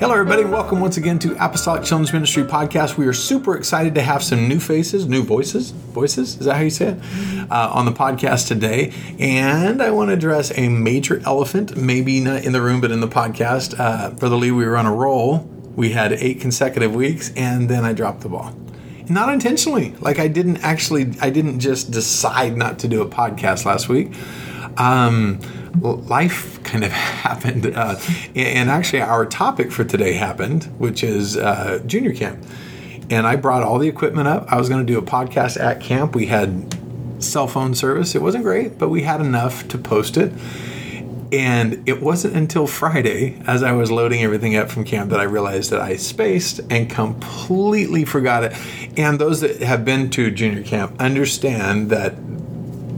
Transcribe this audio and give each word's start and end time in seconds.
Hello, 0.00 0.14
everybody. 0.14 0.40
and 0.40 0.50
Welcome 0.50 0.80
once 0.80 0.96
again 0.96 1.18
to 1.18 1.32
Apostolic 1.44 1.84
Children's 1.84 2.14
Ministry 2.14 2.42
Podcast. 2.42 2.96
We 2.96 3.06
are 3.06 3.12
super 3.12 3.54
excited 3.54 3.94
to 3.96 4.00
have 4.02 4.22
some 4.22 4.48
new 4.48 4.58
faces, 4.58 5.06
new 5.06 5.22
voices. 5.22 5.72
Voices? 5.72 6.38
Is 6.38 6.46
that 6.46 6.56
how 6.56 6.62
you 6.62 6.70
say 6.70 6.92
it? 6.92 6.98
Uh, 7.50 7.70
on 7.74 7.84
the 7.84 7.92
podcast 7.92 8.48
today. 8.48 8.94
And 9.18 9.82
I 9.82 9.90
want 9.90 10.08
to 10.08 10.14
address 10.14 10.56
a 10.56 10.70
major 10.70 11.20
elephant, 11.26 11.76
maybe 11.76 12.18
not 12.20 12.44
in 12.44 12.52
the 12.52 12.62
room, 12.62 12.80
but 12.80 12.90
in 12.90 13.00
the 13.00 13.08
podcast. 13.08 13.78
Uh, 13.78 14.08
Brother 14.12 14.36
Lee, 14.36 14.50
we 14.52 14.64
were 14.64 14.78
on 14.78 14.86
a 14.86 14.94
roll. 14.94 15.40
We 15.76 15.90
had 15.90 16.14
eight 16.14 16.40
consecutive 16.40 16.94
weeks, 16.94 17.30
and 17.36 17.68
then 17.68 17.84
I 17.84 17.92
dropped 17.92 18.22
the 18.22 18.30
ball. 18.30 18.54
Not 19.10 19.30
intentionally. 19.30 19.94
Like 20.00 20.18
I 20.18 20.28
didn't 20.28 20.64
actually, 20.64 21.12
I 21.20 21.28
didn't 21.28 21.60
just 21.60 21.90
decide 21.90 22.56
not 22.56 22.78
to 22.78 22.88
do 22.88 23.02
a 23.02 23.06
podcast 23.06 23.66
last 23.66 23.90
week. 23.90 24.12
Um, 24.76 25.40
life 25.80 26.62
kind 26.62 26.84
of 26.84 26.92
happened. 27.22 27.66
Uh, 27.66 27.98
and 28.34 28.70
actually, 28.70 29.02
our 29.02 29.26
topic 29.26 29.72
for 29.72 29.84
today 29.84 30.14
happened, 30.14 30.64
which 30.78 31.02
is 31.02 31.36
uh, 31.36 31.82
junior 31.86 32.14
camp. 32.14 32.44
And 33.10 33.26
I 33.26 33.36
brought 33.36 33.62
all 33.62 33.78
the 33.78 33.88
equipment 33.88 34.28
up. 34.28 34.46
I 34.52 34.56
was 34.56 34.68
going 34.68 34.86
to 34.86 34.92
do 34.92 34.98
a 34.98 35.02
podcast 35.02 35.58
at 35.58 35.80
camp. 35.80 36.14
We 36.14 36.26
had 36.26 36.76
cell 37.18 37.48
phone 37.48 37.74
service. 37.74 38.14
It 38.14 38.22
wasn't 38.22 38.44
great, 38.44 38.78
but 38.78 38.88
we 38.88 39.02
had 39.02 39.20
enough 39.20 39.66
to 39.68 39.78
post 39.78 40.16
it. 40.16 40.32
And 41.32 41.88
it 41.88 42.02
wasn't 42.02 42.34
until 42.34 42.66
Friday, 42.66 43.40
as 43.46 43.62
I 43.62 43.72
was 43.72 43.90
loading 43.90 44.22
everything 44.22 44.56
up 44.56 44.68
from 44.68 44.84
camp, 44.84 45.10
that 45.10 45.20
I 45.20 45.24
realized 45.24 45.70
that 45.70 45.80
I 45.80 45.96
spaced 45.96 46.60
and 46.70 46.90
completely 46.90 48.04
forgot 48.04 48.44
it. 48.44 48.56
And 48.96 49.20
those 49.20 49.40
that 49.40 49.60
have 49.62 49.84
been 49.84 50.10
to 50.10 50.30
junior 50.30 50.64
camp 50.64 51.00
understand 51.00 51.90
that 51.90 52.14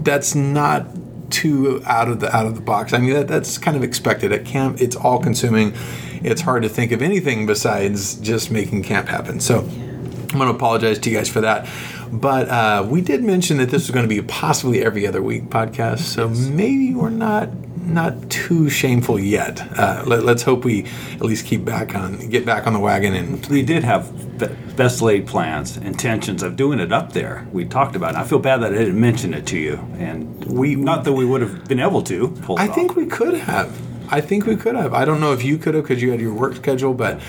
that's 0.04 0.34
not 0.34 0.86
too 1.32 1.82
out 1.86 2.08
of 2.08 2.20
the 2.20 2.34
out 2.34 2.46
of 2.46 2.54
the 2.54 2.60
box. 2.60 2.92
I 2.92 2.98
mean 2.98 3.14
that, 3.14 3.28
that's 3.28 3.58
kind 3.58 3.76
of 3.76 3.82
expected 3.82 4.32
at 4.32 4.44
camp. 4.44 4.80
It's 4.80 4.94
all 4.94 5.18
consuming. 5.18 5.74
It's 6.22 6.40
hard 6.40 6.62
to 6.62 6.68
think 6.68 6.92
of 6.92 7.02
anything 7.02 7.46
besides 7.46 8.14
just 8.16 8.50
making 8.50 8.84
camp 8.84 9.08
happen. 9.08 9.40
So 9.40 9.60
I'm 9.60 10.38
going 10.38 10.48
to 10.48 10.54
apologize 10.54 10.98
to 11.00 11.10
you 11.10 11.16
guys 11.16 11.28
for 11.28 11.40
that. 11.40 11.68
But 12.12 12.48
uh, 12.48 12.86
we 12.88 13.00
did 13.00 13.24
mention 13.24 13.56
that 13.58 13.70
this 13.70 13.82
was 13.82 13.90
going 13.90 14.04
to 14.04 14.08
be 14.08 14.18
a 14.18 14.22
possibly 14.22 14.84
every 14.84 15.06
other 15.06 15.22
week 15.22 15.44
podcast. 15.44 16.00
So 16.00 16.28
maybe 16.28 16.94
we're 16.94 17.10
not 17.10 17.48
not 17.82 18.30
too 18.30 18.70
shameful 18.70 19.18
yet. 19.18 19.60
Uh, 19.78 20.04
let, 20.06 20.24
us 20.24 20.42
hope 20.42 20.64
we 20.64 20.84
at 21.14 21.22
least 21.22 21.46
keep 21.46 21.64
back 21.64 21.94
on 21.94 22.28
get 22.28 22.46
back 22.46 22.66
on 22.66 22.72
the 22.72 22.78
wagon. 22.78 23.14
And 23.14 23.44
we 23.46 23.62
did 23.62 23.84
have 23.84 24.76
best 24.76 25.02
laid 25.02 25.26
plans, 25.26 25.76
intentions 25.76 26.42
of 26.42 26.56
doing 26.56 26.78
it 26.78 26.92
up 26.92 27.12
there. 27.12 27.46
We 27.52 27.64
talked 27.64 27.96
about 27.96 28.14
it. 28.14 28.18
I 28.18 28.24
feel 28.24 28.38
bad 28.38 28.62
that 28.62 28.72
I 28.72 28.78
didn't 28.78 29.00
mention 29.00 29.34
it 29.34 29.46
to 29.48 29.58
you, 29.58 29.76
and 29.98 30.44
we 30.44 30.74
not 30.74 31.04
that 31.04 31.12
we 31.12 31.24
would 31.24 31.40
have 31.40 31.66
been 31.66 31.80
able 31.80 32.02
to. 32.04 32.34
I 32.56 32.68
think 32.68 32.96
we 32.96 33.06
could 33.06 33.34
have. 33.34 33.80
I 34.10 34.20
think 34.20 34.46
we 34.46 34.56
could 34.56 34.74
have. 34.76 34.92
I 34.94 35.04
don't 35.04 35.20
know 35.20 35.32
if 35.32 35.42
you 35.42 35.58
could 35.58 35.74
have 35.74 35.84
because 35.84 36.02
you 36.02 36.10
had 36.10 36.20
your 36.20 36.34
work 36.34 36.56
schedule, 36.56 36.94
but 36.94 37.20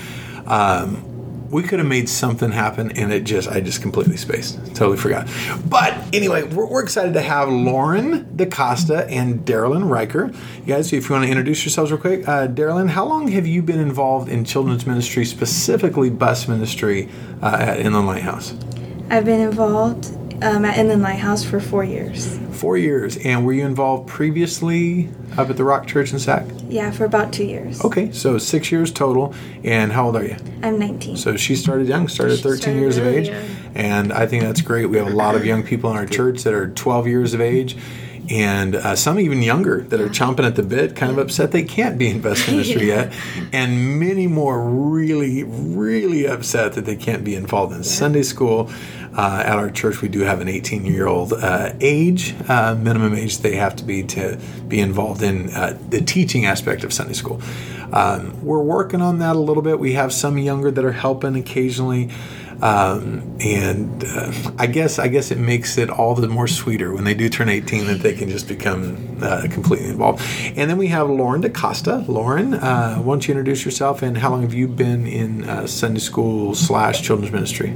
um, 0.45 1.12
we 1.53 1.63
could 1.63 1.79
have 1.79 1.87
made 1.87 2.09
something 2.09 2.51
happen 2.51 2.91
and 2.97 3.13
it 3.13 3.23
just 3.23 3.47
i 3.47 3.61
just 3.61 3.81
completely 3.81 4.17
spaced 4.17 4.57
totally 4.75 4.97
forgot 4.97 5.27
but 5.69 5.93
anyway 6.13 6.43
we're, 6.43 6.65
we're 6.65 6.83
excited 6.83 7.13
to 7.13 7.21
have 7.21 7.47
lauren 7.47 8.25
DeCosta 8.35 9.07
and 9.09 9.45
Darilyn 9.45 9.83
Reighard 9.83 10.35
you 10.59 10.65
guys 10.65 10.91
if 10.91 11.07
you 11.07 11.13
want 11.13 11.25
to 11.25 11.29
introduce 11.29 11.63
yourselves 11.63 11.91
real 11.91 12.01
quick 12.01 12.27
uh, 12.27 12.47
Darilyn 12.47 12.89
how 12.89 13.05
long 13.05 13.27
have 13.29 13.45
you 13.45 13.61
been 13.61 13.79
involved 13.79 14.29
in 14.29 14.43
children's 14.43 14.87
ministry 14.87 15.23
specifically 15.23 16.09
bus 16.09 16.47
ministry 16.47 17.09
uh, 17.41 17.57
at 17.59 17.79
inland 17.79 18.07
lighthouse 18.07 18.55
i've 19.09 19.25
been 19.25 19.41
involved 19.41 20.17
um, 20.41 20.65
at 20.65 20.77
Inland 20.77 21.01
Lighthouse 21.01 21.43
for 21.43 21.61
four 21.61 21.85
years. 21.85 22.37
Four 22.51 22.77
years. 22.77 23.17
And 23.17 23.45
were 23.45 23.53
you 23.53 23.65
involved 23.65 24.09
previously 24.09 25.09
up 25.37 25.49
at 25.49 25.55
the 25.55 25.63
Rock 25.63 25.87
Church 25.87 26.11
in 26.11 26.19
Sac? 26.19 26.45
Yeah, 26.73 26.89
for 26.89 27.05
about 27.05 27.31
two 27.31 27.43
years. 27.43 27.85
Okay, 27.85 28.11
so 28.11 28.39
six 28.39 28.71
years 28.71 28.91
total. 28.91 29.35
And 29.63 29.91
how 29.91 30.07
old 30.07 30.15
are 30.15 30.25
you? 30.25 30.35
I'm 30.63 30.79
19. 30.79 31.17
So 31.17 31.37
she 31.37 31.55
started 31.55 31.87
young, 31.87 32.07
started 32.07 32.37
she 32.37 32.41
13 32.41 32.57
started 32.57 32.79
years 32.79 32.97
of 32.97 33.05
age. 33.05 33.29
And 33.75 34.11
I 34.11 34.25
think 34.25 34.43
that's 34.43 34.61
great. 34.61 34.87
We 34.87 34.97
have 34.97 35.05
a 35.05 35.15
lot 35.15 35.35
of 35.35 35.45
young 35.45 35.61
people 35.61 35.91
in 35.91 35.97
our 35.97 36.07
church 36.07 36.41
that 36.43 36.53
are 36.53 36.69
12 36.69 37.07
years 37.07 37.35
of 37.35 37.41
age 37.41 37.77
and 38.29 38.75
uh, 38.75 38.95
some 38.95 39.19
even 39.19 39.41
younger 39.41 39.81
that 39.81 39.99
are 39.99 40.09
chomping 40.09 40.45
at 40.45 40.55
the 40.55 40.63
bit, 40.63 40.95
kind 40.95 41.11
of 41.11 41.17
upset 41.17 41.51
they 41.51 41.63
can't 41.63 41.97
be 41.97 42.09
in 42.09 42.21
Bus 42.21 42.47
ministry 42.47 42.87
yet, 42.87 43.13
and 43.51 43.99
many 43.99 44.27
more 44.27 44.61
really, 44.61 45.43
really 45.43 46.25
upset 46.25 46.73
that 46.73 46.85
they 46.85 46.95
can't 46.95 47.23
be 47.23 47.35
involved 47.35 47.73
in 47.73 47.79
yeah. 47.79 47.89
Sunday 47.89 48.23
school. 48.23 48.69
Uh, 49.15 49.43
at 49.45 49.59
our 49.59 49.69
church, 49.69 50.01
we 50.01 50.07
do 50.07 50.21
have 50.21 50.41
an 50.41 50.47
18 50.47 50.85
year 50.85 51.05
old 51.05 51.33
uh, 51.33 51.71
age, 51.81 52.33
uh, 52.49 52.73
minimum 52.73 53.13
age 53.13 53.37
they 53.39 53.55
have 53.55 53.75
to 53.75 53.83
be 53.83 54.01
to 54.01 54.39
be 54.67 54.79
involved 54.79 55.21
in 55.21 55.51
uh, 55.51 55.77
the 55.89 56.01
teaching 56.01 56.47
aspect 56.47 56.83
of 56.83 56.91
Sunday 56.91 57.13
school. 57.13 57.39
Um, 57.91 58.43
we're 58.43 58.63
working 58.63 59.01
on 59.01 59.19
that 59.19 59.35
a 59.35 59.39
little 59.39 59.61
bit. 59.61 59.77
We 59.77 59.93
have 59.93 60.11
some 60.11 60.39
younger 60.39 60.71
that 60.71 60.83
are 60.83 60.91
helping 60.91 61.35
occasionally. 61.35 62.09
Um, 62.61 63.37
and 63.39 64.03
uh, 64.03 64.31
I 64.57 64.67
guess 64.67 64.99
I 64.99 65.07
guess 65.07 65.31
it 65.31 65.37
makes 65.37 65.77
it 65.77 65.89
all 65.89 66.15
the 66.15 66.27
more 66.27 66.47
sweeter 66.47 66.93
when 66.93 67.03
they 67.03 67.13
do 67.13 67.29
turn 67.29 67.49
18 67.49 67.87
that 67.87 68.01
they 68.01 68.13
can 68.13 68.29
just 68.29 68.47
become 68.47 69.17
uh, 69.21 69.47
completely 69.51 69.89
involved. 69.89 70.23
And 70.55 70.69
then 70.69 70.77
we 70.77 70.87
have 70.87 71.09
Lauren 71.09 71.41
DeCosta. 71.41 72.07
Lauren, 72.07 72.53
uh, 72.53 72.97
why 72.97 73.13
don't 73.13 73.27
you 73.27 73.33
introduce 73.33 73.65
yourself 73.65 74.01
and 74.01 74.17
how 74.17 74.29
long 74.29 74.41
have 74.41 74.53
you 74.53 74.67
been 74.67 75.07
in 75.07 75.43
uh, 75.49 75.67
Sunday 75.67 75.99
school 75.99 76.55
slash 76.55 77.01
children's 77.01 77.31
ministry? 77.31 77.75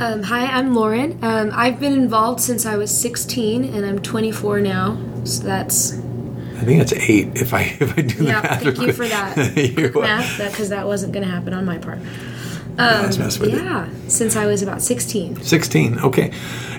Um, 0.00 0.22
hi, 0.22 0.46
I'm 0.46 0.74
Lauren. 0.74 1.18
Um, 1.22 1.50
I've 1.52 1.78
been 1.78 1.92
involved 1.92 2.40
since 2.40 2.64
I 2.64 2.78
was 2.78 2.90
16, 2.90 3.64
and 3.64 3.84
I'm 3.84 4.00
24 4.00 4.60
now. 4.60 4.98
So 5.24 5.42
that's. 5.44 5.92
I 5.92 6.62
think 6.64 6.78
that's 6.78 6.94
eight. 6.94 7.28
If 7.34 7.52
I 7.52 7.62
if 7.80 7.98
I 7.98 8.02
do 8.02 8.14
the 8.16 8.24
yeah, 8.24 8.40
math. 8.40 8.62
thank 8.62 8.80
you 8.80 8.92
for 8.94 9.06
that 9.06 9.36
math, 9.94 10.38
because 10.38 10.70
that 10.70 10.86
wasn't 10.86 11.12
going 11.12 11.26
to 11.26 11.30
happen 11.30 11.52
on 11.52 11.66
my 11.66 11.76
part. 11.76 11.98
Um, 12.80 13.10
yeah, 13.42 13.88
since 14.08 14.36
I 14.36 14.46
was 14.46 14.62
about 14.62 14.80
16. 14.80 15.42
16, 15.42 15.98
okay. 15.98 16.32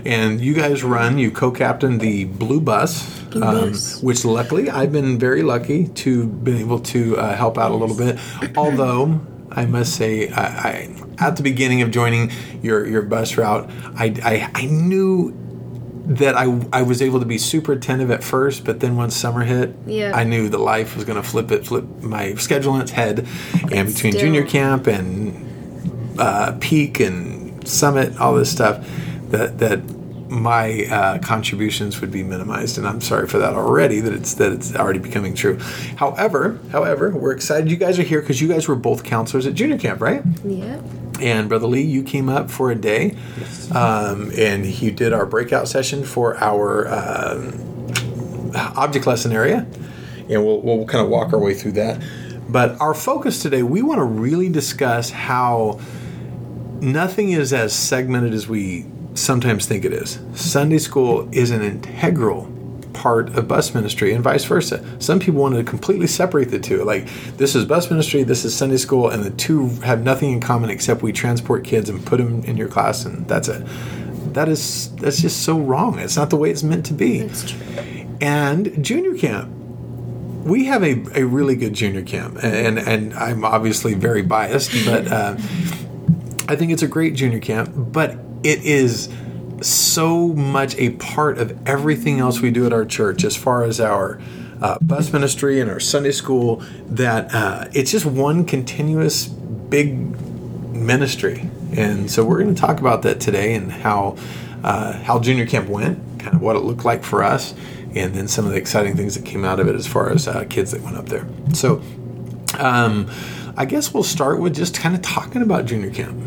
And 0.04 0.42
you 0.42 0.56
guys 0.56 0.84
run, 0.84 1.20
you 1.20 1.30
co 1.30 1.52
captain 1.52 2.00
the 2.00 2.26
Blue 2.26 2.60
Bus, 2.60 3.22
Blue 3.26 3.44
um, 3.44 3.70
bus. 3.70 4.02
which 4.02 4.26
luckily 4.26 4.70
I've 4.70 4.92
been 4.92 5.20
very 5.20 5.44
lucky 5.44 5.90
to 5.90 6.26
be 6.26 6.60
able 6.60 6.80
to 6.80 7.18
uh, 7.18 7.36
help 7.36 7.60
out 7.60 7.72
a 7.72 7.76
little 7.76 7.96
bit. 7.96 8.18
Although 8.58 9.22
I 9.52 9.66
must 9.66 9.96
say, 9.96 10.30
I, 10.32 10.44
I, 10.44 10.96
at 11.20 11.36
the 11.36 11.44
beginning 11.44 11.84
of 11.84 11.92
joining 11.92 12.32
your, 12.64 12.88
your 12.88 13.04
bus 13.04 13.38
route, 13.38 13.70
I, 13.96 14.16
I, 14.24 14.52
I 14.56 14.66
knew 14.66 15.38
that 16.06 16.36
I, 16.36 16.46
I 16.74 16.82
was 16.82 17.04
able 17.04 17.20
to 17.20 17.28
be 17.28 17.38
super 17.38 17.74
attentive 17.74 18.10
at 18.10 18.24
first, 18.24 18.66
but 18.66 18.80
then 18.80 18.96
once 18.96 19.16
summer 19.16 19.44
hit, 19.44 19.76
yeah. 19.86 20.16
I 20.16 20.24
knew 20.24 20.50
that 20.50 20.58
life 20.58 20.96
was 20.96 21.06
going 21.06 21.22
to 21.22 21.28
flip 21.28 21.52
it, 21.52 21.68
flip 21.68 21.86
my 22.02 22.34
schedule 22.36 22.74
on 22.74 22.82
its 22.82 22.92
head. 22.92 23.28
And 23.72 23.88
between 23.88 24.14
Still. 24.14 24.22
junior 24.22 24.46
camp 24.46 24.88
and 24.88 25.51
uh, 26.18 26.58
peak 26.60 27.00
and 27.00 27.68
summit, 27.68 28.18
all 28.20 28.36
this 28.36 28.52
stuff, 28.52 28.86
that 29.30 29.60
that 29.60 29.82
my 30.32 30.86
uh, 30.86 31.20
contributions 31.20 32.00
would 32.00 32.12
be 32.12 32.24
minimized, 32.24 32.78
and 32.78 32.88
I'm 32.88 33.02
sorry 33.02 33.28
for 33.28 33.38
that 33.40 33.54
already. 33.54 34.00
That 34.00 34.14
it's 34.14 34.34
that 34.36 34.54
it's 34.54 34.74
already 34.76 35.00
becoming 35.00 35.36
true. 35.36 35.60
However, 35.98 36.60
however, 36.72 37.12
we're 37.12 37.34
excited 37.34 37.70
you 37.70 37.78
guys 37.78 38.00
are 38.00 38.04
here 38.04 38.22
because 38.22 38.40
you 38.42 38.48
guys 38.48 38.68
were 38.68 38.78
both 38.78 39.04
counselors 39.04 39.46
at 39.46 39.54
junior 39.54 39.78
camp, 39.78 40.02
right? 40.02 40.24
Yeah. 40.44 40.82
And 41.20 41.50
brother 41.50 41.68
Lee, 41.68 41.82
you 41.82 42.02
came 42.02 42.30
up 42.30 42.50
for 42.50 42.72
a 42.72 42.76
day, 42.76 43.18
yes. 43.38 43.70
um, 43.72 44.32
and 44.38 44.66
you 44.66 44.92
did 44.92 45.14
our 45.14 45.26
breakout 45.26 45.68
session 45.68 46.04
for 46.04 46.38
our 46.38 46.88
um, 46.88 47.92
object 48.56 49.06
lesson 49.06 49.34
area, 49.34 49.68
and 50.30 50.46
we'll 50.46 50.62
we'll 50.62 50.86
kind 50.86 51.04
of 51.04 51.12
walk 51.12 51.34
our 51.34 51.40
way 51.40 51.54
through 51.54 51.74
that. 51.74 52.02
But 52.50 52.80
our 52.82 52.94
focus 52.94 53.42
today, 53.42 53.64
we 53.64 53.82
want 53.82 54.00
to 54.00 54.04
really 54.06 54.50
discuss 54.50 55.10
how 55.10 55.80
nothing 56.82 57.32
is 57.32 57.54
as 57.54 57.74
segmented 57.74 58.34
as 58.34 58.48
we 58.48 58.86
sometimes 59.14 59.66
think 59.66 59.86
it 59.86 59.94
is. 59.94 60.20
Sunday 60.34 60.80
school 60.80 61.30
is 61.32 61.52
an 61.52 61.62
integral 61.62 62.52
part 62.94 63.30
of 63.36 63.48
bus 63.48 63.74
ministry 63.74 64.14
and 64.14 64.24
vice 64.24 64.44
versa. 64.44 64.84
Some 65.00 65.20
people 65.20 65.42
want 65.42 65.56
to 65.56 65.64
completely 65.64 66.08
separate 66.08 66.52
the 66.52 66.60
two. 66.60 66.84
Like 66.84 67.08
this 67.38 67.56
is 67.56 67.66
bus 67.66 67.90
ministry, 67.90 68.24
this 68.24 68.44
is 68.44 68.56
Sunday 68.56 68.78
school, 68.78 69.10
and 69.10 69.24
the 69.24 69.32
two 69.32 69.70
have 69.82 70.04
nothing 70.04 70.32
in 70.32 70.42
common 70.42 70.70
except 70.70 71.02
we 71.02 71.12
transport 71.12 71.64
kids 71.64 71.90
and 71.90 72.06
put 72.06 72.18
them 72.18 72.44
in 72.44 72.58
your 72.58 72.68
class 72.68 73.06
and 73.06 73.28
that's 73.28 73.48
it. 73.48 73.66
That 74.34 74.50
is 74.50 74.94
that's 74.96 75.22
just 75.22 75.44
so 75.44 75.60
wrong. 75.60 76.00
It's 76.00 76.18
not 76.18 76.30
the 76.30 76.38
way 76.38 76.52
it's 76.52 76.64
meant 76.64 76.86
to 76.88 76.94
be. 76.94 77.30
And 78.20 78.84
junior 78.84 79.16
camp. 79.18 79.52
We 80.44 80.66
have 80.66 80.84
a, 80.84 81.04
a 81.20 81.24
really 81.24 81.56
good 81.56 81.74
junior 81.74 82.02
camp, 82.02 82.44
and 82.44 82.80
and 82.80 83.14
I'm 83.14 83.46
obviously 83.46 83.94
very 83.94 84.24
biased, 84.24 84.72
but 84.86 85.08
uh, 85.08 85.38
I 86.48 86.56
think 86.56 86.72
it's 86.72 86.82
a 86.82 86.88
great 86.88 87.16
junior 87.16 87.40
camp, 87.40 87.72
but 87.76 88.18
it 88.44 88.64
is 88.64 89.10
so 89.62 90.28
much 90.30 90.76
a 90.78 90.92
part 90.92 91.38
of 91.38 91.68
everything 91.68 92.20
else 92.20 92.42
we 92.42 92.52
do 92.52 92.66
at 92.66 92.74
our 92.74 92.86
church 92.86 93.24
as 93.24 93.36
far 93.36 93.64
as 93.64 93.80
our 93.80 94.20
uh, 94.62 94.78
bus 94.82 95.14
ministry 95.14 95.60
and 95.60 95.70
our 95.70 95.80
Sunday 95.80 96.12
school 96.12 96.64
that 96.88 97.34
uh, 97.34 97.68
it's 97.74 97.92
just 97.92 98.06
one 98.06 98.46
continuous 98.46 99.28
big 99.28 99.96
ministry. 100.74 101.50
And 101.76 102.10
so 102.10 102.26
we're 102.26 102.42
going 102.44 102.54
to 102.54 102.60
talk 102.60 102.80
about 102.80 103.04
that 103.04 103.20
today 103.20 103.56
and 103.56 103.72
how 103.72 104.18
uh, 104.64 104.94
how 105.04 105.20
junior 105.20 105.48
camp 105.48 105.70
went, 105.70 105.98
kind 106.20 106.36
of 106.36 106.42
what 106.42 106.56
it 106.56 106.60
looked 106.60 106.86
like 106.86 107.04
for 107.04 107.24
us, 107.24 107.56
and 107.96 108.14
then 108.14 108.28
some 108.28 108.46
of 108.46 108.52
the 108.52 108.58
exciting 108.58 108.96
things 108.96 109.16
that 109.16 109.26
came 109.26 109.44
out 109.44 109.60
of 109.60 109.68
it 109.68 109.76
as 109.76 109.88
far 109.88 110.12
as 110.12 110.28
uh, 110.28 110.46
kids 110.50 110.72
that 110.72 110.82
went 110.82 110.98
up 110.98 111.08
there. 111.08 111.26
So 111.54 111.82
um, 112.60 113.10
I 113.62 113.66
guess 113.66 113.94
we'll 113.94 114.02
start 114.02 114.40
with 114.40 114.56
just 114.56 114.76
kind 114.76 114.96
of 114.96 115.04
talking 115.04 115.44
about 115.44 115.68
junior 115.68 115.92
camp. 115.92 116.20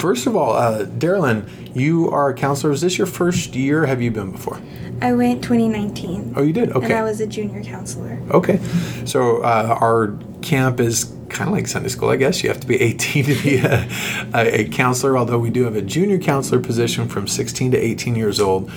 First 0.00 0.26
of 0.26 0.34
all, 0.34 0.54
uh, 0.54 0.84
Darilyn, 0.84 1.48
you 1.76 2.10
are 2.10 2.30
a 2.30 2.34
counselor. 2.34 2.72
Is 2.72 2.80
this 2.80 2.98
your 2.98 3.06
first 3.06 3.54
year? 3.54 3.86
Have 3.86 4.02
you 4.02 4.10
been 4.10 4.32
before? 4.32 4.60
I 5.00 5.12
went 5.12 5.44
2019. 5.44 6.32
Oh, 6.34 6.42
you 6.42 6.52
did. 6.52 6.72
Okay. 6.72 6.86
And 6.86 6.94
I 6.94 7.04
was 7.04 7.20
a 7.20 7.26
junior 7.28 7.62
counselor. 7.62 8.20
Okay. 8.32 8.58
So 9.04 9.42
uh, 9.42 9.78
our 9.80 10.18
camp 10.42 10.80
is 10.80 11.04
kind 11.28 11.48
of 11.48 11.54
like 11.54 11.68
Sunday 11.68 11.88
school, 11.88 12.10
I 12.10 12.16
guess. 12.16 12.42
You 12.42 12.48
have 12.48 12.58
to 12.58 12.66
be 12.66 12.74
18 12.82 13.24
to 13.26 13.42
be 13.44 13.58
a, 13.58 13.88
a, 14.34 14.62
a, 14.62 14.68
counselor, 14.68 15.16
although 15.16 15.38
we 15.38 15.50
do 15.50 15.62
have 15.66 15.76
a 15.76 15.82
junior 15.82 16.18
counselor 16.18 16.60
position 16.60 17.06
from 17.06 17.28
16 17.28 17.70
to 17.70 17.78
18 17.78 18.16
years 18.16 18.40
old. 18.40 18.72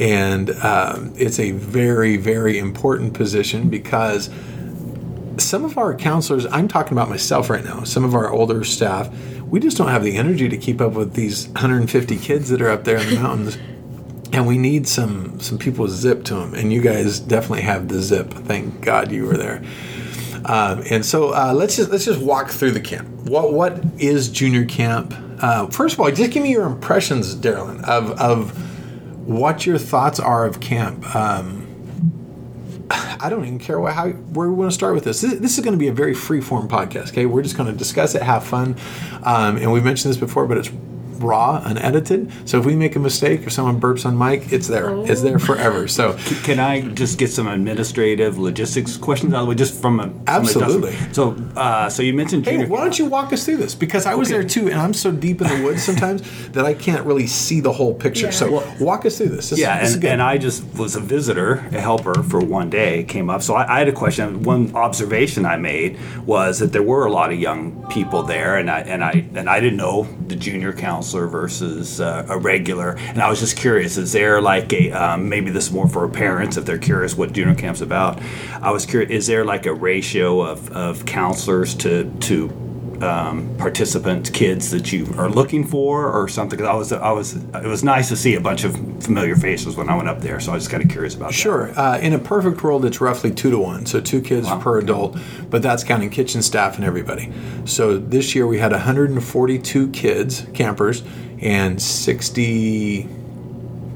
And 0.00 0.50
um, 0.64 1.12
it's 1.16 1.38
a 1.38 1.52
very, 1.52 2.16
very 2.16 2.58
important 2.58 3.14
position 3.14 3.68
because 3.68 4.28
some 5.40 5.64
of 5.64 5.78
our 5.78 5.94
counselors, 5.94 6.46
I'm 6.46 6.68
talking 6.68 6.92
about 6.92 7.08
myself 7.08 7.50
right 7.50 7.64
now, 7.64 7.84
some 7.84 8.04
of 8.04 8.14
our 8.14 8.30
older 8.30 8.64
staff, 8.64 9.10
we 9.44 9.60
just 9.60 9.76
don't 9.76 9.88
have 9.88 10.04
the 10.04 10.16
energy 10.16 10.48
to 10.48 10.56
keep 10.56 10.80
up 10.80 10.92
with 10.92 11.14
these 11.14 11.48
150 11.48 12.16
kids 12.18 12.48
that 12.50 12.60
are 12.60 12.70
up 12.70 12.84
there 12.84 12.98
in 12.98 13.08
the 13.10 13.20
mountains. 13.20 13.58
And 14.30 14.46
we 14.46 14.58
need 14.58 14.86
some 14.86 15.40
some 15.40 15.56
people 15.56 15.84
with 15.84 15.92
zip 15.92 16.22
to 16.24 16.34
them, 16.34 16.52
and 16.52 16.70
you 16.70 16.82
guys 16.82 17.18
definitely 17.18 17.62
have 17.62 17.88
the 17.88 18.02
zip. 18.02 18.30
Thank 18.30 18.82
God 18.82 19.10
you 19.10 19.24
were 19.24 19.38
there. 19.38 19.62
Um, 20.44 20.82
and 20.90 21.04
so 21.04 21.34
uh, 21.34 21.54
let's 21.54 21.76
just 21.76 21.90
let's 21.90 22.04
just 22.04 22.20
walk 22.20 22.50
through 22.50 22.72
the 22.72 22.80
camp. 22.80 23.08
What 23.26 23.54
what 23.54 23.82
is 23.98 24.28
junior 24.28 24.66
camp? 24.66 25.14
Uh, 25.40 25.68
first 25.68 25.94
of 25.94 26.00
all, 26.00 26.10
just 26.10 26.30
give 26.30 26.42
me 26.42 26.52
your 26.52 26.66
impressions, 26.66 27.34
Darilyn, 27.34 27.82
of 27.84 28.10
of 28.20 28.50
what 29.26 29.64
your 29.64 29.78
thoughts 29.78 30.20
are 30.20 30.46
of 30.46 30.60
camp. 30.60 31.14
Um, 31.16 31.67
I 33.20 33.28
don't 33.28 33.44
even 33.44 33.58
care 33.58 33.78
what, 33.80 33.94
how 33.94 34.08
where 34.08 34.48
we 34.48 34.54
want 34.54 34.70
to 34.70 34.74
start 34.74 34.94
with 34.94 35.04
this. 35.04 35.20
This, 35.20 35.38
this 35.38 35.58
is 35.58 35.64
going 35.64 35.74
to 35.74 35.78
be 35.78 35.88
a 35.88 35.92
very 35.92 36.14
free 36.14 36.40
form 36.40 36.68
podcast. 36.68 37.08
Okay, 37.10 37.26
we're 37.26 37.42
just 37.42 37.56
going 37.56 37.70
to 37.70 37.76
discuss 37.76 38.14
it, 38.14 38.22
have 38.22 38.44
fun, 38.44 38.76
um, 39.22 39.56
and 39.56 39.72
we've 39.72 39.84
mentioned 39.84 40.10
this 40.12 40.20
before, 40.20 40.46
but 40.46 40.58
it's 40.58 40.70
raw, 41.18 41.62
unedited. 41.64 42.32
So 42.48 42.58
if 42.58 42.64
we 42.64 42.76
make 42.76 42.96
a 42.96 42.98
mistake, 42.98 43.42
if 43.42 43.52
someone 43.52 43.80
burps 43.80 44.06
on 44.06 44.16
mic, 44.16 44.52
it's 44.52 44.68
there. 44.68 44.90
Oh. 44.90 45.04
It's 45.04 45.22
there 45.22 45.38
forever. 45.38 45.88
So 45.88 46.12
can 46.44 46.58
I 46.58 46.80
just 46.80 47.18
get 47.18 47.30
some 47.30 47.48
administrative 47.48 48.38
logistics 48.38 48.96
questions 48.96 49.32
out 49.34 49.40
of 49.40 49.46
the 49.46 49.50
way, 49.50 49.54
just 49.54 49.80
from 49.80 50.00
a 50.00 50.12
absolutely. 50.26 50.94
So, 51.12 51.32
uh, 51.56 51.88
so 51.88 52.02
you 52.02 52.14
mentioned 52.14 52.44
junior. 52.44 52.66
Hey, 52.66 52.70
why 52.70 52.80
don't 52.80 52.98
you 52.98 53.06
walk 53.06 53.32
us 53.32 53.44
through 53.44 53.58
this? 53.58 53.74
Because 53.74 54.06
I 54.06 54.14
was 54.14 54.28
okay. 54.28 54.38
there 54.38 54.48
too, 54.48 54.68
and 54.68 54.78
I'm 54.78 54.94
so 54.94 55.10
deep 55.10 55.40
in 55.40 55.48
the 55.48 55.62
woods 55.62 55.82
sometimes 55.82 56.22
that 56.52 56.64
I 56.64 56.74
can't 56.74 57.04
really 57.04 57.26
see 57.26 57.60
the 57.60 57.72
whole 57.72 57.94
picture. 57.94 58.26
Yeah. 58.26 58.30
So 58.30 58.52
well, 58.52 58.76
walk 58.80 59.06
us 59.06 59.18
through 59.18 59.30
this. 59.30 59.50
this 59.50 59.58
yeah, 59.58 59.80
this 59.80 59.94
and, 59.94 60.04
and, 60.04 60.22
I 60.22 60.38
just 60.38 60.64
was 60.76 60.96
a 60.96 61.00
visitor, 61.00 61.54
a 61.72 61.80
helper 61.80 62.22
for 62.22 62.40
one 62.40 62.70
day. 62.70 63.04
Came 63.04 63.30
up, 63.30 63.42
so 63.42 63.54
I, 63.54 63.76
I 63.76 63.78
had 63.78 63.88
a 63.88 63.92
question. 63.92 64.42
One 64.42 64.74
observation 64.74 65.46
I 65.46 65.56
made 65.56 65.98
was 66.24 66.58
that 66.58 66.72
there 66.72 66.82
were 66.82 67.06
a 67.06 67.12
lot 67.12 67.32
of 67.32 67.38
young 67.38 67.86
people 67.88 68.22
there, 68.22 68.56
and 68.56 68.70
I 68.70 68.80
and 68.80 69.04
I 69.04 69.26
and 69.34 69.48
I 69.48 69.60
didn't 69.60 69.78
know 69.78 70.08
the 70.26 70.36
junior 70.36 70.72
counselor 71.08 71.26
versus 71.26 72.00
uh, 72.00 72.26
a 72.28 72.38
regular. 72.38 72.96
And 72.98 73.22
I 73.22 73.30
was 73.30 73.40
just 73.40 73.56
curious: 73.56 73.96
is 73.96 74.12
there 74.12 74.40
like 74.42 74.72
a 74.72 74.90
um, 74.92 75.28
maybe 75.28 75.50
this 75.50 75.66
is 75.66 75.72
more 75.72 75.88
for 75.88 76.06
parents 76.08 76.56
if 76.56 76.66
they're 76.66 76.78
curious 76.78 77.16
what 77.16 77.32
junior 77.32 77.54
camp's 77.54 77.80
about? 77.80 78.20
I 78.60 78.70
was 78.70 78.84
curious: 78.84 79.10
is 79.10 79.26
there 79.26 79.44
like 79.44 79.64
a 79.66 79.72
ratio 79.72 80.42
of, 80.42 80.70
of 80.72 81.06
counselors 81.06 81.74
to 81.76 82.10
to 82.20 82.67
um, 83.02 83.54
participant 83.58 84.32
kids 84.32 84.70
that 84.70 84.92
you 84.92 85.12
are 85.16 85.28
looking 85.28 85.66
for 85.66 86.10
or 86.10 86.28
something? 86.28 86.60
I 86.64 86.74
was, 86.74 86.92
I 86.92 87.12
was, 87.12 87.34
it 87.34 87.66
was 87.66 87.84
nice 87.84 88.08
to 88.08 88.16
see 88.16 88.34
a 88.34 88.40
bunch 88.40 88.64
of 88.64 88.74
familiar 89.02 89.36
faces 89.36 89.76
when 89.76 89.88
I 89.88 89.96
went 89.96 90.08
up 90.08 90.20
there. 90.20 90.40
So 90.40 90.52
I 90.52 90.54
was 90.54 90.68
kind 90.68 90.82
of 90.82 90.90
curious 90.90 91.14
about 91.14 91.34
sure. 91.34 91.68
that. 91.68 91.78
Uh, 91.78 91.98
in 91.98 92.12
a 92.12 92.18
perfect 92.18 92.62
world, 92.62 92.84
it's 92.84 93.00
roughly 93.00 93.30
two 93.30 93.50
to 93.50 93.58
one, 93.58 93.86
so 93.86 94.00
two 94.00 94.20
kids 94.20 94.46
wow. 94.46 94.60
per 94.60 94.78
adult, 94.78 95.18
but 95.50 95.62
that's 95.62 95.84
counting 95.84 96.10
kitchen 96.10 96.42
staff 96.42 96.76
and 96.76 96.84
everybody. 96.84 97.32
So 97.64 97.98
this 97.98 98.34
year 98.34 98.46
we 98.46 98.58
had 98.58 98.72
142 98.72 99.90
kids, 99.90 100.46
campers, 100.54 101.02
and 101.40 101.80
60. 101.80 103.08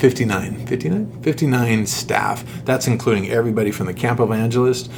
59, 0.03 0.67
59, 0.67 1.23
59 1.23 1.87
staff. 1.87 2.65
That's 2.65 2.89
including 2.89 3.31
everybody 3.31 3.71
from 3.71 3.87
the 3.87 3.95
camp 3.95 4.19
evangelist 4.19 4.91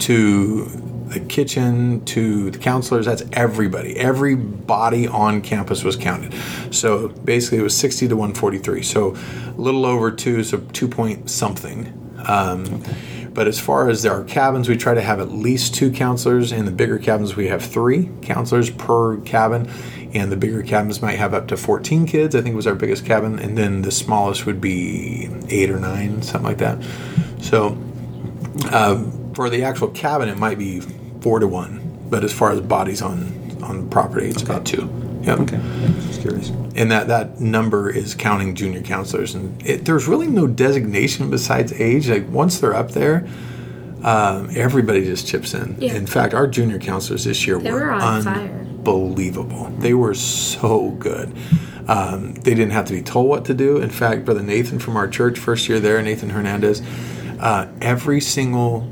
to 0.00 0.89
the 1.10 1.20
kitchen 1.20 2.04
to 2.06 2.50
the 2.50 2.58
counselors. 2.58 3.06
That's 3.06 3.22
everybody. 3.32 3.96
Everybody 3.96 5.06
on 5.06 5.42
campus 5.42 5.84
was 5.84 5.96
counted. 5.96 6.34
So 6.72 7.08
basically, 7.08 7.58
it 7.58 7.62
was 7.62 7.76
60 7.76 8.08
to 8.08 8.16
143. 8.16 8.82
So 8.82 9.16
a 9.46 9.60
little 9.60 9.84
over 9.84 10.10
two, 10.10 10.42
so 10.42 10.58
two 10.72 10.88
point 10.88 11.30
something. 11.30 11.96
Um, 12.26 12.64
okay. 12.66 12.96
But 13.32 13.46
as 13.46 13.60
far 13.60 13.88
as 13.88 14.04
our 14.04 14.24
cabins, 14.24 14.68
we 14.68 14.76
try 14.76 14.94
to 14.94 15.00
have 15.00 15.20
at 15.20 15.30
least 15.30 15.74
two 15.74 15.90
counselors. 15.92 16.50
In 16.52 16.64
the 16.64 16.72
bigger 16.72 16.98
cabins, 16.98 17.36
we 17.36 17.48
have 17.48 17.62
three 17.62 18.10
counselors 18.22 18.70
per 18.70 19.18
cabin. 19.18 19.70
And 20.12 20.32
the 20.32 20.36
bigger 20.36 20.62
cabins 20.62 21.00
might 21.00 21.18
have 21.18 21.34
up 21.34 21.46
to 21.48 21.56
14 21.56 22.06
kids, 22.06 22.34
I 22.34 22.42
think 22.42 22.56
was 22.56 22.66
our 22.66 22.74
biggest 22.74 23.06
cabin. 23.06 23.38
And 23.38 23.56
then 23.56 23.82
the 23.82 23.92
smallest 23.92 24.46
would 24.46 24.60
be 24.60 25.30
eight 25.48 25.70
or 25.70 25.78
nine, 25.78 26.22
something 26.22 26.48
like 26.48 26.58
that. 26.58 26.82
So 27.40 27.78
uh, 28.66 29.04
for 29.34 29.48
the 29.48 29.62
actual 29.62 29.88
cabin, 29.88 30.28
it 30.28 30.36
might 30.36 30.58
be 30.58 30.82
four 31.20 31.38
to 31.38 31.46
one. 31.46 31.86
But 32.08 32.24
as 32.24 32.32
far 32.32 32.50
as 32.50 32.60
bodies 32.60 33.02
on 33.02 33.36
on 33.62 33.88
property, 33.90 34.28
it's 34.28 34.42
okay. 34.42 34.52
about 34.52 34.66
two. 34.66 34.88
Yeah. 35.22 35.34
Okay. 35.34 35.60
Just 36.06 36.22
curious. 36.22 36.50
And 36.76 36.90
that 36.90 37.08
that 37.08 37.40
number 37.40 37.90
is 37.90 38.14
counting 38.14 38.54
junior 38.54 38.80
counselors, 38.80 39.34
and 39.34 39.64
it, 39.66 39.84
there's 39.84 40.08
really 40.08 40.26
no 40.26 40.46
designation 40.46 41.30
besides 41.30 41.72
age. 41.72 42.08
Like 42.08 42.28
once 42.28 42.58
they're 42.58 42.74
up 42.74 42.92
there, 42.92 43.28
um, 44.02 44.50
everybody 44.54 45.04
just 45.04 45.26
chips 45.26 45.52
in. 45.54 45.76
Yeah. 45.78 45.94
In 45.94 46.06
fact, 46.06 46.32
our 46.32 46.46
junior 46.46 46.78
counselors 46.78 47.24
this 47.24 47.46
year 47.46 47.58
they 47.58 47.70
were, 47.70 47.80
were 47.80 47.94
unbelievable. 47.94 49.64
Fire. 49.64 49.72
They 49.78 49.94
were 49.94 50.14
so 50.14 50.90
good. 50.92 51.36
Um, 51.86 52.34
they 52.34 52.54
didn't 52.54 52.70
have 52.70 52.86
to 52.86 52.92
be 52.92 53.02
told 53.02 53.28
what 53.28 53.44
to 53.46 53.54
do. 53.54 53.78
In 53.78 53.90
fact, 53.90 54.24
Brother 54.24 54.42
Nathan 54.42 54.78
from 54.78 54.96
our 54.96 55.08
church, 55.08 55.38
first 55.38 55.68
year 55.68 55.80
there, 55.80 56.00
Nathan 56.02 56.30
Hernandez, 56.30 56.82
uh, 57.40 57.66
every 57.80 58.20
single 58.20 58.82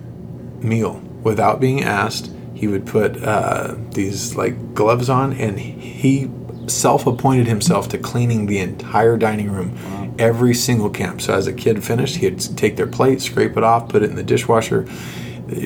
meal 0.60 1.02
without 1.22 1.60
being 1.60 1.82
asked, 1.82 2.30
he 2.54 2.66
would 2.66 2.86
put 2.86 3.22
uh, 3.22 3.74
these 3.92 4.34
like 4.34 4.74
gloves 4.74 5.08
on, 5.08 5.32
and 5.32 5.58
he 5.58 6.30
self-appointed 6.66 7.46
himself 7.46 7.88
to 7.88 7.98
cleaning 7.98 8.46
the 8.46 8.58
entire 8.58 9.16
dining 9.16 9.50
room 9.50 9.74
wow. 9.84 10.14
every 10.18 10.54
single 10.54 10.90
camp. 10.90 11.20
So 11.20 11.34
as 11.34 11.46
a 11.46 11.52
kid 11.52 11.82
finished, 11.84 12.16
he'd 12.16 12.40
take 12.56 12.76
their 12.76 12.86
plate, 12.86 13.22
scrape 13.22 13.56
it 13.56 13.64
off, 13.64 13.88
put 13.88 14.02
it 14.02 14.10
in 14.10 14.16
the 14.16 14.22
dishwasher. 14.22 14.86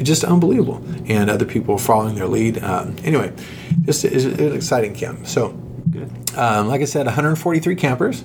Just 0.03 0.23
unbelievable, 0.23 0.81
and 1.07 1.29
other 1.29 1.45
people 1.45 1.77
following 1.77 2.15
their 2.15 2.29
lead. 2.29 2.63
Um, 2.63 2.95
anyway, 3.03 3.33
just 3.85 4.05
it's 4.05 4.25
an 4.25 4.55
exciting 4.55 4.95
camp. 4.95 5.27
So, 5.27 5.47
um, 6.37 6.69
like 6.69 6.83
I 6.83 6.85
said, 6.85 7.07
143 7.07 7.75
campers, 7.75 8.23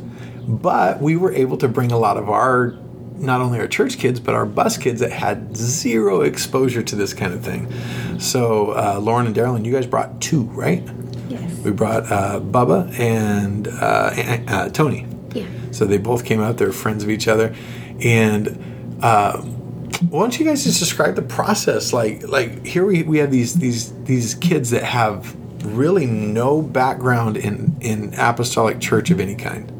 but 0.47 1.01
we 1.01 1.15
were 1.15 1.33
able 1.33 1.57
to 1.57 1.67
bring 1.67 1.91
a 1.91 1.97
lot 1.97 2.17
of 2.17 2.29
our 2.29 2.77
not 3.19 3.41
only 3.41 3.59
our 3.59 3.67
church 3.67 3.97
kids 3.97 4.19
but 4.19 4.35
our 4.35 4.45
bus 4.45 4.77
kids 4.77 4.99
that 5.01 5.11
had 5.11 5.55
zero 5.55 6.21
exposure 6.21 6.83
to 6.83 6.95
this 6.95 7.13
kind 7.13 7.33
of 7.33 7.43
thing. 7.43 7.71
So 8.19 8.71
uh, 8.71 8.99
Lauren 9.01 9.27
and 9.27 9.35
Darilyn, 9.35 9.65
you 9.65 9.71
guys 9.71 9.85
brought 9.85 10.21
two, 10.21 10.43
right? 10.43 10.83
Yes. 11.29 11.59
We 11.59 11.71
brought 11.71 12.11
uh, 12.11 12.39
Bubba 12.39 12.97
and 12.99 13.67
uh, 13.67 14.13
uh 14.47 14.69
Tony. 14.69 15.05
Yeah. 15.33 15.45
So 15.71 15.85
they 15.85 15.97
both 15.97 16.25
came 16.25 16.41
out. 16.41 16.57
They're 16.57 16.71
friends 16.71 17.03
of 17.03 17.09
each 17.09 17.27
other, 17.27 17.55
and 17.99 18.97
uh, 19.01 19.41
why 20.09 20.21
don't 20.21 20.39
you 20.39 20.45
guys 20.45 20.63
just 20.63 20.79
describe 20.79 21.15
the 21.15 21.21
process? 21.21 21.91
Like, 21.91 22.27
like 22.27 22.65
here 22.65 22.85
we, 22.85 23.03
we 23.03 23.17
have 23.19 23.31
these 23.31 23.55
these 23.55 23.93
these 24.03 24.35
kids 24.35 24.69
that 24.71 24.83
have 24.83 25.35
really 25.65 26.05
no 26.05 26.61
background 26.61 27.37
in 27.37 27.75
in 27.81 28.13
apostolic 28.17 28.79
church 28.79 29.11
of 29.11 29.19
any 29.19 29.35
kind. 29.35 29.71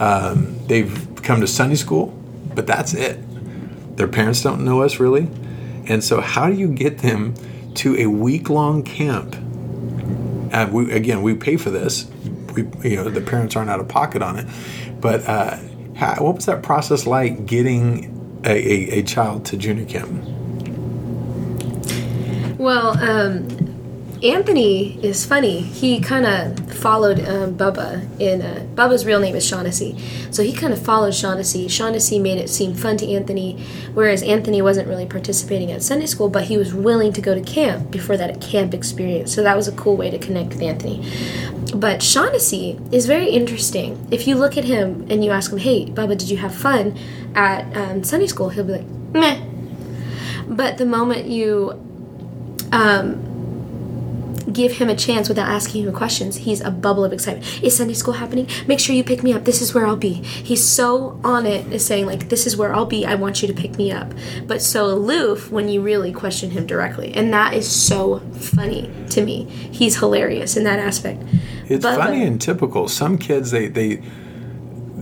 Um, 0.00 0.58
they've 0.66 1.20
come 1.22 1.40
to 1.40 1.46
Sunday 1.46 1.76
school 1.76 2.18
but 2.54 2.66
that's 2.66 2.94
it. 2.94 3.18
Their 3.96 4.08
parents 4.08 4.42
don't 4.42 4.64
know 4.64 4.82
us 4.82 4.98
really. 4.98 5.28
And 5.86 6.02
so, 6.02 6.20
how 6.20 6.48
do 6.48 6.54
you 6.54 6.68
get 6.68 6.98
them 6.98 7.34
to 7.74 7.96
a 7.96 8.06
week 8.06 8.48
long 8.48 8.82
camp? 8.82 9.36
We, 10.72 10.92
again, 10.92 11.22
we 11.22 11.34
pay 11.34 11.56
for 11.56 11.70
this. 11.70 12.06
We, 12.54 12.62
you 12.88 12.96
know, 12.96 13.10
the 13.10 13.20
parents 13.20 13.56
aren't 13.56 13.70
out 13.70 13.80
of 13.80 13.88
pocket 13.88 14.22
on 14.22 14.38
it. 14.38 14.46
But 15.00 15.28
uh, 15.28 15.58
how, 15.96 16.14
what 16.22 16.36
was 16.36 16.46
that 16.46 16.62
process 16.62 17.06
like 17.06 17.44
getting 17.46 18.40
a, 18.44 18.50
a, 18.50 18.98
a 19.00 19.02
child 19.02 19.44
to 19.46 19.56
junior 19.56 19.84
camp? 19.84 20.10
Well, 22.58 22.96
um, 22.98 23.48
Anthony 24.24 24.98
is 25.04 25.26
funny. 25.26 25.60
He 25.60 26.00
kind 26.00 26.24
of 26.24 26.72
followed 26.72 27.20
um, 27.28 27.58
Bubba 27.58 28.18
in 28.18 28.40
uh, 28.40 28.66
Bubba's 28.74 29.04
real 29.04 29.20
name 29.20 29.36
is 29.36 29.46
Shaughnessy, 29.46 29.98
so 30.30 30.42
he 30.42 30.54
kind 30.54 30.72
of 30.72 30.82
followed 30.82 31.14
Shaughnessy. 31.14 31.68
Shaughnessy 31.68 32.18
made 32.18 32.38
it 32.38 32.48
seem 32.48 32.72
fun 32.72 32.96
to 32.96 33.12
Anthony, 33.12 33.62
whereas 33.92 34.22
Anthony 34.22 34.62
wasn't 34.62 34.88
really 34.88 35.04
participating 35.04 35.70
at 35.72 35.82
Sunday 35.82 36.06
school, 36.06 36.30
but 36.30 36.44
he 36.44 36.56
was 36.56 36.72
willing 36.72 37.12
to 37.12 37.20
go 37.20 37.34
to 37.34 37.42
camp 37.42 37.90
before 37.90 38.16
that 38.16 38.40
camp 38.40 38.72
experience. 38.72 39.34
So 39.34 39.42
that 39.42 39.56
was 39.56 39.68
a 39.68 39.72
cool 39.72 39.94
way 39.94 40.08
to 40.08 40.18
connect 40.18 40.54
with 40.54 40.62
Anthony. 40.62 41.06
But 41.74 42.02
Shaughnessy 42.02 42.80
is 42.90 43.04
very 43.04 43.28
interesting. 43.28 44.08
If 44.10 44.26
you 44.26 44.36
look 44.36 44.56
at 44.56 44.64
him 44.64 45.06
and 45.10 45.22
you 45.22 45.32
ask 45.32 45.52
him, 45.52 45.58
"Hey, 45.58 45.84
Bubba, 45.84 46.16
did 46.16 46.30
you 46.30 46.38
have 46.38 46.54
fun 46.54 46.96
at 47.34 47.76
um, 47.76 48.02
Sunday 48.02 48.26
school?" 48.26 48.48
He'll 48.48 48.64
be 48.64 48.72
like, 48.72 48.86
"Meh." 49.12 49.44
But 50.48 50.78
the 50.78 50.86
moment 50.86 51.26
you 51.26 51.78
um, 52.72 53.33
give 54.52 54.72
him 54.72 54.88
a 54.88 54.96
chance 54.96 55.28
without 55.28 55.48
asking 55.48 55.84
him 55.84 55.92
questions. 55.92 56.36
He's 56.36 56.60
a 56.60 56.70
bubble 56.70 57.04
of 57.04 57.12
excitement. 57.12 57.62
Is 57.62 57.76
Sunday 57.76 57.94
school 57.94 58.14
happening? 58.14 58.48
Make 58.66 58.80
sure 58.80 58.94
you 58.94 59.04
pick 59.04 59.22
me 59.22 59.32
up. 59.32 59.44
This 59.44 59.60
is 59.62 59.74
where 59.74 59.86
I'll 59.86 59.96
be. 59.96 60.14
He's 60.14 60.64
so 60.64 61.18
on 61.24 61.46
it, 61.46 61.72
is 61.72 61.84
saying 61.84 62.06
like, 62.06 62.28
"This 62.28 62.46
is 62.46 62.56
where 62.56 62.74
I'll 62.74 62.86
be. 62.86 63.06
I 63.06 63.14
want 63.14 63.42
you 63.42 63.48
to 63.48 63.54
pick 63.54 63.76
me 63.76 63.92
up." 63.92 64.12
But 64.46 64.62
so 64.62 64.86
aloof 64.86 65.50
when 65.50 65.68
you 65.68 65.80
really 65.80 66.12
question 66.12 66.50
him 66.50 66.66
directly, 66.66 67.12
and 67.14 67.32
that 67.32 67.54
is 67.54 67.68
so 67.68 68.20
funny 68.38 68.90
to 69.10 69.24
me. 69.24 69.44
He's 69.70 69.98
hilarious 69.98 70.56
in 70.56 70.64
that 70.64 70.78
aspect. 70.78 71.22
It's 71.68 71.84
Bubba- 71.84 71.96
funny 71.96 72.24
and 72.24 72.40
typical. 72.40 72.88
Some 72.88 73.18
kids 73.18 73.50
they 73.50 73.68
they 73.68 74.02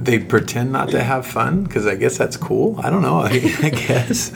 they 0.05 0.19
pretend 0.19 0.73
not 0.73 0.91
to 0.91 1.03
have 1.03 1.27
fun 1.27 1.65
because 1.65 1.87
I 1.87 1.95
guess 1.95 2.19
that's 2.19 2.37
cool. 2.37 2.79
I 2.81 2.91
don't 2.91 3.03
know. 3.03 3.19
I, 3.21 3.29
I 3.63 3.71
guess, 3.87 4.33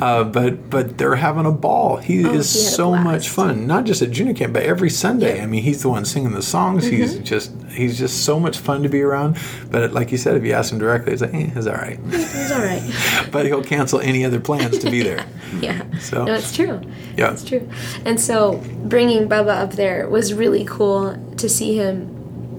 uh, 0.00 0.24
but 0.24 0.68
but 0.68 0.98
they're 0.98 1.16
having 1.16 1.46
a 1.46 1.52
ball. 1.52 1.96
He 1.96 2.24
Oh, 2.26 2.34
is 2.34 2.52
he 2.52 2.60
so 2.60 2.94
much 2.94 3.28
fun. 3.28 3.66
Not 3.66 3.84
just 3.84 4.02
at 4.02 4.10
junior 4.10 4.34
camp, 4.34 4.52
but 4.52 4.62
every 4.62 4.90
Sunday. 4.90 5.28
Yeah. 5.28 5.34
Mm-hmm. 5.36 5.42
I 5.42 5.46
mean, 5.46 5.62
he's 5.62 5.82
the 5.82 5.88
one 5.88 6.04
singing 6.04 6.32
the 6.32 6.42
songs. 6.42 6.86
He's 6.86 7.18
just 7.18 7.52
he's 7.70 7.98
just 7.98 8.24
so 8.24 8.38
much 8.40 8.58
fun 8.58 8.82
to 8.82 8.88
be 8.88 9.02
around. 9.02 9.38
But 9.70 9.92
like 9.92 10.12
you 10.12 10.18
said, 10.18 10.36
if 10.36 10.44
you 10.44 10.52
ask 10.52 10.72
him 10.72 10.78
directly, 10.78 11.12
it's 11.12 11.22
like, 11.22 11.34
eh, 11.34 11.50
it's 11.54 11.66
all 11.66 11.74
right. 11.74 11.98
He's 12.10 12.50
all 12.52 12.60
right. 12.60 12.82
but 13.32 13.46
he'll 13.46 13.62
cancel 13.64 14.00
any 14.00 14.24
other 14.24 14.40
plans 14.40 14.78
to 14.78 14.90
be 14.90 15.02
there. 15.02 15.26
Yeah. 15.60 15.82
So- 15.98 16.24
no, 16.24 16.34
it's 16.34 16.54
true. 16.54 16.80
Yeah. 17.16 17.32
It's 17.32 17.44
true. 17.44 17.68
And 18.04 18.20
so 18.20 18.62
bringing 18.84 19.28
Bubba 19.28 19.62
up 19.62 19.72
there 19.72 20.08
was 20.08 20.32
really 20.34 20.64
cool 20.64 21.16
to 21.36 21.48
see 21.48 21.76
him, 21.76 22.15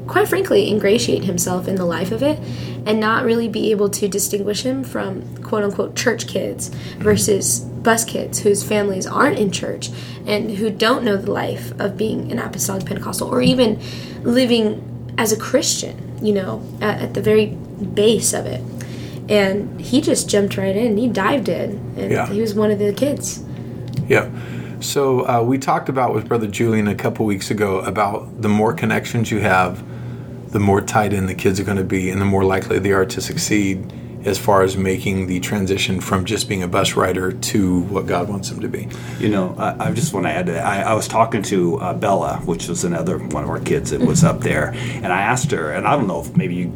quite 0.08 0.28
frankly, 0.28 0.70
ingratiate 0.70 1.24
himself 1.26 1.68
in 1.68 1.76
the 1.76 1.86
life 1.86 2.12
of 2.12 2.24
it 2.24 2.40
and 2.86 3.00
not 3.00 3.26
really 3.26 3.48
be 3.48 3.72
able 3.72 3.90
to 3.90 4.08
distinguish 4.08 4.64
him 4.64 4.84
from 4.84 5.38
quote 5.44 5.64
unquote 5.64 5.96
church 5.96 6.28
kids 6.28 6.70
versus 7.00 7.60
bus 7.60 8.04
kids 8.06 8.40
whose 8.40 8.64
families 8.64 9.06
aren't 9.06 9.38
in 9.38 9.52
church 9.52 9.90
and 10.26 10.52
who 10.52 10.70
don't 10.70 11.04
know 11.04 11.18
the 11.18 11.32
life 11.32 11.78
of 11.80 11.98
being 11.98 12.32
an 12.32 12.40
apostolic 12.40 12.86
Pentecostal 12.86 13.28
or 13.30 13.42
even 13.42 13.80
living 14.24 15.14
as 15.18 15.32
a 15.32 15.38
Christian, 15.38 16.18
you 16.26 16.34
know, 16.34 16.62
at, 16.82 17.02
at 17.02 17.14
the 17.14 17.22
very 17.22 17.48
base 17.48 18.34
of 18.34 18.46
it. 18.46 18.62
And 19.30 19.80
he 19.82 20.00
just 20.00 20.30
jumped 20.30 20.58
right 20.58 20.76
in. 20.76 20.96
He 20.98 21.08
dived 21.08 21.50
in, 21.50 21.72
and 21.98 22.12
Yeah. 22.12 22.28
he 22.28 22.40
was 22.40 22.54
one 22.54 22.72
of 22.72 22.80
the 22.80 22.94
kids. 22.94 23.44
Yeah. 24.08 24.30
So 24.80 25.28
uh, 25.28 25.42
we 25.44 25.58
talked 25.58 25.90
about 25.90 26.14
with 26.14 26.28
Brother 26.28 26.48
Julian 26.48 26.88
a 26.88 26.96
couple 26.96 27.26
weeks 27.26 27.50
ago 27.52 27.80
about 27.80 28.42
the 28.42 28.48
more 28.48 28.74
connections 28.74 29.32
you 29.32 29.40
have, 29.40 29.84
the 30.50 30.60
more 30.60 30.82
tied 30.82 31.14
in 31.14 31.28
the 31.28 31.36
kids 31.36 31.60
are 31.60 31.64
going 31.64 31.78
to 31.78 31.84
be, 31.84 32.10
and 32.10 32.22
the 32.22 32.26
more 32.26 32.44
likely 32.44 32.80
they 32.80 32.92
are 32.92 33.06
to 33.06 33.22
succeed 33.22 33.94
as 34.26 34.38
far 34.38 34.62
as 34.62 34.76
making 34.76 35.28
the 35.28 35.40
transition 35.40 36.02
from 36.02 36.26
just 36.26 36.50
being 36.50 36.62
a 36.62 36.68
bus 36.68 36.96
rider 36.96 37.32
to 37.32 37.82
what 37.84 38.06
God 38.06 38.28
wants 38.28 38.50
them 38.50 38.60
to 38.60 38.68
be. 38.68 38.90
You 39.20 39.30
know, 39.30 39.56
I, 39.58 39.88
I 39.88 39.92
just 39.92 40.14
want 40.14 40.26
to 40.26 40.32
add 40.32 40.48
to 40.48 40.52
that. 40.54 40.66
I, 40.66 40.82
I 40.82 40.94
was 40.96 41.08
talking 41.08 41.42
to 41.44 41.78
uh, 41.78 41.94
Bella, 41.94 42.42
which 42.46 42.68
was 42.68 42.84
another 42.84 43.20
one 43.20 43.44
of 43.44 43.50
our 43.50 43.60
kids 43.60 43.92
that 43.92 44.02
was 44.02 44.24
up 44.24 44.42
there, 44.42 44.74
and 44.74 45.08
I 45.08 45.22
asked 45.22 45.52
her, 45.52 45.72
and 45.72 45.88
I 45.88 45.96
don't 45.96 46.08
know 46.08 46.22
if 46.22 46.36
maybe 46.36 46.56
you 46.56 46.68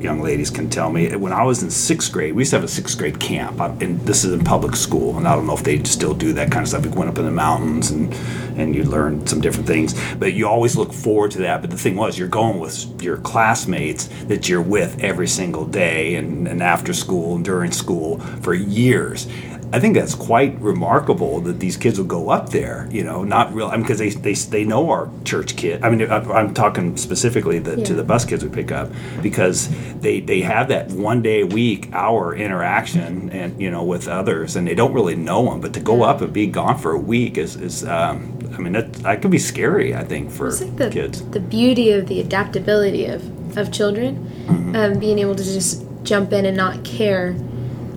young 0.00 0.20
ladies 0.20 0.50
can 0.50 0.68
tell 0.70 0.90
me. 0.90 1.14
When 1.16 1.32
I 1.32 1.42
was 1.42 1.62
in 1.62 1.70
sixth 1.70 2.12
grade, 2.12 2.34
we 2.34 2.42
used 2.42 2.50
to 2.50 2.56
have 2.56 2.64
a 2.64 2.68
sixth 2.68 2.98
grade 2.98 3.18
camp, 3.18 3.60
and 3.60 4.00
this 4.02 4.24
is 4.24 4.32
in 4.32 4.44
public 4.44 4.76
school, 4.76 5.16
and 5.16 5.26
I 5.26 5.34
don't 5.34 5.46
know 5.46 5.54
if 5.54 5.64
they 5.64 5.82
still 5.84 6.14
do 6.14 6.32
that 6.34 6.50
kind 6.50 6.62
of 6.62 6.68
stuff. 6.68 6.84
We 6.84 6.90
went 6.90 7.10
up 7.10 7.18
in 7.18 7.24
the 7.24 7.30
mountains 7.30 7.90
and 7.90 8.14
and 8.56 8.74
you 8.74 8.84
learn 8.84 9.26
some 9.26 9.40
different 9.40 9.66
things, 9.66 9.94
but 10.14 10.32
you 10.32 10.48
always 10.48 10.76
look 10.76 10.92
forward 10.92 11.30
to 11.32 11.38
that. 11.38 11.60
But 11.60 11.70
the 11.70 11.76
thing 11.76 11.96
was, 11.96 12.18
you're 12.18 12.28
going 12.28 12.58
with 12.58 13.02
your 13.02 13.18
classmates 13.18 14.08
that 14.28 14.48
you're 14.48 14.62
with 14.62 15.02
every 15.02 15.28
single 15.28 15.66
day, 15.66 16.14
and, 16.14 16.48
and 16.48 16.62
after 16.62 16.92
school 16.94 17.36
and 17.36 17.44
during 17.44 17.70
school 17.70 18.18
for 18.18 18.54
years. 18.54 19.26
I 19.72 19.80
think 19.80 19.94
that's 19.94 20.14
quite 20.14 20.58
remarkable 20.60 21.40
that 21.40 21.58
these 21.58 21.76
kids 21.76 21.98
will 21.98 22.06
go 22.06 22.30
up 22.30 22.50
there, 22.50 22.88
you 22.90 23.02
know, 23.02 23.24
not 23.24 23.52
real, 23.52 23.66
I 23.66 23.72
mean, 23.72 23.82
because 23.82 23.98
they, 23.98 24.10
they, 24.10 24.32
they 24.34 24.64
know 24.64 24.88
our 24.90 25.10
church 25.24 25.56
kid. 25.56 25.82
I 25.82 25.90
mean, 25.90 26.08
I- 26.08 26.18
I'm 26.32 26.54
talking 26.54 26.96
specifically 26.96 27.58
the, 27.58 27.82
to 27.84 27.94
the 27.94 28.04
bus 28.04 28.24
kids 28.24 28.44
we 28.44 28.50
pick 28.50 28.70
up 28.70 28.90
because 29.22 29.68
they, 30.00 30.20
they 30.20 30.40
have 30.42 30.68
that 30.68 30.90
one 30.92 31.20
day 31.20 31.40
a 31.40 31.46
week 31.46 31.88
hour 31.92 32.34
interaction 32.34 33.28
and, 33.30 33.60
you 33.60 33.70
know, 33.70 33.82
with 33.82 34.06
others 34.08 34.54
and 34.56 34.66
they 34.68 34.74
don't 34.74 34.92
really 34.94 35.16
know 35.16 35.50
them. 35.50 35.60
But 35.60 35.74
to 35.74 35.80
go 35.80 36.04
up 36.04 36.20
and 36.20 36.32
be 36.32 36.46
gone 36.46 36.78
for 36.78 36.92
a 36.92 36.98
week 36.98 37.36
is, 37.36 37.56
is 37.56 37.84
um, 37.84 38.38
I 38.54 38.58
mean, 38.58 38.72
that, 38.72 38.92
that 38.94 39.20
could 39.20 39.32
be 39.32 39.38
scary, 39.38 39.94
I 39.94 40.04
think, 40.04 40.30
for 40.30 40.50
like 40.52 40.76
the, 40.76 40.90
kids. 40.90 41.28
the 41.30 41.40
beauty 41.40 41.90
of 41.90 42.06
the 42.06 42.20
adaptability 42.20 43.06
of, 43.06 43.58
of 43.58 43.72
children, 43.72 44.32
Mm-hmm. 44.46 44.76
um, 44.76 44.98
being 45.00 45.18
able 45.18 45.34
to 45.34 45.42
just 45.42 45.82
jump 46.04 46.32
in 46.32 46.46
and 46.46 46.56
not 46.56 46.84
care 46.84 47.34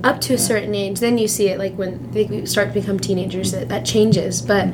up 0.03 0.21
to 0.21 0.33
a 0.33 0.37
certain 0.37 0.73
age. 0.75 0.99
Then 0.99 1.17
you 1.17 1.27
see 1.27 1.47
it 1.49 1.57
like 1.59 1.75
when 1.77 2.11
they 2.11 2.45
start 2.45 2.69
to 2.69 2.73
become 2.73 2.99
teenagers 2.99 3.51
that 3.51 3.69
that 3.69 3.85
changes. 3.85 4.41
But 4.41 4.69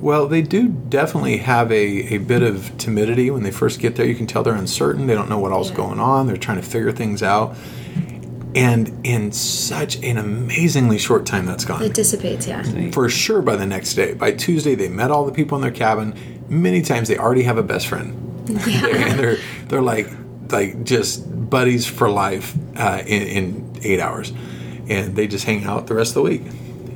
Well, 0.00 0.26
they 0.28 0.42
do 0.42 0.68
definitely 0.68 1.38
have 1.38 1.70
a, 1.70 2.14
a 2.14 2.18
bit 2.18 2.42
of 2.42 2.76
timidity 2.78 3.30
when 3.30 3.42
they 3.42 3.50
first 3.50 3.80
get 3.80 3.96
there. 3.96 4.06
You 4.06 4.14
can 4.14 4.26
tell 4.26 4.42
they're 4.42 4.54
uncertain. 4.54 5.06
They 5.06 5.14
don't 5.14 5.28
know 5.28 5.38
what 5.38 5.52
else 5.52 5.70
Yeah. 5.70 5.76
going 5.76 6.00
on. 6.00 6.26
They're 6.26 6.36
trying 6.36 6.60
to 6.60 6.66
figure 6.66 6.92
things 6.92 7.22
out. 7.22 7.54
And 8.54 9.06
in 9.06 9.30
such 9.30 10.02
an 10.02 10.18
amazingly 10.18 10.98
short 10.98 11.24
time, 11.26 11.46
that's 11.46 11.64
gone. 11.64 11.82
it 11.82 11.94
dissipates. 11.94 12.48
Yeah. 12.48 12.62
for 12.90 13.08
sure 13.08 13.42
by 13.42 13.54
the 13.56 13.66
next 13.66 13.94
day. 13.94 14.14
By 14.14 14.32
Tuesday, 14.32 14.74
they 14.74 14.88
met 14.88 15.10
all 15.12 15.24
the 15.24 15.32
people 15.32 15.56
in 15.56 15.62
their 15.62 15.70
cabin. 15.70 16.14
Many 16.48 16.82
times, 16.82 17.06
they 17.06 17.16
already 17.16 17.44
have 17.44 17.58
a 17.58 17.62
best 17.62 17.86
friend, 17.86 18.12
Yeah, 18.66 18.86
and 18.86 19.18
they're 19.20 19.36
they're 19.68 19.82
like 19.82 20.08
like 20.50 20.82
just 20.82 21.48
buddies 21.48 21.86
for 21.86 22.10
life 22.10 22.56
uh, 22.76 23.02
in, 23.06 23.22
in 23.22 23.69
eight 23.82 24.00
hours, 24.00 24.32
and 24.88 25.16
they 25.16 25.26
just 25.26 25.44
hang 25.44 25.64
out 25.64 25.86
the 25.86 25.94
rest 25.94 26.10
of 26.10 26.14
the 26.14 26.22
week. 26.22 26.42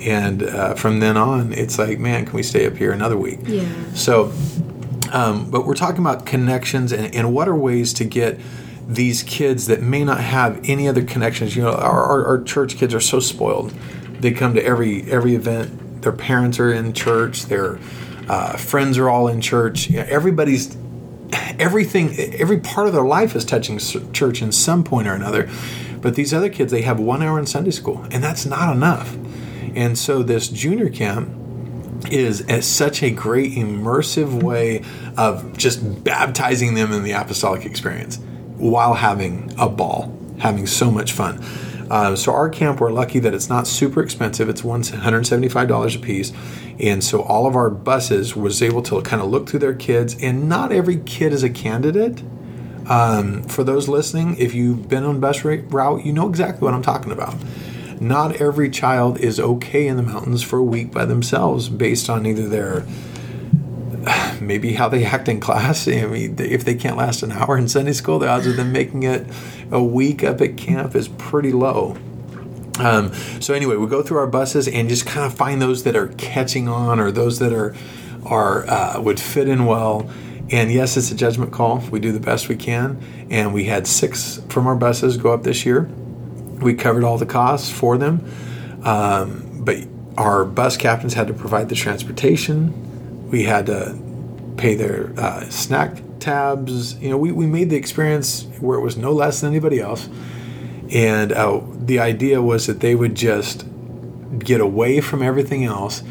And 0.01 0.43
uh, 0.43 0.75
from 0.75 1.01
then 1.01 1.17
on, 1.17 1.53
it's 1.53 1.79
like, 1.79 1.99
man, 1.99 2.27
can 2.27 2.35
we 2.35 2.43
stay 2.43 2.67
up 2.67 2.77
here 2.77 2.93
another 2.93 3.17
week? 3.17 3.41
Yeah. 3.45 3.65
So, 3.95 4.33
um, 5.13 5.51
but 5.51 5.67
we're 5.67 5.75
talking 5.75 6.01
about 6.01 6.27
connections 6.27 6.93
and, 6.93 7.15
and 7.15 7.33
what 7.33 7.49
are 7.49 7.57
ways 7.57 7.93
to 7.95 8.05
get 8.05 8.39
these 8.87 9.23
kids 9.23 9.67
that 9.67 9.81
may 9.81 10.05
not 10.05 10.21
have 10.21 10.61
any 10.69 10.89
other 10.89 11.03
connections. 11.03 11.57
You 11.57 11.63
know, 11.63 11.73
our, 11.73 12.03
our, 12.03 12.27
our 12.27 12.43
church 12.43 12.77
kids 12.77 12.95
are 12.95 13.01
so 13.01 13.21
spoiled. 13.21 13.71
They 14.21 14.33
come 14.33 14.55
to 14.55 14.65
every 14.65 15.11
every 15.11 15.35
event. 15.35 16.03
Their 16.03 16.13
parents 16.13 16.59
are 16.59 16.73
in 16.73 16.93
church. 16.93 17.47
Their 17.47 17.79
uh, 18.29 18.57
friends 18.57 18.99
are 18.99 19.09
all 19.09 19.29
in 19.29 19.41
church. 19.41 19.89
You 19.89 19.99
know, 19.99 20.07
everybody's 20.09 20.77
everything. 21.59 22.15
Every 22.19 22.61
part 22.61 22.87
of 22.87 22.93
their 22.93 23.05
life 23.05 23.35
is 23.35 23.45
touching 23.45 23.79
church 24.13 24.43
in 24.43 24.53
some 24.53 24.85
point 24.85 25.09
or 25.09 25.15
another. 25.15 25.51
But 26.05 26.17
these 26.17 26.35
other 26.35 26.51
kids, 26.51 26.71
they 26.71 26.83
have 26.83 27.01
one 27.01 27.23
hour 27.23 27.39
in 27.39 27.47
Sunday 27.47 27.71
school, 27.71 28.07
and 28.11 28.23
that's 28.23 28.45
not 28.45 28.77
enough. 28.77 29.17
And 29.75 29.97
so 29.97 30.23
this 30.23 30.49
junior 30.49 30.91
camp 30.91 31.31
is 32.11 32.45
such 32.67 33.03
a 33.03 33.11
great 33.11 33.53
immersive 33.53 34.43
way 34.43 34.85
of 35.17 35.57
just 35.57 36.05
baptizing 36.05 36.75
them 36.75 36.93
in 36.93 37.05
the 37.05 37.13
apostolic 37.13 37.65
experience 37.65 38.19
while 38.59 38.93
having 38.93 39.51
a 39.59 39.67
ball, 39.67 40.15
having 40.41 40.67
so 40.67 40.91
much 40.91 41.13
fun. 41.13 41.43
Uh, 41.91 42.15
so 42.15 42.33
our 42.35 42.51
camp, 42.51 42.81
we're 42.81 42.93
lucky 42.93 43.19
that 43.21 43.33
it's 43.33 43.49
not 43.49 43.67
super 43.67 44.03
expensive. 44.03 44.51
It's 44.51 44.63
one 44.63 44.83
hundred 44.83 45.27
seventy-five 45.27 45.69
dollars 45.69 45.97
a 45.97 45.99
piece, 45.99 46.35
and 46.79 47.03
so 47.03 47.23
all 47.23 47.47
of 47.47 47.57
our 47.57 47.71
buses 47.71 48.37
was 48.37 48.61
able 48.61 48.83
to 48.83 49.01
kind 49.01 49.23
of 49.23 49.31
look 49.31 49.49
through 49.49 49.61
their 49.61 49.75
kids. 49.75 50.15
And 50.23 50.51
not 50.51 50.71
every 50.71 50.99
kid 50.99 51.33
is 51.33 51.43
a 51.43 51.51
candidate. 51.51 52.23
Um, 52.89 53.43
for 53.45 53.65
those 53.65 53.89
listening, 53.89 54.37
if 54.39 54.55
you've 54.55 54.89
been 54.89 55.05
on 55.05 55.21
bus 55.21 55.45
route, 55.45 56.05
you 56.05 56.13
know 56.13 56.29
exactly 56.29 56.65
what 56.65 56.75
I'm 56.75 56.83
talking 56.83 57.13
about. 57.13 57.37
Not 58.01 58.37
every 58.37 58.69
child 58.71 59.19
is 59.19 59.41
okay 59.41 59.87
in 59.87 59.97
the 59.97 60.03
mountains 60.03 60.43
for 60.43 60.59
a 60.59 60.65
week 60.65 60.93
by 60.93 61.05
themselves 61.05 61.69
based 61.69 62.11
on 62.11 62.27
either 62.27 62.49
their 62.49 62.85
maybe 64.41 64.75
how 64.75 64.89
they 64.89 65.05
act 65.05 65.29
in 65.29 65.41
class. 65.41 65.89
I 65.89 66.07
mean, 66.07 66.37
if 66.39 66.65
they 66.65 66.75
can't 66.75 66.97
last 66.97 67.23
an 67.23 67.33
hour 67.33 67.57
in 67.57 67.69
Sunday 67.69 67.93
school, 67.93 68.19
the 68.19 68.29
odds 68.29 68.47
of 68.47 68.57
them 68.57 68.73
making 68.73 69.05
it 69.05 69.27
a 69.71 69.83
week 69.83 70.23
up 70.23 70.41
at 70.41 70.57
camp 70.57 70.95
is 70.95 71.09
pretty 71.09 71.53
low. 71.53 71.97
Um, 72.79 73.15
so 73.41 73.55
anyway, 73.55 73.77
we 73.77 73.87
go 73.87 74.03
through 74.03 74.19
our 74.19 74.27
buses 74.27 74.67
and 74.67 74.89
just 74.89 75.07
kind 75.07 75.25
of 75.25 75.35
find 75.35 75.63
those 75.63 75.85
that 75.85 75.95
are 75.95 76.09
catching 76.09 76.69
on 76.69 76.99
or 76.99 77.13
those 77.13 77.39
that 77.39 77.53
are 77.53 77.75
are 78.27 78.67
uh, 78.69 79.01
would 79.01 79.21
fit 79.21 79.49
in 79.49 79.67
well. 79.67 80.11
And 80.51 80.71
yes, 80.71 80.97
it's 80.97 81.11
a 81.11 81.15
judgment 81.15 81.53
call. 81.53 81.79
We 81.91 82.01
do 82.01 82.13
the 82.13 82.21
best 82.21 82.49
we 82.49 82.57
can, 82.57 83.03
and 83.31 83.55
we 83.55 83.65
had 83.65 83.87
six 83.87 84.41
from 84.49 84.67
our 84.67 84.77
buses 84.77 85.17
go 85.17 85.33
up 85.33 85.43
this 85.43 85.65
year. 85.65 85.85
We 86.61 86.75
covered 86.75 87.03
all 87.03 87.19
the 87.19 87.27
costs 87.27 87.71
for 87.71 87.97
them, 87.97 88.31
um, 88.85 89.63
but 89.65 89.79
our 90.17 90.45
bus 90.45 90.77
captains 90.77 91.15
had 91.15 91.27
to 91.29 91.35
provide 91.35 91.69
the 91.69 91.75
transportation. 91.75 93.31
We 93.31 93.45
had 93.45 93.67
to 93.67 93.99
pay 94.57 94.75
their 94.75 95.13
uh, 95.19 95.49
snack 95.51 95.99
tabs. 96.21 96.97
You 97.01 97.11
know, 97.11 97.19
we, 97.19 97.33
we 97.33 97.47
made 97.47 97.71
the 97.71 97.77
experience 97.77 98.47
where 98.61 98.79
it 98.79 98.83
was 98.83 98.97
no 98.97 99.13
less 99.13 99.41
than 99.41 99.51
anybody 99.51 99.81
else. 99.81 100.09
And 100.91 101.33
uh, 101.33 101.63
the 101.75 101.99
idea 101.99 102.41
was 102.43 102.67
that 102.67 102.81
they 102.81 102.95
would 102.95 103.15
just 103.15 103.65
get 104.39 104.61
away 104.61 105.01
from 105.01 105.23
everything 105.23 105.65
else 105.65 106.03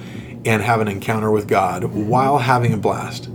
and 0.46 0.62
have 0.62 0.82
an 0.82 0.88
encounter 0.88 1.32
with 1.32 1.48
God 1.48 1.86
while 1.86 2.40
having 2.40 2.74
a 2.74 2.78
blast. 2.78 3.30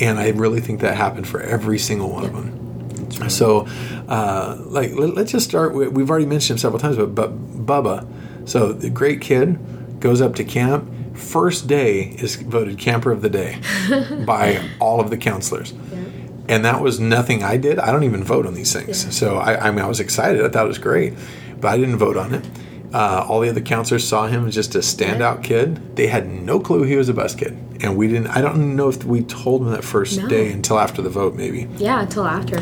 And 0.00 0.18
I 0.18 0.30
really 0.30 0.60
think 0.60 0.80
that 0.80 0.96
happened 0.96 1.28
for 1.28 1.40
every 1.40 1.78
single 1.78 2.10
one 2.10 2.24
of 2.24 2.32
them. 2.32 3.28
So, 3.28 3.66
uh, 4.08 4.56
like, 4.60 4.92
let, 4.94 5.18
us 5.18 5.32
just 5.32 5.48
start. 5.48 5.74
With, 5.74 5.88
we've 5.88 6.08
already 6.08 6.26
mentioned 6.26 6.56
him 6.56 6.58
several 6.58 6.80
times, 6.80 6.96
but, 6.96 7.14
but 7.14 7.66
Bubba. 7.66 8.06
So, 8.48 8.72
the 8.72 8.88
great 8.88 9.20
kid 9.20 9.58
goes 10.00 10.20
up 10.20 10.34
to 10.36 10.44
camp, 10.44 10.90
first 11.14 11.66
day 11.66 12.02
is 12.18 12.36
voted 12.36 12.78
camper 12.78 13.12
of 13.12 13.22
the 13.22 13.28
day 13.28 13.60
by 14.26 14.66
all 14.80 15.00
of 15.00 15.10
the 15.10 15.16
counselors. 15.16 15.72
And 16.48 16.64
that 16.64 16.80
was 16.80 16.98
nothing 16.98 17.44
I 17.44 17.58
did. 17.58 17.78
I 17.78 17.92
don't 17.92 18.02
even 18.02 18.24
vote 18.24 18.44
on 18.44 18.54
these 18.54 18.72
things. 18.72 19.04
Yeah. 19.04 19.10
So 19.10 19.36
I, 19.36 19.68
I 19.68 19.70
mean, 19.70 19.84
I 19.84 19.86
was 19.86 20.00
excited. 20.00 20.44
I 20.44 20.48
thought 20.48 20.64
it 20.64 20.68
was 20.68 20.78
great, 20.78 21.14
but 21.60 21.68
I 21.68 21.76
didn't 21.76 21.98
vote 21.98 22.16
on 22.16 22.34
it. 22.34 22.44
Uh, 22.92 23.24
all 23.28 23.40
the 23.40 23.48
other 23.48 23.60
counselors 23.60 24.06
saw 24.06 24.26
him 24.26 24.46
as 24.48 24.54
just 24.54 24.74
a 24.74 24.78
standout 24.80 25.44
kid. 25.44 25.96
They 25.96 26.08
had 26.08 26.26
no 26.28 26.58
clue 26.58 26.82
he 26.82 26.96
was 26.96 27.08
a 27.08 27.14
bus 27.14 27.34
kid, 27.36 27.56
and 27.80 27.96
we 27.96 28.08
didn't. 28.08 28.26
I 28.28 28.40
don't 28.40 28.74
know 28.74 28.88
if 28.88 29.04
we 29.04 29.22
told 29.22 29.62
them 29.62 29.70
that 29.70 29.84
first 29.84 30.18
No. 30.18 30.26
day 30.28 30.50
until 30.52 30.78
after 30.78 31.00
the 31.00 31.08
vote, 31.10 31.34
maybe 31.34 31.68
Yeah, 31.78 32.00
until 32.02 32.26
after. 32.26 32.60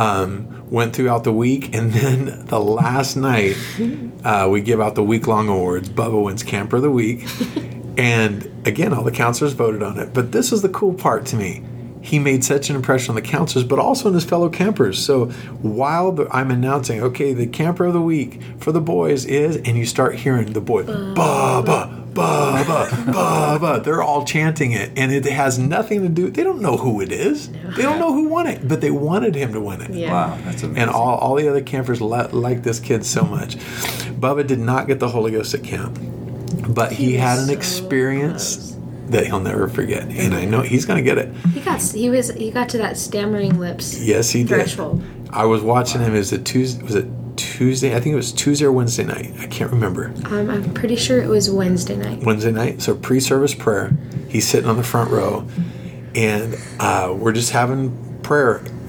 um, 0.00 0.64
went 0.70 0.94
throughout 0.96 1.24
the 1.24 1.32
week, 1.32 1.74
and 1.74 1.92
then 1.92 2.46
the 2.46 2.60
last 2.60 3.16
night 3.16 3.56
uh, 4.24 4.48
we 4.50 4.60
give 4.62 4.80
out 4.80 4.94
the 4.94 5.04
week 5.04 5.26
long 5.26 5.48
awards. 5.48 5.88
Bubba 5.90 6.22
wins 6.24 6.42
Camper 6.42 6.76
of 6.76 6.82
the 6.82 6.90
Week, 6.90 7.26
and 7.98 8.50
again, 8.66 8.92
all 8.94 9.02
the 9.04 9.10
counselors 9.10 9.52
voted 9.52 9.82
on 9.82 9.98
it. 9.98 10.14
But 10.14 10.32
this 10.32 10.50
was 10.50 10.62
the 10.62 10.68
cool 10.70 10.94
part 10.94 11.26
to 11.26 11.36
me. 11.36 11.62
He 12.08 12.18
made 12.18 12.42
such 12.42 12.70
an 12.70 12.76
impression 12.76 13.10
on 13.10 13.16
the 13.16 13.20
counselors, 13.28 13.66
but 13.66 13.78
also 13.78 14.08
on 14.08 14.14
his 14.14 14.24
fellow 14.24 14.48
campers. 14.48 14.98
So 15.04 15.26
while 15.60 16.10
the, 16.12 16.26
I'm 16.34 16.50
announcing, 16.50 17.02
okay, 17.02 17.34
the 17.34 17.46
camper 17.46 17.84
of 17.84 17.92
the 17.92 18.00
week 18.00 18.40
for 18.60 18.72
the 18.72 18.80
boys 18.80 19.26
is, 19.26 19.56
and 19.56 19.76
you 19.76 19.84
start 19.84 20.14
hearing 20.14 20.54
the 20.54 20.62
boy, 20.62 20.84
Bubba, 20.84 22.14
Bubba, 22.14 22.86
Bubba. 23.12 23.84
They're 23.84 24.02
all 24.02 24.24
chanting 24.24 24.72
it, 24.72 24.90
and 24.96 25.12
it 25.12 25.26
has 25.26 25.58
nothing 25.58 26.00
to 26.00 26.08
do. 26.08 26.30
They 26.30 26.42
don't 26.42 26.62
know 26.62 26.78
who 26.78 27.02
it 27.02 27.12
is. 27.12 27.50
They 27.50 27.82
don't 27.82 27.98
know 27.98 28.14
who 28.14 28.24
won 28.28 28.46
it, 28.46 28.66
but 28.66 28.80
they 28.80 28.90
wanted 28.90 29.34
him 29.34 29.52
to 29.52 29.60
win 29.60 29.82
it. 29.82 29.90
Yeah. 29.90 30.10
Wow, 30.10 30.38
that's 30.46 30.62
amazing. 30.62 30.78
And 30.82 30.90
all, 30.90 31.18
all 31.18 31.34
the 31.34 31.46
other 31.46 31.60
campers 31.62 32.00
li- 32.00 32.28
like 32.32 32.62
this 32.62 32.80
kid 32.80 33.04
so 33.04 33.22
much. 33.22 33.56
Bubba 34.18 34.46
did 34.46 34.60
not 34.60 34.86
get 34.86 34.98
the 34.98 35.08
Holy 35.08 35.32
Ghost 35.32 35.52
at 35.52 35.62
camp, 35.62 35.98
but 36.74 36.90
he, 36.92 37.10
He 37.10 37.14
had 37.16 37.38
an 37.38 37.48
so 37.48 37.52
experience 37.52 38.56
close. 38.56 38.77
That 39.10 39.26
he'll 39.26 39.40
never 39.40 39.68
forget, 39.68 40.04
and 40.04 40.34
I 40.34 40.44
know 40.44 40.60
he's 40.60 40.84
going 40.84 40.98
to 40.98 41.02
get 41.02 41.18
it. 41.18 41.34
He 41.52 41.60
got 41.60 41.82
he 41.82 42.10
was 42.10 42.30
he 42.30 42.50
got 42.50 42.68
to 42.70 42.78
that 42.78 42.96
stammering 42.96 43.58
lips. 43.58 44.00
Yes, 44.00 44.30
he 44.30 44.44
did. 44.44 44.78
I 45.30 45.44
was 45.44 45.62
watching 45.62 46.00
him. 46.00 46.14
Is 46.14 46.32
it 46.32 46.44
Tuesday? 46.44 46.82
Was 46.82 46.94
it 46.94 47.06
Tuesday? 47.36 47.94
I 47.94 48.00
think 48.00 48.12
it 48.12 48.16
was 48.16 48.32
Tuesday 48.32 48.66
or 48.66 48.72
Wednesday 48.72 49.04
night. 49.04 49.32
I 49.38 49.46
can't 49.46 49.70
remember. 49.70 50.12
Um, 50.26 50.50
I'm 50.50 50.74
pretty 50.74 50.96
sure 50.96 51.22
it 51.22 51.28
was 51.28 51.50
Wednesday 51.50 51.96
night. 51.96 52.22
Wednesday 52.22 52.52
night. 52.52 52.82
So 52.82 52.94
pre-service 52.94 53.54
prayer. 53.54 53.96
He's 54.28 54.46
sitting 54.46 54.68
on 54.68 54.76
the 54.76 54.84
front 54.84 55.10
row, 55.10 55.46
and 56.14 56.56
uh, 56.80 57.14
we're 57.16 57.32
just 57.32 57.52
having 57.52 58.18
prayer. 58.22 58.62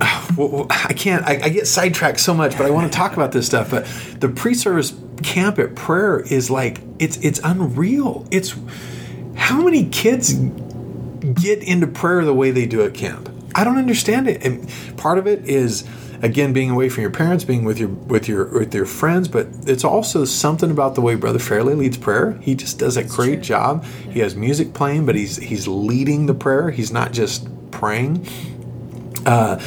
I 0.00 0.94
can't. 0.96 1.24
I, 1.26 1.40
I 1.42 1.48
get 1.50 1.66
sidetracked 1.66 2.20
so 2.20 2.32
much, 2.34 2.56
but 2.56 2.66
I 2.66 2.70
want 2.70 2.90
to 2.90 2.96
talk 2.96 3.12
about 3.14 3.32
this 3.32 3.46
stuff. 3.46 3.70
But 3.70 3.84
the 4.20 4.28
pre-service 4.28 4.92
camp 5.22 5.58
at 5.58 5.74
prayer 5.74 6.20
is 6.20 6.50
like 6.50 6.80
it's 6.98 7.16
it's 7.18 7.40
unreal. 7.44 8.26
It's 8.30 8.56
how 9.34 9.62
many 9.62 9.88
kids 9.88 10.34
get 11.34 11.62
into 11.62 11.86
prayer 11.86 12.24
the 12.24 12.34
way 12.34 12.50
they 12.50 12.66
do 12.66 12.82
at 12.82 12.94
camp. 12.94 13.28
I 13.54 13.64
don't 13.64 13.78
understand 13.78 14.28
it. 14.28 14.44
And 14.44 14.68
part 14.96 15.18
of 15.18 15.26
it 15.26 15.46
is 15.46 15.84
again 16.22 16.52
being 16.52 16.70
away 16.70 16.88
from 16.88 17.02
your 17.02 17.10
parents, 17.10 17.44
being 17.44 17.64
with 17.64 17.78
your 17.78 17.88
with 17.88 18.28
your 18.28 18.46
with 18.46 18.74
your 18.74 18.86
friends, 18.86 19.28
but 19.28 19.48
it's 19.66 19.84
also 19.84 20.24
something 20.24 20.70
about 20.70 20.94
the 20.94 21.00
way 21.00 21.14
Brother 21.14 21.38
Fairley 21.38 21.74
leads 21.74 21.98
prayer. 21.98 22.38
He 22.40 22.54
just 22.54 22.78
does 22.78 22.96
a 22.96 23.04
great 23.04 23.36
true. 23.36 23.42
job. 23.42 23.84
He 23.84 24.20
has 24.20 24.34
music 24.34 24.72
playing, 24.72 25.06
but 25.06 25.14
he's 25.14 25.36
he's 25.36 25.68
leading 25.68 26.26
the 26.26 26.34
prayer. 26.34 26.70
He's 26.70 26.92
not 26.92 27.12
just 27.12 27.48
praying. 27.70 28.26
Uh, 29.26 29.60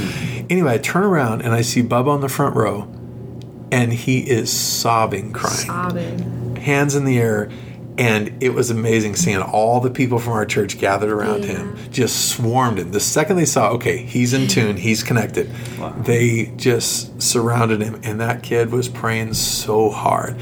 anyway, 0.50 0.74
I 0.74 0.78
turn 0.78 1.04
around 1.04 1.42
and 1.42 1.54
I 1.54 1.62
see 1.62 1.82
Bubba 1.82 2.08
on 2.08 2.22
the 2.22 2.30
front 2.30 2.56
row, 2.56 2.82
and 3.76 3.92
he 3.94 4.20
is 4.20 4.52
sobbing, 4.52 5.32
crying 5.34 5.68
Sobbing. 5.68 6.56
hands 6.56 6.96
in 6.96 7.06
the 7.06 7.20
air 7.20 7.50
and 7.98 8.44
it 8.44 8.50
was 8.54 8.70
amazing 8.72 9.16
seeing 9.16 9.42
all 9.42 9.80
the 9.80 9.90
people 9.90 10.20
from 10.20 10.34
our 10.34 10.46
church 10.46 10.78
gathered 10.80 11.10
around 11.12 11.44
Yeah. 11.44 11.60
him 11.60 11.78
just 11.92 12.28
swarmed 12.30 12.78
him 12.80 12.92
the 12.92 13.00
second 13.00 13.38
they 13.38 13.46
saw 13.46 13.70
okay 13.72 13.98
he's 13.98 14.34
in 14.34 14.48
tune 14.50 14.76
he's 14.76 15.02
connected 15.02 15.50
they 16.04 16.52
just 16.58 17.22
surrounded 17.22 17.82
him 17.82 18.00
and 18.04 18.20
that 18.20 18.44
kid 18.44 18.72
was 18.72 18.90
praying 18.90 19.34
so 19.34 19.90
hard 19.90 20.36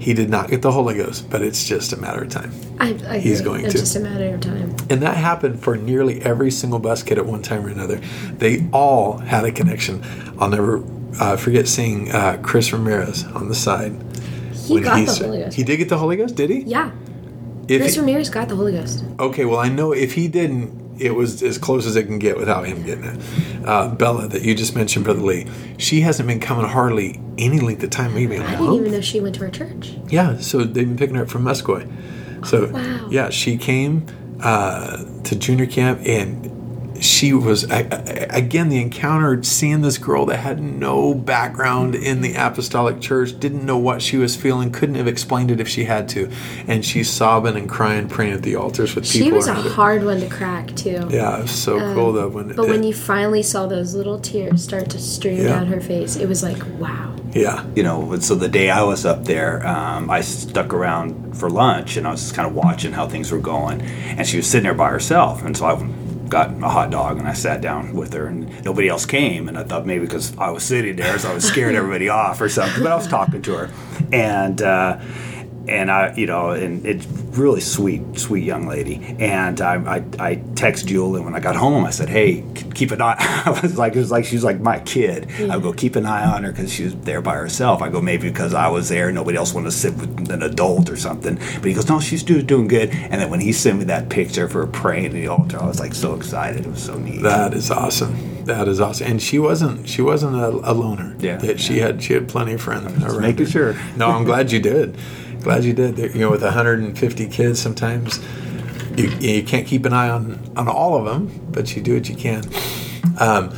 he 0.00 0.14
did 0.14 0.30
not 0.30 0.48
get 0.48 0.62
the 0.62 0.72
holy 0.72 0.94
ghost 0.96 1.28
but 1.28 1.42
it's 1.42 1.66
just 1.68 1.92
a 1.92 1.96
matter 1.98 2.22
of 2.22 2.30
time 2.30 2.52
I, 2.80 2.98
I 3.06 3.18
He's 3.18 3.40
agree. 3.40 3.52
going 3.52 3.64
it's 3.66 3.74
to. 3.74 3.80
just 3.80 3.96
a 3.96 4.00
matter 4.00 4.34
of 4.34 4.40
time. 4.40 4.74
and 4.88 5.02
that 5.02 5.16
happened 5.18 5.60
for 5.62 5.76
nearly 5.76 6.22
every 6.22 6.50
single 6.50 6.78
bus 6.78 7.02
kid 7.02 7.18
at 7.18 7.26
one 7.26 7.42
time 7.42 7.66
or 7.66 7.68
another 7.68 8.00
they 8.38 8.66
all 8.72 9.18
had 9.18 9.44
a 9.44 9.52
connection 9.52 10.02
i'll 10.38 10.48
never 10.48 10.78
uh, 11.20 11.36
forget 11.36 11.66
seeing 11.68 12.10
uh, 12.12 12.38
chris 12.42 12.72
ramirez 12.72 13.24
on 13.34 13.48
the 13.48 13.54
side 13.54 13.92
He 14.52 14.80
got 14.80 15.04
the 15.06 15.12
Holy 15.26 15.38
Ghost. 15.42 15.56
he 15.56 15.62
did 15.64 15.76
get 15.78 15.88
the 15.88 15.98
holy 15.98 16.16
ghost 16.16 16.34
did 16.36 16.50
he 16.50 16.60
Yeah. 16.60 16.90
If 17.66 17.80
Chris 17.80 17.94
he- 17.94 18.00
Ramirez 18.00 18.28
got 18.28 18.48
the 18.50 18.56
Holy 18.56 18.72
Ghost. 18.72 19.04
Okay, 19.18 19.46
well, 19.46 19.58
I 19.58 19.70
know 19.70 19.92
if 19.92 20.12
he 20.12 20.28
didn't, 20.28 21.00
it 21.00 21.14
was 21.14 21.42
as 21.42 21.56
close 21.56 21.86
as 21.86 21.96
it 21.96 22.04
can 22.04 22.18
get 22.18 22.36
without 22.36 22.66
him 22.66 22.82
getting 22.82 23.04
it. 23.04 23.18
Uh, 23.66 23.88
Bella, 23.88 24.28
that 24.28 24.42
you 24.42 24.54
just 24.54 24.76
mentioned, 24.76 25.06
Brother 25.06 25.22
Lee, 25.22 25.46
she 25.78 26.02
hasn't 26.02 26.26
been 26.28 26.40
coming 26.40 26.66
hardly 26.66 27.18
any 27.38 27.60
length 27.60 27.82
of 27.82 27.88
time, 27.88 28.12
maybe 28.12 28.36
I 28.36 28.50
didn't 28.58 28.74
even 28.74 28.92
know 28.92 29.00
she 29.00 29.18
went 29.20 29.34
to 29.36 29.44
our 29.46 29.50
church. 29.50 29.94
Yeah, 30.08 30.36
so 30.40 30.58
they've 30.58 30.86
been 30.86 30.98
picking 30.98 31.14
her 31.16 31.22
up 31.22 31.30
from 31.30 31.42
Muscoy. 31.44 31.86
So, 32.46 32.70
wow. 32.70 33.08
yeah, 33.10 33.30
she 33.30 33.56
came 33.56 34.04
uh, 34.42 35.02
to 35.22 35.34
junior 35.34 35.64
camp 35.64 36.00
and 36.04 36.50
she 37.00 37.32
was, 37.32 37.70
I, 37.70 37.78
I, 37.80 38.26
again, 38.30 38.68
the 38.68 38.80
encounter, 38.80 39.42
seeing 39.42 39.80
this 39.82 39.98
girl 39.98 40.26
that 40.26 40.38
had 40.38 40.60
no 40.62 41.14
background 41.14 41.94
in 41.94 42.20
the 42.20 42.34
apostolic 42.34 43.00
church, 43.00 43.38
didn't 43.38 43.64
know 43.64 43.78
what 43.78 44.00
she 44.02 44.16
was 44.16 44.36
feeling, 44.36 44.70
couldn't 44.70 44.94
have 44.94 45.06
explained 45.08 45.50
it 45.50 45.60
if 45.60 45.68
she 45.68 45.84
had 45.84 46.08
to. 46.10 46.30
And 46.66 46.84
she's 46.84 47.10
sobbing 47.10 47.56
and 47.56 47.68
crying, 47.68 48.08
praying 48.08 48.34
at 48.34 48.42
the 48.42 48.56
altars 48.56 48.94
with 48.94 49.06
She 49.06 49.20
people. 49.24 49.36
was 49.38 49.46
a 49.48 49.54
her. 49.54 49.70
hard 49.70 50.04
one 50.04 50.20
to 50.20 50.28
crack 50.28 50.74
too. 50.76 51.06
Yeah, 51.10 51.38
it 51.38 51.42
was 51.42 51.50
so 51.50 51.78
cool 51.94 52.12
though 52.12 52.28
when 52.28 52.50
it 52.50 52.56
But 52.56 52.68
when 52.68 52.82
you 52.82 52.94
finally 52.94 53.42
saw 53.42 53.66
those 53.66 53.94
little 53.94 54.18
tears 54.18 54.62
start 54.62 54.90
to 54.90 54.98
stream 54.98 55.38
Yeah. 55.38 55.48
down 55.54 55.66
her 55.66 55.80
face, 55.80 56.16
it 56.16 56.28
was 56.28 56.42
like, 56.42 56.62
wow. 56.78 57.14
yeah, 57.32 57.64
you 57.74 57.82
know, 57.82 58.18
so 58.20 58.34
the 58.34 58.48
day 58.48 58.70
I 58.70 58.82
was 58.82 59.04
up 59.04 59.24
there, 59.24 59.66
um, 59.66 60.10
I 60.10 60.20
stuck 60.20 60.72
around 60.72 61.36
for 61.36 61.50
lunch 61.50 61.96
and 61.96 62.06
I 62.06 62.12
was 62.12 62.20
just 62.22 62.34
kind 62.34 62.46
of 62.48 62.54
watching 62.54 62.92
how 62.92 63.08
things 63.08 63.32
were 63.32 63.38
going. 63.38 63.82
And 63.82 64.26
she 64.26 64.36
was 64.36 64.46
sitting 64.46 64.64
there 64.64 64.74
by 64.74 64.90
herself. 64.90 65.42
And 65.44 65.56
so 65.56 65.66
I 65.66 65.74
got 66.28 66.50
a 66.62 66.68
hot 66.68 66.90
dog 66.90 67.18
and 67.18 67.28
I 67.28 67.32
sat 67.32 67.60
down 67.60 67.94
with 67.94 68.12
her 68.12 68.26
and 68.26 68.64
nobody 68.64 68.88
else 68.88 69.06
came. 69.06 69.48
And 69.48 69.58
I 69.58 69.64
thought 69.64 69.86
maybe 69.86 70.04
because 70.06 70.36
I 70.38 70.50
was 70.50 70.62
sitting 70.62 70.96
there, 70.96 71.18
so 71.18 71.30
I 71.30 71.34
was 71.34 71.44
scaring 71.44 71.76
everybody 71.80 72.08
off 72.08 72.40
or 72.40 72.48
something. 72.48 72.82
But 72.82 72.92
I 72.92 72.96
was 72.96 73.08
talking 73.08 73.42
to 73.42 73.54
her. 73.54 73.70
And, 74.12 74.62
uh, 74.62 75.00
and 75.68 75.90
I, 75.90 76.14
you 76.14 76.26
know, 76.26 76.50
and 76.50 76.84
it's 76.86 77.06
really 77.06 77.60
sweet, 77.60 78.18
sweet 78.18 78.44
young 78.44 78.66
lady. 78.66 79.16
And 79.18 79.60
I, 79.60 79.96
I, 79.96 80.04
I 80.30 80.34
text 80.54 80.86
Julie 80.86 81.20
when 81.20 81.34
I 81.34 81.40
got 81.40 81.56
home. 81.56 81.84
I 81.84 81.90
said, 81.90 82.08
"Hey, 82.08 82.44
keep 82.74 82.90
an 82.90 83.00
eye." 83.02 83.16
I 83.46 83.58
was 83.62 83.76
like, 83.78 83.94
it 83.94 83.98
was 83.98 84.10
like 84.10 84.24
she's 84.24 84.44
like 84.44 84.60
my 84.60 84.78
kid. 84.80 85.30
I 85.50 85.58
go 85.58 85.72
keep 85.72 85.96
an 85.96 86.06
eye 86.06 86.24
on 86.26 86.44
her 86.44 86.50
because 86.52 86.72
she 86.72 86.84
was 86.84 86.94
there 86.96 87.20
by 87.22 87.34
herself. 87.34 87.82
I 87.82 87.88
go 87.88 88.00
maybe 88.00 88.28
because 88.28 88.54
I 88.54 88.68
was 88.68 88.88
there, 88.88 89.10
nobody 89.12 89.36
else 89.38 89.54
wanted 89.54 89.66
to 89.66 89.76
sit 89.76 89.94
with 89.96 90.30
an 90.30 90.42
adult 90.42 90.90
or 90.90 90.96
something. 90.96 91.36
But 91.36 91.64
he 91.64 91.74
goes, 91.74 91.88
"No, 91.88 92.00
she's 92.00 92.22
do, 92.22 92.42
doing 92.42 92.68
good." 92.68 92.90
And 92.90 93.20
then 93.20 93.30
when 93.30 93.40
he 93.40 93.52
sent 93.52 93.78
me 93.78 93.84
that 93.86 94.08
picture 94.08 94.44
of 94.44 94.52
her 94.52 94.66
praying 94.66 95.06
at 95.06 95.12
the 95.12 95.26
altar, 95.28 95.60
I 95.62 95.66
was 95.66 95.80
like 95.80 95.94
so 95.94 96.14
excited. 96.14 96.66
It 96.66 96.70
was 96.70 96.82
so 96.82 96.98
neat. 96.98 97.22
that 97.22 97.54
is 97.54 97.70
awesome. 97.70 98.44
That 98.44 98.68
is 98.68 98.78
awesome. 98.80 99.06
And 99.06 99.22
she 99.22 99.38
wasn't 99.38 99.88
she 99.88 100.02
wasn't 100.02 100.36
a, 100.36 100.48
a 100.48 100.72
loner. 100.74 101.16
Yeah, 101.18 101.36
That 101.38 101.58
she 101.58 101.78
had 101.78 102.02
she 102.02 102.12
had 102.12 102.28
plenty 102.28 102.52
of 102.52 102.60
friends. 102.60 103.02
around 103.02 103.20
making 103.22 103.46
her. 103.46 103.50
sure. 103.50 103.76
No, 103.96 104.08
I'm 104.10 104.24
glad 104.24 104.52
you 104.52 104.60
did. 104.60 104.96
Glad 105.44 105.64
you 105.64 105.74
did. 105.74 105.98
You 105.98 106.20
know, 106.20 106.30
with 106.30 106.42
150 106.42 107.28
kids, 107.28 107.60
sometimes 107.60 108.18
you, 108.96 109.10
you 109.20 109.42
can't 109.42 109.66
keep 109.66 109.84
an 109.84 109.92
eye 109.92 110.08
on 110.08 110.40
on 110.56 110.68
all 110.68 110.96
of 110.96 111.04
them, 111.04 111.48
but 111.52 111.76
you 111.76 111.82
do 111.82 111.92
what 111.92 112.08
you 112.08 112.16
can. 112.16 112.44
Um, 113.20 113.54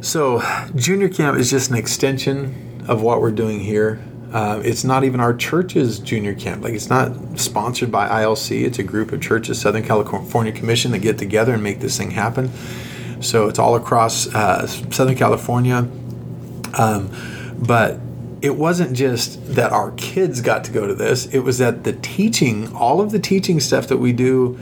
so, 0.00 0.42
junior 0.74 1.08
camp 1.08 1.38
is 1.38 1.48
just 1.48 1.70
an 1.70 1.76
extension 1.76 2.84
of 2.88 3.02
what 3.02 3.20
we're 3.20 3.30
doing 3.30 3.60
here. 3.60 4.02
Uh, 4.32 4.60
it's 4.64 4.82
not 4.82 5.04
even 5.04 5.20
our 5.20 5.32
church's 5.32 6.00
junior 6.00 6.34
camp. 6.34 6.64
Like, 6.64 6.74
it's 6.74 6.90
not 6.90 7.38
sponsored 7.38 7.92
by 7.92 8.08
ILC. 8.08 8.64
It's 8.64 8.80
a 8.80 8.82
group 8.82 9.12
of 9.12 9.20
churches, 9.20 9.60
Southern 9.60 9.84
California 9.84 10.50
Commission, 10.50 10.90
that 10.90 10.98
get 10.98 11.16
together 11.16 11.54
and 11.54 11.62
make 11.62 11.78
this 11.78 11.96
thing 11.96 12.10
happen. 12.10 12.50
So, 13.22 13.48
it's 13.48 13.60
all 13.60 13.76
across 13.76 14.26
uh, 14.34 14.66
Southern 14.66 15.16
California. 15.16 15.88
Um, 16.76 17.10
but 17.56 18.00
it 18.42 18.56
wasn't 18.56 18.96
just 18.96 19.54
that 19.54 19.72
our 19.72 19.90
kids 19.92 20.40
got 20.40 20.64
to 20.64 20.72
go 20.72 20.86
to 20.86 20.94
this, 20.94 21.26
it 21.26 21.40
was 21.40 21.58
that 21.58 21.84
the 21.84 21.92
teaching, 21.94 22.74
all 22.74 23.00
of 23.00 23.10
the 23.10 23.18
teaching 23.18 23.60
stuff 23.60 23.88
that 23.88 23.98
we 23.98 24.12
do 24.12 24.58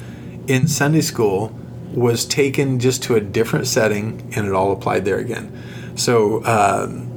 in 0.46 0.66
Sunday 0.66 1.00
school 1.00 1.54
was 1.92 2.24
taken 2.24 2.78
just 2.78 3.02
to 3.04 3.14
a 3.14 3.20
different 3.20 3.66
setting 3.66 4.32
and 4.34 4.46
it 4.46 4.52
all 4.52 4.72
applied 4.72 5.04
there 5.04 5.18
again. 5.18 5.52
So, 5.96 6.44
um, 6.44 7.08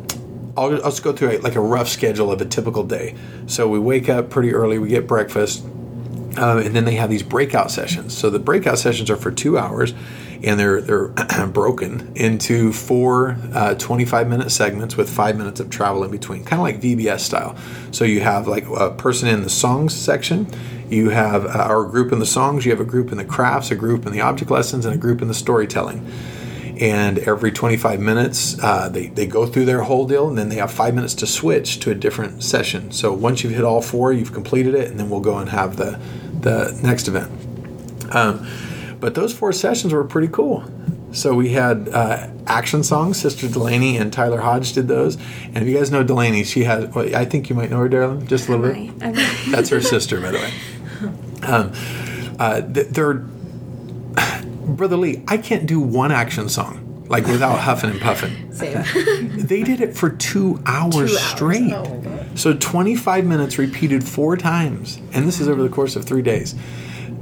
I'll, 0.57 0.73
I'll 0.83 0.91
just 0.91 1.03
go 1.03 1.13
through 1.13 1.31
a, 1.31 1.37
like 1.39 1.55
a 1.55 1.61
rough 1.61 1.87
schedule 1.87 2.31
of 2.31 2.41
a 2.41 2.45
typical 2.45 2.83
day. 2.83 3.15
So 3.47 3.67
we 3.67 3.79
wake 3.79 4.09
up 4.09 4.29
pretty 4.29 4.53
early, 4.53 4.79
we 4.79 4.89
get 4.89 5.07
breakfast, 5.07 5.63
um, 5.63 6.59
and 6.59 6.75
then 6.75 6.85
they 6.85 6.95
have 6.95 7.09
these 7.09 7.23
breakout 7.23 7.71
sessions. 7.71 8.17
So 8.17 8.29
the 8.29 8.39
breakout 8.39 8.79
sessions 8.79 9.09
are 9.09 9.15
for 9.15 9.31
two 9.31 9.57
hours, 9.57 9.93
and 10.43 10.59
they're 10.59 10.81
they're 10.81 11.07
broken 11.47 12.11
into 12.15 12.71
four 12.73 13.37
uh, 13.53 13.75
25 13.75 14.27
minute 14.27 14.51
segments 14.51 14.97
with 14.97 15.09
five 15.09 15.37
minutes 15.37 15.59
of 15.59 15.69
travel 15.69 16.03
in 16.03 16.11
between, 16.11 16.43
kind 16.43 16.59
of 16.59 16.63
like 16.63 16.81
VBS 16.81 17.19
style. 17.19 17.55
So 17.91 18.05
you 18.05 18.21
have 18.21 18.47
like 18.47 18.65
a 18.67 18.91
person 18.91 19.27
in 19.27 19.43
the 19.43 19.49
songs 19.49 19.93
section, 19.93 20.47
you 20.89 21.09
have 21.09 21.45
uh, 21.45 21.49
our 21.49 21.85
group 21.85 22.11
in 22.11 22.19
the 22.19 22.25
songs, 22.25 22.65
you 22.65 22.71
have 22.71 22.81
a 22.81 22.85
group 22.85 23.11
in 23.11 23.17
the 23.17 23.25
crafts, 23.25 23.71
a 23.71 23.75
group 23.75 24.05
in 24.05 24.11
the 24.11 24.21
object 24.21 24.51
lessons, 24.51 24.85
and 24.85 24.93
a 24.93 24.97
group 24.97 25.21
in 25.21 25.27
the 25.27 25.33
storytelling. 25.33 26.07
And 26.79 27.19
every 27.19 27.51
25 27.51 27.99
minutes 27.99 28.57
uh, 28.63 28.89
they, 28.89 29.07
they 29.07 29.27
go 29.27 29.45
through 29.45 29.65
their 29.65 29.83
whole 29.83 30.07
deal 30.07 30.27
and 30.27 30.35
then 30.35 30.49
they 30.49 30.55
have 30.55 30.71
five 30.71 30.95
minutes 30.95 31.13
to 31.15 31.27
switch 31.27 31.79
to 31.81 31.91
a 31.91 31.95
different 31.95 32.41
session. 32.41 32.91
So 32.91 33.13
once 33.13 33.43
you've 33.43 33.53
hit 33.53 33.63
all 33.63 33.83
four 33.83 34.11
you've 34.11 34.33
completed 34.33 34.73
it 34.73 34.89
and 34.89 34.99
then 34.99 35.07
we'll 35.07 35.19
go 35.19 35.37
and 35.37 35.47
have 35.49 35.77
the, 35.77 35.99
the 36.39 36.79
next 36.81 37.07
event. 37.07 37.29
Um, 38.15 38.47
but 39.01 39.13
those 39.15 39.33
four 39.33 39.51
sessions 39.51 39.91
were 39.93 40.03
pretty 40.05 40.29
cool 40.29 40.63
so 41.11 41.33
we 41.33 41.49
had 41.49 41.89
uh, 41.89 42.27
action 42.47 42.83
songs 42.83 43.19
sister 43.19 43.47
delaney 43.49 43.97
and 43.97 44.13
tyler 44.13 44.39
hodge 44.39 44.71
did 44.73 44.87
those 44.87 45.17
and 45.43 45.57
if 45.57 45.67
you 45.67 45.77
guys 45.77 45.91
know 45.91 46.03
delaney 46.03 46.43
she 46.43 46.63
has 46.63 46.87
well, 46.95 47.13
i 47.15 47.25
think 47.25 47.49
you 47.49 47.55
might 47.55 47.69
know 47.69 47.79
her 47.79 47.89
Darilyn 47.89 48.25
just 48.27 48.47
a 48.47 48.55
little 48.55 48.73
bit 48.73 49.03
I, 49.03 49.09
I, 49.09 49.11
that's 49.51 49.69
her 49.69 49.81
sister, 49.81 50.21
by 50.21 50.31
the 50.31 50.37
way. 50.37 50.51
Um, 51.43 51.73
uh, 52.39 52.61
they're 52.63 53.13
brother 54.75 54.97
Lee. 54.97 55.23
I 55.27 55.37
can't 55.37 55.65
do 55.65 55.79
one 55.79 56.11
action 56.11 56.49
song 56.49 57.05
like 57.09 57.25
without 57.27 57.59
huffing 57.59 57.89
and 57.89 57.99
puffing. 57.99 58.51
Same. 58.53 58.83
They 59.51 59.63
did 59.63 59.81
it 59.81 59.97
for 59.97 60.09
two 60.11 60.61
hours, 60.65 60.93
Two 60.93 61.01
hours. 61.01 61.19
straight. 61.19 61.73
Oh. 61.73 62.25
So 62.35 62.53
25 62.53 63.25
minutes 63.25 63.57
repeated 63.57 64.03
four 64.03 64.37
times, 64.37 64.97
and 65.13 65.27
this 65.27 65.41
is 65.41 65.49
over 65.49 65.61
the 65.61 65.69
course 65.69 65.95
of 65.97 66.05
three 66.05 66.21
days. 66.21 66.55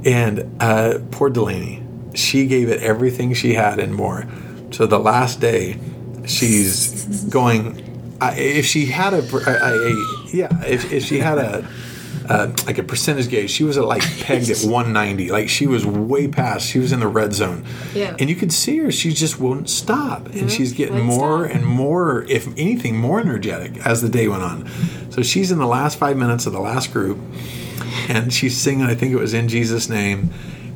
And 0.04 0.56
uh, 0.60 0.98
poor 1.10 1.30
Delaney, 1.30 1.82
she 2.14 2.46
gave 2.46 2.68
it 2.68 2.82
everything 2.82 3.34
she 3.34 3.54
had 3.54 3.78
and 3.78 3.94
more. 3.94 4.26
So 4.70 4.86
the 4.86 4.98
last 4.98 5.40
day, 5.40 5.78
she's 6.26 7.24
going. 7.24 7.86
I 8.20 8.34
if 8.34 8.66
she 8.66 8.86
had 8.86 9.14
a, 9.14 9.18
a, 9.18 9.90
a 9.90 10.26
yeah, 10.32 10.64
if, 10.64 10.92
if 10.92 11.04
she 11.04 11.18
had 11.18 11.38
a 11.38 11.68
uh, 12.30 12.52
like 12.66 12.78
a 12.78 12.82
percentage 12.84 13.28
gauge, 13.28 13.50
she 13.50 13.64
was 13.64 13.76
at 13.76 13.84
like 13.84 14.02
pegged 14.20 14.50
at 14.50 14.58
190. 14.62 15.30
Like 15.30 15.48
she 15.48 15.66
was 15.66 15.84
way 15.84 16.28
past. 16.28 16.66
She 16.66 16.78
was 16.78 16.92
in 16.92 17.00
the 17.00 17.08
red 17.08 17.32
zone. 17.32 17.64
Yeah. 17.92 18.14
And 18.18 18.30
you 18.30 18.36
could 18.36 18.52
see 18.52 18.78
her. 18.78 18.92
She 18.92 19.12
just 19.12 19.40
wouldn't 19.40 19.68
stop, 19.68 20.28
and 20.28 20.50
she's 20.50 20.72
getting 20.72 21.00
more 21.00 21.46
stop. 21.46 21.56
and 21.56 21.66
more, 21.66 22.22
if 22.24 22.46
anything, 22.56 22.96
more 22.96 23.20
energetic 23.20 23.84
as 23.84 24.00
the 24.00 24.08
day 24.08 24.28
went 24.28 24.44
on. 24.44 24.68
So 25.10 25.22
she's 25.22 25.50
in 25.50 25.58
the 25.58 25.66
last 25.66 25.98
five 25.98 26.16
minutes 26.16 26.46
of 26.46 26.52
the 26.52 26.60
last 26.60 26.92
group, 26.92 27.18
and 28.10 28.32
she's 28.32 28.56
singing. 28.56 28.84
I 28.84 28.94
think 28.94 29.12
it 29.12 29.16
was 29.18 29.34
in 29.34 29.48
Jesus' 29.48 29.88
name. 29.88 30.30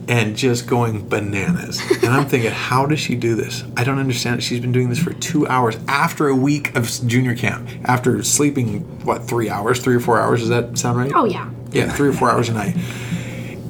And 0.06 0.36
just 0.36 0.66
going 0.66 1.08
bananas. 1.08 1.80
And 2.02 2.12
I'm 2.12 2.26
thinking, 2.26 2.50
how 2.52 2.84
does 2.84 3.00
she 3.00 3.14
do 3.14 3.34
this? 3.34 3.64
I 3.74 3.84
don't 3.84 3.98
understand 3.98 4.38
it. 4.38 4.42
She's 4.42 4.60
been 4.60 4.70
doing 4.70 4.90
this 4.90 4.98
for 4.98 5.14
two 5.14 5.46
hours 5.46 5.78
after 5.88 6.28
a 6.28 6.36
week 6.36 6.76
of 6.76 6.90
junior 7.06 7.34
camp, 7.34 7.66
after 7.86 8.22
sleeping, 8.22 8.80
what, 9.06 9.24
three 9.24 9.48
hours, 9.48 9.80
three 9.80 9.94
or 9.94 10.00
four 10.00 10.20
hours? 10.20 10.40
Does 10.40 10.50
that 10.50 10.76
sound 10.76 10.98
right? 10.98 11.10
Oh 11.14 11.24
yeah. 11.24 11.50
Yeah, 11.72 11.90
three 11.90 12.10
or 12.10 12.12
four 12.12 12.30
hours 12.30 12.50
a 12.50 12.52
night. 12.52 12.76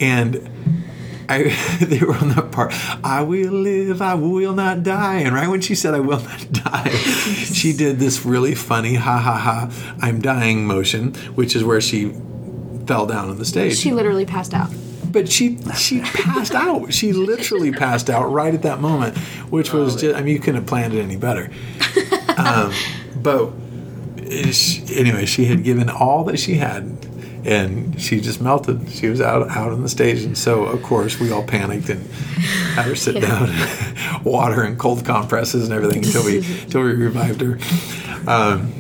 And 0.01 0.51
I, 1.29 1.57
they 1.81 2.01
were 2.01 2.15
on 2.15 2.31
that 2.31 2.51
part. 2.51 2.75
I 3.05 3.23
will 3.23 3.53
live, 3.53 4.03
I 4.03 4.15
will 4.15 4.55
not 4.55 4.83
die. 4.83 5.21
And 5.21 5.37
right 5.37 5.49
when 5.49 5.61
she 5.61 5.77
said, 5.77 5.95
"I 5.95 6.01
will 6.01 6.21
not 6.21 6.53
die," 6.53 6.91
she 6.91 7.73
did 7.73 8.01
this 8.01 8.27
really 8.27 8.57
funny 8.57 8.97
"ha 8.97 9.19
ha 9.19 9.39
ha, 9.39 9.71
I'm 10.03 10.21
dying" 10.21 10.67
motion, 10.67 11.15
which 11.37 11.55
is 11.55 11.63
where 11.63 11.81
she 11.81 12.13
fell 12.87 13.07
down 13.07 13.29
on 13.31 13.39
the 13.39 13.45
stage. 13.45 13.77
She 13.79 13.93
literally 13.93 14.27
passed 14.27 14.55
out. 14.55 14.71
but 15.11 15.29
she 15.31 15.59
she 15.77 16.01
passed 16.01 16.55
out. 16.55 16.93
She 16.93 17.13
literally 17.13 17.73
passed 17.73 18.11
out 18.11 18.31
right 18.33 18.53
at 18.55 18.63
that 18.63 18.81
moment, 18.81 19.17
which 19.51 19.73
was 19.73 20.01
just. 20.01 20.17
I 20.17 20.23
mean, 20.23 20.35
you 20.35 20.41
couldn't 20.41 20.57
have 20.63 20.67
planned 20.67 20.93
it 20.95 21.01
any 21.03 21.17
better. 21.17 21.51
Um, 22.37 22.73
but 23.17 23.53
she, 24.53 24.83
anyway, 24.97 25.25
she 25.27 25.45
had 25.45 25.63
given 25.63 25.89
all 25.89 26.25
that 26.25 26.39
she 26.39 26.55
had, 26.55 26.83
and 27.45 28.01
she 28.01 28.21
just 28.21 28.41
melted. 28.41 28.91
She 28.91 29.09
was 29.09 29.21
out 29.21 29.49
out 29.51 29.71
on 29.71 29.83
the 29.83 29.89
stage, 29.89 30.23
and 30.25 30.37
so 30.37 30.65
of 30.65 30.83
course 30.83 31.21
we 31.21 31.31
all 31.31 31.45
panicked 31.45 31.89
and 31.91 32.05
had 32.75 32.87
her 32.87 32.97
sit 32.97 33.21
down, 33.21 33.51
water 34.25 34.63
and 34.63 34.79
cold 34.79 35.05
compresses 35.05 35.65
and 35.65 35.73
everything 35.73 36.05
until 36.05 36.25
we 36.25 36.39
until 36.63 36.83
we 36.83 36.93
revived 36.95 37.41
her. 37.41 37.59
Um, 38.27 38.73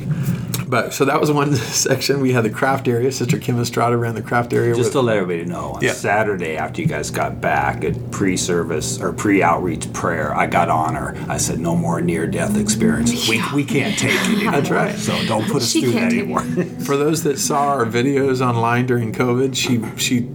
but 0.75 0.93
so 0.93 1.05
that 1.05 1.21
was 1.21 1.31
one 1.31 1.55
section. 1.87 2.21
We 2.21 2.33
had 2.33 2.45
the 2.45 2.51
craft 2.51 2.89
area. 2.89 3.13
Sister 3.13 3.39
Kim 3.39 3.61
Estrada 3.61 3.97
ran 3.97 4.17
the 4.17 4.23
craft 4.23 4.53
area. 4.53 4.75
Just 4.75 4.87
with- 4.89 4.93
to 4.95 5.01
let 5.03 5.19
everybody 5.19 5.49
know, 5.49 5.75
on 5.75 5.83
Yeah. 5.83 5.93
Saturday 5.93 6.57
after 6.57 6.83
you 6.83 6.89
guys 6.89 7.11
got 7.13 7.41
back 7.41 7.85
at 7.85 8.11
pre-service 8.11 9.01
or 9.01 9.13
pre-outreach 9.13 9.93
prayer, 9.93 10.35
I 10.35 10.47
got 10.47 10.69
on 10.71 10.95
her. 10.97 11.17
I 11.29 11.37
said, 11.37 11.61
"No 11.61 11.77
more 11.77 12.01
near-death 12.01 12.57
experiences. 12.59 13.29
We, 13.29 13.41
we 13.55 13.65
can't 13.65 13.97
take 13.97 14.15
it 14.15 14.27
anymore. 14.37 14.53
That's 14.53 14.71
right. 14.71 14.97
So 14.99 15.13
don't 15.27 15.45
put 15.47 15.63
us 15.63 15.71
She 15.71 15.83
through 15.83 15.93
that 15.93 16.13
anymore." 16.13 16.41
For 16.85 16.97
those 16.97 17.23
that 17.23 17.39
saw 17.39 17.69
our 17.69 17.87
videos 17.87 18.41
online 18.45 18.87
during 18.87 19.13
COVID, 19.13 19.55
she 19.55 19.81
she 19.97 20.27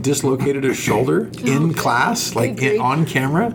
dislocated 0.00 0.64
her 0.64 0.74
shoulder 0.74 1.30
in 1.44 1.74
class, 1.74 2.34
like 2.34 2.62
in, 2.62 2.80
on 2.80 3.04
camera. 3.04 3.54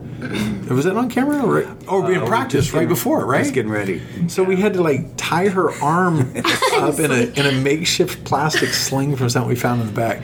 Was 0.69 0.85
that 0.85 0.95
on 0.95 1.09
camera 1.09 1.43
or, 1.43 1.75
or 1.87 2.11
in 2.11 2.21
Uh, 2.21 2.25
practice 2.25 2.73
right 2.73 2.87
before, 2.87 3.25
right? 3.25 3.43
Just 3.43 3.53
getting 3.53 3.71
ready. 3.71 4.01
So 4.27 4.43
we 4.43 4.57
had 4.57 4.73
to 4.73 4.81
like 4.81 5.05
tie 5.17 5.47
her 5.49 5.71
arm 5.81 6.19
up 6.75 6.99
in 6.99 7.11
a 7.11 7.31
in 7.39 7.45
a 7.45 7.51
makeshift 7.61 8.23
plastic 8.23 8.69
sling 8.69 9.15
from 9.15 9.29
something 9.29 9.49
we 9.49 9.55
found 9.55 9.81
in 9.81 9.87
the 9.87 9.93
back. 9.93 10.23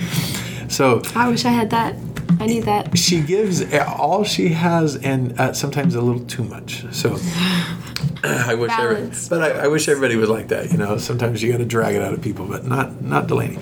So 0.70 1.02
I 1.16 1.30
wish 1.30 1.46
I 1.46 1.50
had 1.52 1.70
that. 1.72 1.96
I 2.40 2.48
need 2.48 2.64
that. 2.64 2.98
she 2.98 3.22
gives 3.22 3.64
all 3.74 4.24
she 4.24 4.50
has, 4.50 4.96
and 4.98 5.40
uh, 5.40 5.54
sometimes 5.54 5.96
a 5.96 6.02
little 6.02 6.26
too 6.26 6.44
much. 6.44 6.84
So 6.92 7.18
I 8.24 8.56
wish, 8.56 8.72
every, 8.72 9.12
but 9.30 9.42
I, 9.42 9.66
I 9.66 9.68
wish 9.68 9.88
everybody 9.88 10.16
was 10.16 10.30
like 10.30 10.48
that. 10.48 10.72
You 10.72 10.78
know, 10.78 10.98
sometimes 10.98 11.44
you 11.44 11.52
got 11.52 11.58
to 11.58 11.66
drag 11.66 11.96
it 11.96 12.02
out 12.02 12.14
of 12.14 12.22
people, 12.22 12.46
but 12.46 12.66
not 12.66 13.02
not 13.02 13.28
Delaney. 13.28 13.60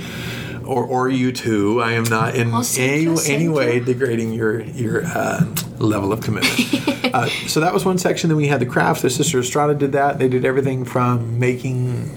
Or, 0.65 0.85
or 0.85 1.09
you 1.09 1.31
too. 1.31 1.81
I 1.81 1.93
am 1.93 2.03
not 2.03 2.35
in 2.35 2.51
Well, 2.51 2.63
any, 2.77 3.01
you, 3.03 3.17
any 3.27 3.47
way 3.49 3.75
you. 3.75 3.85
degrading 3.85 4.33
your 4.33 4.61
your 4.61 5.03
uh, 5.05 5.43
level 5.79 6.13
of 6.13 6.21
commitment. 6.21 7.05
uh, 7.13 7.27
so 7.47 7.59
that 7.59 7.73
was 7.73 7.83
one 7.85 7.97
section. 7.97 8.29
Then 8.29 8.37
we 8.37 8.47
had 8.47 8.59
the 8.61 8.65
crafts. 8.65 9.01
The 9.01 9.09
sister 9.09 9.39
Estrada 9.39 9.73
did 9.73 9.91
that. 9.93 10.19
They 10.19 10.27
did 10.29 10.45
everything 10.45 10.85
from 10.85 11.39
making. 11.39 12.09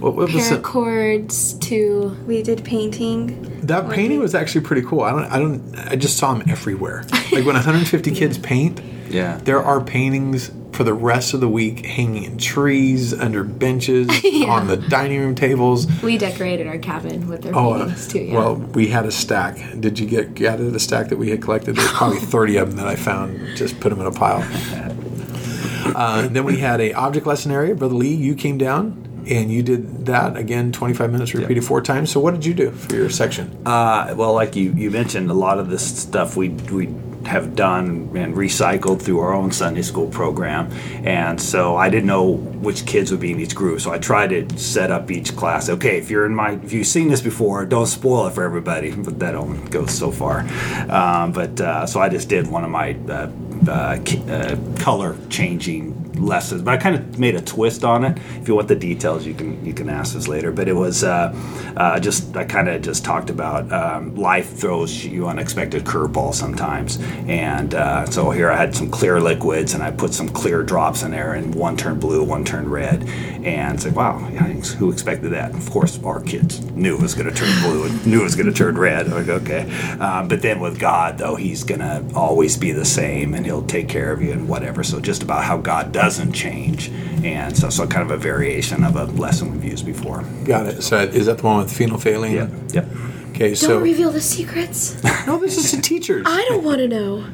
What, 0.00 0.14
what 0.14 0.32
was 0.32 0.50
it? 0.52 0.62
Paracords 0.62 1.60
to 1.62 2.16
we 2.26 2.42
did 2.42 2.62
painting. 2.64 3.42
That 3.66 3.90
painting 3.90 4.20
was 4.20 4.34
actually 4.34 4.60
pretty 4.60 4.82
cool. 4.86 5.00
I 5.02 5.10
don't. 5.10 5.24
I 5.24 5.38
don't. 5.38 5.76
I 5.90 5.96
just 5.96 6.16
saw 6.18 6.34
them 6.34 6.48
everywhere. 6.48 7.04
Like 7.32 7.44
when 7.44 7.54
150 7.54 8.10
kids 8.14 8.38
paint, 8.38 8.80
Yeah. 9.08 9.38
there 9.38 9.62
are 9.62 9.80
paintings 9.82 10.50
for 10.78 10.84
the 10.84 10.94
rest 10.94 11.34
of 11.34 11.40
the 11.40 11.48
week 11.48 11.84
hanging 11.84 12.22
in 12.22 12.38
trees, 12.38 13.12
under 13.12 13.42
benches, 13.42 14.08
on 14.46 14.68
the 14.68 14.76
dining 14.76 15.18
room 15.18 15.34
tables. 15.34 15.88
we 16.02 16.16
decorated 16.16 16.68
our 16.68 16.78
cabin 16.78 17.26
with 17.28 17.42
their 17.42 17.52
Oh, 17.56 17.72
uh, 17.72 17.78
paintings 17.78 18.06
too. 18.06 18.20
Yeah. 18.20 18.34
well, 18.36 18.54
we 18.54 18.86
had 18.86 19.04
a 19.04 19.10
stack. 19.10 19.56
Did 19.80 19.98
you 19.98 20.06
get 20.06 20.34
gather 20.36 20.70
the 20.70 20.78
stack 20.78 21.08
that 21.08 21.16
we 21.18 21.30
had 21.30 21.42
collected? 21.42 21.74
There's 21.74 21.90
probably 21.90 22.18
30 22.20 22.56
of 22.58 22.68
them 22.68 22.76
that 22.76 22.86
I 22.86 22.94
found. 22.94 23.56
Just 23.56 23.80
put 23.80 23.88
them 23.88 23.98
in 24.00 24.06
a 24.06 24.12
pile. 24.12 24.44
Uh, 25.96 26.28
then 26.28 26.44
we 26.44 26.58
had 26.58 26.80
a 26.80 26.92
object 26.92 27.26
lesson 27.26 27.50
area. 27.50 27.74
Brother 27.74 27.96
Lee, 27.96 28.14
you 28.14 28.36
came 28.36 28.56
down 28.56 29.24
and 29.28 29.50
you 29.50 29.64
did 29.64 30.06
that 30.06 30.36
again. 30.36 30.70
25 30.70 31.10
minutes 31.10 31.34
repeated 31.34 31.64
four 31.64 31.82
times. 31.82 32.12
So 32.12 32.20
what 32.20 32.34
did 32.34 32.46
you 32.46 32.54
do 32.54 32.70
for 32.70 32.94
your 32.94 33.10
section? 33.10 33.60
Uh, 33.66 34.14
well, 34.16 34.32
like 34.32 34.54
you, 34.54 34.70
you 34.74 34.92
mentioned, 34.92 35.28
a 35.28 35.34
lot 35.34 35.58
of 35.58 35.70
this 35.70 36.02
stuff 36.02 36.36
we 36.36 36.50
we 36.50 36.86
have 37.26 37.54
done 37.54 38.10
and 38.14 38.34
recycled 38.34 39.02
through 39.02 39.20
our 39.20 39.32
own 39.32 39.52
Sunday 39.52 39.82
school 39.82 40.08
program, 40.08 40.70
and 41.04 41.40
so 41.40 41.76
I 41.76 41.88
didn't 41.90 42.06
know 42.06 42.30
which 42.30 42.86
kids 42.86 43.10
would 43.10 43.20
be 43.20 43.32
in 43.32 43.40
each 43.40 43.54
group. 43.54 43.80
So 43.80 43.92
I 43.92 43.98
tried 43.98 44.28
to 44.28 44.58
set 44.58 44.90
up 44.90 45.10
each 45.10 45.36
class. 45.36 45.68
Okay, 45.68 45.98
if 45.98 46.10
you're 46.10 46.26
in 46.26 46.34
my, 46.34 46.52
if 46.52 46.72
you've 46.72 46.86
seen 46.86 47.08
this 47.08 47.20
before, 47.20 47.64
don't 47.66 47.86
spoil 47.86 48.26
it 48.26 48.34
for 48.34 48.44
everybody. 48.44 48.92
But 48.92 49.18
that 49.20 49.34
only 49.34 49.58
goes 49.70 49.92
so 49.92 50.10
far. 50.10 50.40
Um, 50.90 51.32
but 51.32 51.60
uh, 51.60 51.86
so 51.86 52.00
I 52.00 52.08
just 52.08 52.28
did 52.28 52.46
one 52.46 52.64
of 52.64 52.70
my 52.70 52.96
uh, 53.08 53.30
uh, 53.66 53.98
uh, 54.28 54.56
color 54.78 55.16
changing 55.28 56.07
lessons, 56.18 56.62
but 56.62 56.74
I 56.74 56.76
kind 56.76 56.96
of 56.96 57.18
made 57.18 57.34
a 57.34 57.40
twist 57.40 57.84
on 57.84 58.04
it. 58.04 58.18
If 58.40 58.48
you 58.48 58.54
want 58.54 58.68
the 58.68 58.76
details, 58.76 59.26
you 59.26 59.34
can 59.34 59.64
you 59.64 59.72
can 59.72 59.88
ask 59.88 60.16
us 60.16 60.28
later. 60.28 60.52
But 60.52 60.68
it 60.68 60.74
was 60.74 61.04
uh, 61.04 61.34
uh, 61.76 62.00
just 62.00 62.36
I 62.36 62.44
kind 62.44 62.68
of 62.68 62.82
just 62.82 63.04
talked 63.04 63.30
about 63.30 63.70
um, 63.72 64.14
life 64.16 64.52
throws 64.56 65.04
you 65.04 65.26
unexpected 65.28 65.84
curveballs 65.84 66.34
sometimes, 66.34 66.98
and 67.26 67.74
uh, 67.74 68.06
so 68.06 68.30
here 68.30 68.50
I 68.50 68.56
had 68.56 68.74
some 68.74 68.90
clear 68.90 69.20
liquids 69.20 69.74
and 69.74 69.82
I 69.82 69.90
put 69.90 70.14
some 70.14 70.28
clear 70.28 70.62
drops 70.62 71.02
in 71.02 71.10
there, 71.10 71.34
and 71.34 71.54
one 71.54 71.76
turned 71.76 72.00
blue, 72.00 72.22
one 72.22 72.44
turned 72.44 72.70
red, 72.70 73.08
and 73.44 73.80
say, 73.80 73.90
wow, 73.90 74.18
yeah, 74.32 74.44
who 74.44 74.92
expected 74.92 75.30
that? 75.30 75.54
Of 75.54 75.70
course, 75.70 76.02
our 76.04 76.20
kids 76.20 76.60
knew 76.72 76.96
it 76.96 77.02
was 77.02 77.14
going 77.14 77.28
to 77.28 77.34
turn 77.34 77.62
blue 77.62 77.84
and 77.84 78.06
knew 78.06 78.20
it 78.20 78.24
was 78.24 78.36
going 78.36 78.46
to 78.46 78.52
turn 78.52 78.76
red. 78.76 79.08
Like 79.08 79.28
okay, 79.28 79.70
um, 79.98 80.28
but 80.28 80.42
then 80.42 80.60
with 80.60 80.78
God 80.78 81.18
though, 81.18 81.36
He's 81.36 81.64
going 81.64 81.80
to 81.80 82.04
always 82.14 82.56
be 82.56 82.72
the 82.72 82.84
same, 82.84 83.34
and 83.34 83.44
He'll 83.44 83.66
take 83.66 83.88
care 83.88 84.12
of 84.12 84.22
you 84.22 84.32
and 84.32 84.48
whatever. 84.48 84.82
So 84.82 85.00
just 85.00 85.22
about 85.22 85.44
how 85.44 85.56
God 85.58 85.92
doesn't 86.08 86.32
change, 86.32 86.88
and 87.22 87.54
so 87.54 87.68
so 87.68 87.86
kind 87.86 88.02
of 88.02 88.10
a 88.10 88.16
variation 88.16 88.82
of 88.82 88.96
a 88.96 89.04
lesson 89.20 89.52
we've 89.52 89.64
used 89.72 89.84
before. 89.84 90.22
Got 90.44 90.66
it. 90.66 90.82
So 90.82 91.00
is 91.00 91.26
that 91.26 91.36
the 91.36 91.44
one 91.44 91.58
with 91.58 91.70
phenolphthalein? 91.70 92.32
Yep. 92.32 92.50
Yep. 92.72 92.86
Okay. 93.32 93.48
don't 93.48 93.56
So 93.56 93.78
reveal 93.78 94.10
the 94.10 94.22
secrets. 94.22 95.02
no, 95.26 95.36
this 95.38 95.58
is 95.58 95.70
to 95.72 95.82
teachers. 95.82 96.24
I 96.26 96.46
don't 96.48 96.64
want 96.64 96.78
to 96.78 96.88
know. 96.88 97.26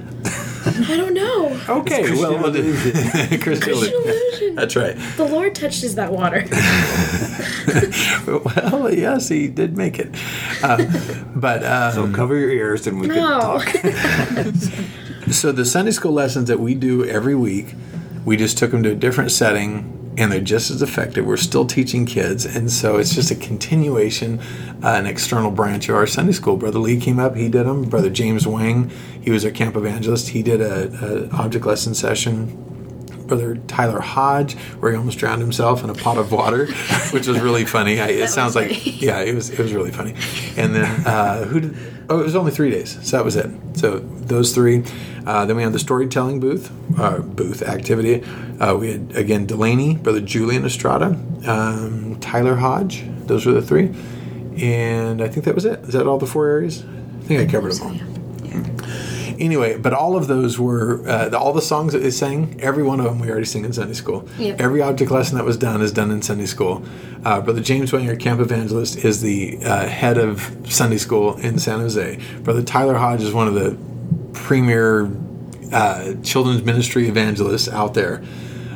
I 0.66 0.96
don't 0.96 1.14
know. 1.14 1.60
Okay, 1.68 2.02
It's 2.02 2.20
well, 2.20 2.36
we'll 2.42 2.50
do 2.52 2.62
Christian 2.80 3.40
Christian 3.40 3.70
illusion. 3.74 3.94
illusion. 4.02 4.54
That's 4.56 4.74
right. 4.74 4.96
The 5.16 5.24
Lord 5.24 5.54
touches 5.54 5.94
that 5.94 6.10
water. 6.12 6.44
Well, 8.26 8.92
yes, 8.92 9.28
he 9.28 9.48
did 9.48 9.76
make 9.76 9.98
it. 9.98 10.10
Uh, 10.62 10.84
but 11.34 11.64
um, 11.64 11.92
So 11.92 12.12
cover 12.12 12.36
your 12.36 12.50
ears 12.50 12.86
and 12.86 13.00
we 13.00 13.08
can 13.08 13.16
talk. 13.16 13.68
So 15.30 15.52
the 15.52 15.64
Sunday 15.64 15.90
school 15.92 16.12
lessons 16.12 16.48
that 16.48 16.60
we 16.60 16.74
do 16.74 17.04
every 17.04 17.34
week, 17.34 17.74
we 18.24 18.36
just 18.36 18.58
took 18.58 18.70
them 18.70 18.82
to 18.82 18.90
a 18.90 18.94
different 18.94 19.30
setting 19.30 20.00
and 20.16 20.30
they're 20.30 20.40
just 20.40 20.70
as 20.70 20.82
effective. 20.82 21.26
We're 21.26 21.36
still 21.36 21.66
teaching 21.66 22.06
kids, 22.06 22.44
and 22.44 22.70
so 22.70 22.98
it's 22.98 23.14
just 23.14 23.30
a 23.30 23.34
continuation, 23.34 24.38
uh, 24.82 24.90
an 24.90 25.06
external 25.06 25.50
branch 25.50 25.88
of 25.88 25.96
our 25.96 26.06
Sunday 26.06 26.32
school. 26.32 26.56
Brother 26.56 26.78
Lee 26.78 27.00
came 27.00 27.18
up, 27.18 27.36
he 27.36 27.48
did 27.48 27.66
them. 27.66 27.82
Brother 27.82 28.10
James 28.10 28.46
Wang, 28.46 28.90
he 29.20 29.30
was 29.30 29.44
our 29.44 29.50
camp 29.50 29.76
evangelist, 29.76 30.28
he 30.28 30.42
did 30.42 30.60
a, 30.60 31.28
a 31.32 31.36
object 31.36 31.66
lesson 31.66 31.94
session. 31.94 32.60
Brother 33.26 33.56
Tyler 33.66 34.00
Hodge, 34.00 34.54
where 34.80 34.92
he 34.92 34.98
almost 34.98 35.18
drowned 35.18 35.40
himself 35.40 35.82
in 35.82 35.88
a 35.88 35.94
pot 35.94 36.18
of 36.18 36.30
water, 36.30 36.66
which 37.10 37.26
was 37.26 37.40
really 37.40 37.64
funny. 37.64 37.98
I, 37.98 38.08
it 38.08 38.28
sounds 38.28 38.54
like 38.54 39.00
yeah, 39.00 39.20
it 39.20 39.34
was 39.34 39.48
it 39.48 39.58
was 39.58 39.72
really 39.72 39.90
funny. 39.90 40.14
And 40.58 40.74
then 40.74 41.06
uh, 41.06 41.44
who 41.44 41.60
did? 41.60 41.93
Oh, 42.08 42.20
it 42.20 42.24
was 42.24 42.36
only 42.36 42.50
three 42.50 42.70
days, 42.70 42.98
so 43.02 43.16
that 43.16 43.24
was 43.24 43.36
it. 43.36 43.50
So 43.74 43.98
those 43.98 44.54
three. 44.54 44.84
Uh, 45.26 45.46
then 45.46 45.56
we 45.56 45.62
had 45.62 45.72
the 45.72 45.78
storytelling 45.78 46.38
booth, 46.38 46.70
uh, 46.98 47.18
booth 47.20 47.62
activity. 47.62 48.22
Uh, 48.60 48.76
we 48.76 48.92
had 48.92 49.16
again 49.16 49.46
Delaney, 49.46 49.96
brother 49.96 50.20
Julian 50.20 50.64
Estrada, 50.66 51.18
um, 51.46 52.18
Tyler 52.20 52.56
Hodge. 52.56 53.04
Those 53.26 53.46
were 53.46 53.52
the 53.52 53.62
three, 53.62 53.94
and 54.62 55.22
I 55.22 55.28
think 55.28 55.46
that 55.46 55.54
was 55.54 55.64
it. 55.64 55.80
Is 55.80 55.94
that 55.94 56.06
all 56.06 56.18
the 56.18 56.26
four 56.26 56.46
areas? 56.46 56.84
I 56.84 57.26
think 57.26 57.40
I 57.40 57.50
covered 57.50 57.72
them 57.72 57.86
all 57.86 59.13
anyway, 59.38 59.76
but 59.76 59.92
all 59.92 60.16
of 60.16 60.26
those 60.26 60.58
were 60.58 61.06
uh, 61.08 61.28
the, 61.28 61.38
all 61.38 61.52
the 61.52 61.62
songs 61.62 61.92
that 61.92 62.00
they 62.00 62.10
sang. 62.10 62.58
Every 62.60 62.82
one 62.82 63.00
of 63.00 63.06
them 63.06 63.18
we 63.18 63.30
already 63.30 63.46
sing 63.46 63.64
in 63.64 63.72
Sunday 63.72 63.94
school. 63.94 64.28
Yep. 64.38 64.60
Every 64.60 64.82
object 64.82 65.10
lesson 65.10 65.36
that 65.36 65.44
was 65.44 65.56
done 65.56 65.82
is 65.82 65.92
done 65.92 66.10
in 66.10 66.22
Sunday 66.22 66.46
school. 66.46 66.84
Uh, 67.24 67.40
Brother 67.40 67.60
James 67.60 67.92
our 67.92 68.16
camp 68.16 68.40
evangelist, 68.40 69.04
is 69.04 69.22
the 69.22 69.58
uh, 69.64 69.86
head 69.86 70.18
of 70.18 70.56
Sunday 70.68 70.98
school 70.98 71.36
in 71.36 71.58
San 71.58 71.80
Jose. 71.80 72.18
Brother 72.42 72.62
Tyler 72.62 72.94
Hodge 72.94 73.22
is 73.22 73.32
one 73.32 73.48
of 73.48 73.54
the 73.54 73.76
premier 74.32 75.10
uh, 75.72 76.14
children's 76.22 76.62
ministry 76.62 77.08
evangelists 77.08 77.68
out 77.68 77.94
there. 77.94 78.22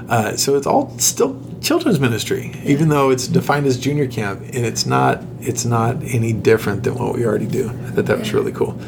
Uh, 0.09 0.37
so 0.37 0.57
it's 0.57 0.67
all 0.67 0.97
still 0.99 1.39
children's 1.61 2.01
ministry, 2.01 2.53
even 2.65 2.89
though 2.89 3.11
it's 3.11 3.27
defined 3.29 3.67
as 3.67 3.79
junior 3.79 4.07
camp, 4.07 4.41
and 4.41 4.65
it's 4.65 4.87
not. 4.87 5.23
It's 5.41 5.65
not 5.65 6.03
any 6.03 6.33
different 6.33 6.85
than 6.85 6.95
what 6.95 7.15
we 7.15 7.27
already 7.27 7.47
do. 7.47 7.69
I 7.69 7.91
thought 7.91 8.07
that 8.07 8.19
was 8.19 8.33
really 8.33 8.53
cool. 8.53 8.79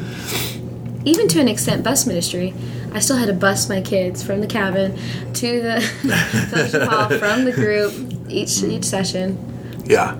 Even 1.05 1.27
to 1.29 1.39
an 1.39 1.47
extent, 1.47 1.83
bus 1.83 2.05
ministry. 2.05 2.53
I 2.93 2.99
still 2.99 3.17
had 3.17 3.27
to 3.27 3.33
bus 3.33 3.69
my 3.69 3.81
kids 3.81 4.21
from 4.21 4.41
the 4.41 4.47
cabin 4.47 4.97
to 5.33 5.61
the 5.61 5.81
fellowship 6.49 6.83
hall 6.83 7.09
from 7.09 7.45
the 7.45 7.51
group 7.51 7.93
each 8.29 8.61
each 8.63 8.83
session. 8.83 9.83
Yeah, 9.85 10.19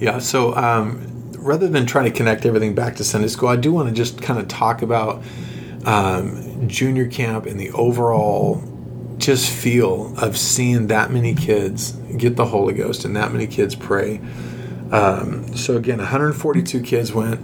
yeah. 0.00 0.18
So 0.18 0.54
um, 0.56 1.32
rather 1.38 1.68
than 1.68 1.86
trying 1.86 2.06
to 2.06 2.10
connect 2.10 2.44
everything 2.44 2.74
back 2.74 2.96
to 2.96 3.04
Sunday 3.04 3.28
school, 3.28 3.48
I 3.48 3.56
do 3.56 3.72
want 3.72 3.88
to 3.88 3.94
just 3.94 4.20
kind 4.20 4.38
of 4.38 4.48
talk 4.48 4.82
about 4.82 5.22
um, 5.84 6.68
junior 6.68 7.06
camp 7.06 7.46
and 7.46 7.58
the 7.58 7.70
overall 7.72 8.62
just 9.18 9.50
feel 9.50 10.14
of 10.18 10.36
seeing 10.36 10.88
that 10.88 11.10
many 11.10 11.34
kids 11.34 11.92
get 12.16 12.36
the 12.36 12.46
Holy 12.46 12.74
Ghost 12.74 13.04
and 13.04 13.16
that 13.16 13.32
many 13.32 13.46
kids 13.46 13.74
pray. 13.74 14.20
Um, 14.90 15.56
so 15.56 15.76
again, 15.76 15.98
142 15.98 16.82
kids 16.82 17.12
went. 17.12 17.40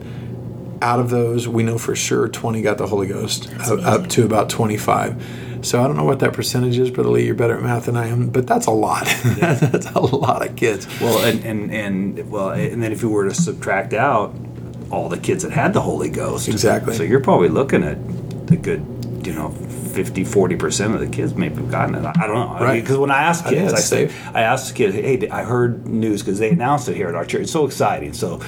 Out 0.82 0.98
of 0.98 1.10
those, 1.10 1.46
we 1.46 1.62
know 1.62 1.76
for 1.78 1.94
sure 1.94 2.28
20 2.28 2.62
got 2.62 2.78
the 2.78 2.86
Holy 2.86 3.06
Ghost, 3.06 3.50
up, 3.60 3.80
up 3.80 4.08
to 4.10 4.24
about 4.24 4.48
25. 4.48 5.58
So 5.62 5.82
I 5.82 5.86
don't 5.86 5.96
know 5.96 6.04
what 6.04 6.20
that 6.20 6.32
percentage 6.32 6.78
is, 6.78 6.90
Brother 6.90 7.10
Lee. 7.10 7.26
You're 7.26 7.34
better 7.34 7.56
at 7.56 7.62
math 7.62 7.84
than 7.86 7.96
I 7.96 8.06
am, 8.06 8.30
but 8.30 8.46
that's 8.46 8.64
a 8.66 8.70
lot. 8.70 9.04
that's 9.24 9.90
a 9.90 10.00
lot 10.00 10.46
of 10.46 10.56
kids. 10.56 10.86
Well, 11.00 11.22
and, 11.24 11.44
and 11.44 11.70
and 11.70 12.30
well, 12.30 12.50
and 12.50 12.82
then 12.82 12.92
if 12.92 13.02
you 13.02 13.10
were 13.10 13.28
to 13.28 13.34
subtract 13.34 13.92
out 13.92 14.34
all 14.90 15.10
the 15.10 15.18
kids 15.18 15.42
that 15.42 15.52
had 15.52 15.74
the 15.74 15.82
Holy 15.82 16.08
Ghost, 16.08 16.48
Exactly. 16.48 16.94
So 16.94 17.02
you're 17.02 17.20
probably 17.20 17.48
looking 17.50 17.84
at 17.84 17.98
a 18.50 18.56
good, 18.56 18.80
you 19.26 19.34
know, 19.34 19.50
50, 19.50 20.24
40 20.24 20.56
percent 20.56 20.94
of 20.94 21.00
the 21.00 21.06
kids 21.08 21.34
maybe 21.34 21.56
have 21.56 21.70
gotten 21.70 21.94
it. 21.94 22.04
I 22.06 22.12
I 22.16 22.26
don't 22.26 22.36
know, 22.36 22.64
Right. 22.64 22.80
Because 22.80 22.96
when 22.96 23.10
I 23.10 23.24
ask 23.24 23.44
kids, 23.44 23.72
I, 23.72 23.76
that's 23.76 23.84
say. 23.84 24.10
I 24.32 24.40
asked 24.42 24.68
the 24.68 24.74
kids, 24.74 24.94
"Hey, 24.94 25.28
I 25.28 25.42
heard 25.42 25.86
news 25.86 26.22
because 26.22 26.38
they 26.38 26.48
announced 26.50 26.88
it 26.88 26.96
here 26.96 27.08
at 27.08 27.14
our 27.14 27.26
church. 27.26 27.42
It's 27.42 27.52
so 27.52 27.66
exciting." 27.66 28.14
So 28.14 28.40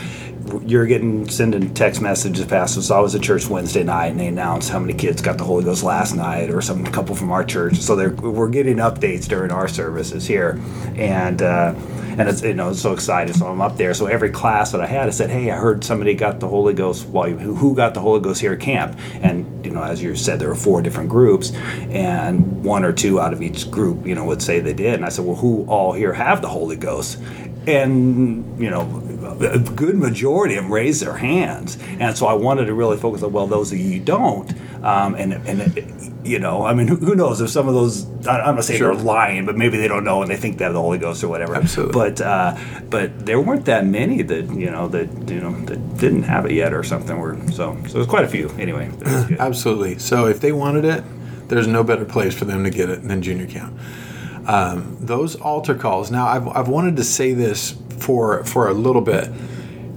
you're 0.65 0.87
getting 0.87 1.29
sending 1.29 1.73
text 1.75 2.01
messages 2.01 2.45
past 2.47 2.77
us. 2.79 2.91
I 2.91 3.01
was 3.01 3.15
at 3.15 3.23
church 3.23 3.47
Wednesday 3.49 3.83
night, 3.83 4.09
and 4.09 4.21
they 4.21 4.27
announced 4.27 4.71
how 4.71 4.79
many 4.79 4.95
kids 4.95 5.23
got 5.23 5.39
the 5.39 5.45
Holy 5.45 5.65
Ghost 5.65 5.83
last 5.83 6.15
night, 6.15 6.51
or 6.51 6.61
some 6.61 6.85
couple 6.85 7.15
from 7.15 7.31
our 7.33 7.45
church. 7.45 7.77
So 7.77 8.09
we're 8.11 8.49
getting 8.49 8.77
updates 8.77 9.27
during 9.27 9.51
our 9.51 9.69
services 9.69 10.27
here, 10.27 10.61
and 10.97 11.41
uh, 11.43 11.75
and 12.19 12.29
it's 12.29 12.43
you 12.43 12.55
know 12.55 12.71
it's 12.71 12.81
so 12.81 12.93
excited. 12.93 13.35
So 13.37 13.47
I'm 13.47 13.61
up 13.61 13.77
there. 13.77 13.95
So 13.95 14.07
every 14.07 14.31
class 14.31 14.73
that 14.73 14.81
I 14.81 14.87
had, 14.87 15.09
I 15.09 15.11
said, 15.11 15.31
"Hey, 15.31 15.51
I 15.51 15.57
heard 15.57 15.85
somebody 15.85 16.15
got 16.15 16.41
the 16.41 16.49
Holy 16.49 16.75
Ghost. 16.75 17.05
Who, 17.05 17.55
who 17.55 17.75
got 17.75 17.95
the 17.95 18.01
Holy 18.01 18.21
Ghost 18.21 18.41
here 18.41 18.53
at 18.53 18.61
camp?" 18.61 18.99
And 19.23 19.65
you 19.65 19.73
know, 19.73 19.83
as 19.83 20.03
you 20.03 20.15
said, 20.17 20.39
there 20.39 20.49
were 20.49 20.55
four 20.55 20.83
different 20.83 21.09
groups, 21.09 21.53
and 21.91 22.65
one 22.65 22.85
or 22.85 22.93
two 22.93 23.21
out 23.21 23.33
of 23.33 23.43
each 23.43 23.71
group, 23.71 24.07
you 24.07 24.15
know, 24.15 24.25
would 24.25 24.43
say 24.43 24.61
they 24.61 24.75
did. 24.75 24.95
And 24.95 25.05
I 25.05 25.09
said, 25.09 25.25
"Well, 25.25 25.37
who 25.37 25.65
all 25.67 25.93
here 25.93 26.13
have 26.13 26.43
the 26.43 26.49
Holy 26.49 26.77
Ghost?" 26.77 27.19
And 27.67 28.61
you 28.61 28.71
know, 28.71 28.83
a 29.25 29.59
good 29.59 29.97
majority 29.97 30.57
of 30.57 30.65
them 30.65 30.73
raised 30.73 31.03
their 31.03 31.17
hands, 31.17 31.79
and 31.99 32.17
so 32.17 32.27
I 32.27 32.35
wanted 32.35 32.67
to 32.67 32.75
really 32.75 32.97
focus 32.97 33.23
on 33.23 33.33
well, 33.33 33.47
those 33.47 33.73
of 33.73 33.79
you 33.79 33.99
who 33.99 34.05
don't, 34.05 34.53
um, 34.85 35.15
and 35.15 35.33
and 35.47 36.19
you 36.25 36.39
know, 36.39 36.65
I 36.65 36.73
mean, 36.75 36.87
who, 36.89 36.97
who 36.97 37.15
knows 37.17 37.41
if 37.41 37.51
some 37.51 37.67
of 37.69 37.75
those 37.75 38.07
I- 38.27 38.41
I'm 38.43 38.55
not 38.55 38.65
saying 38.65 38.79
Sure. 38.79 38.95
they're 38.95 39.05
lying, 39.05 39.45
but 39.45 39.57
maybe 39.57 39.77
they 39.77 39.89
don't 39.89 40.05
know 40.05 40.23
and 40.23 40.31
they 40.31 40.37
think 40.37 40.59
they 40.59 40.65
have 40.65 40.73
the 40.75 40.81
Holy 40.81 40.99
Ghost 40.99 41.25
or 41.25 41.29
whatever. 41.29 41.55
Absolutely. 41.57 41.93
But 41.93 42.21
uh, 42.21 42.57
but 42.91 43.27
there 43.27 43.41
weren't 43.41 43.65
that 43.67 43.87
many 43.87 44.23
that 44.23 44.45
you 44.55 44.71
know 44.71 44.89
that 44.89 45.09
you 45.31 45.41
know 45.41 45.53
that 45.67 45.97
didn't 45.99 46.23
have 46.25 46.47
it 46.47 46.53
yet 46.53 46.73
or 46.75 46.83
something. 46.85 47.19
Were 47.19 47.37
so 47.51 47.77
so 47.87 47.93
there's 47.95 48.07
quite 48.07 48.25
a 48.25 48.29
few 48.29 48.49
anyway. 48.59 48.91
but 48.99 49.07
it 49.09 49.13
was 49.13 49.25
good. 49.27 49.39
Absolutely. 49.41 49.99
So 49.99 50.27
if 50.27 50.41
they 50.41 50.53
wanted 50.53 50.85
it, 50.85 51.03
there's 51.49 51.67
no 51.67 51.83
better 51.83 52.05
place 52.05 52.35
for 52.35 52.45
them 52.45 52.63
to 52.65 52.71
get 52.71 52.89
it 52.89 53.03
than 53.03 53.21
junior 53.23 53.47
camp. 53.47 53.77
Um, 54.47 54.97
those 55.01 55.37
altar 55.37 55.75
calls. 55.75 56.11
Now, 56.11 56.27
I've, 56.27 56.49
I've 56.49 56.67
wanted 56.69 56.97
to 56.97 57.05
say 57.05 57.33
this 57.33 57.73
for 58.03 58.45
for 58.45 58.69
a 58.69 58.75
little 58.75 59.03
bit. 59.03 59.31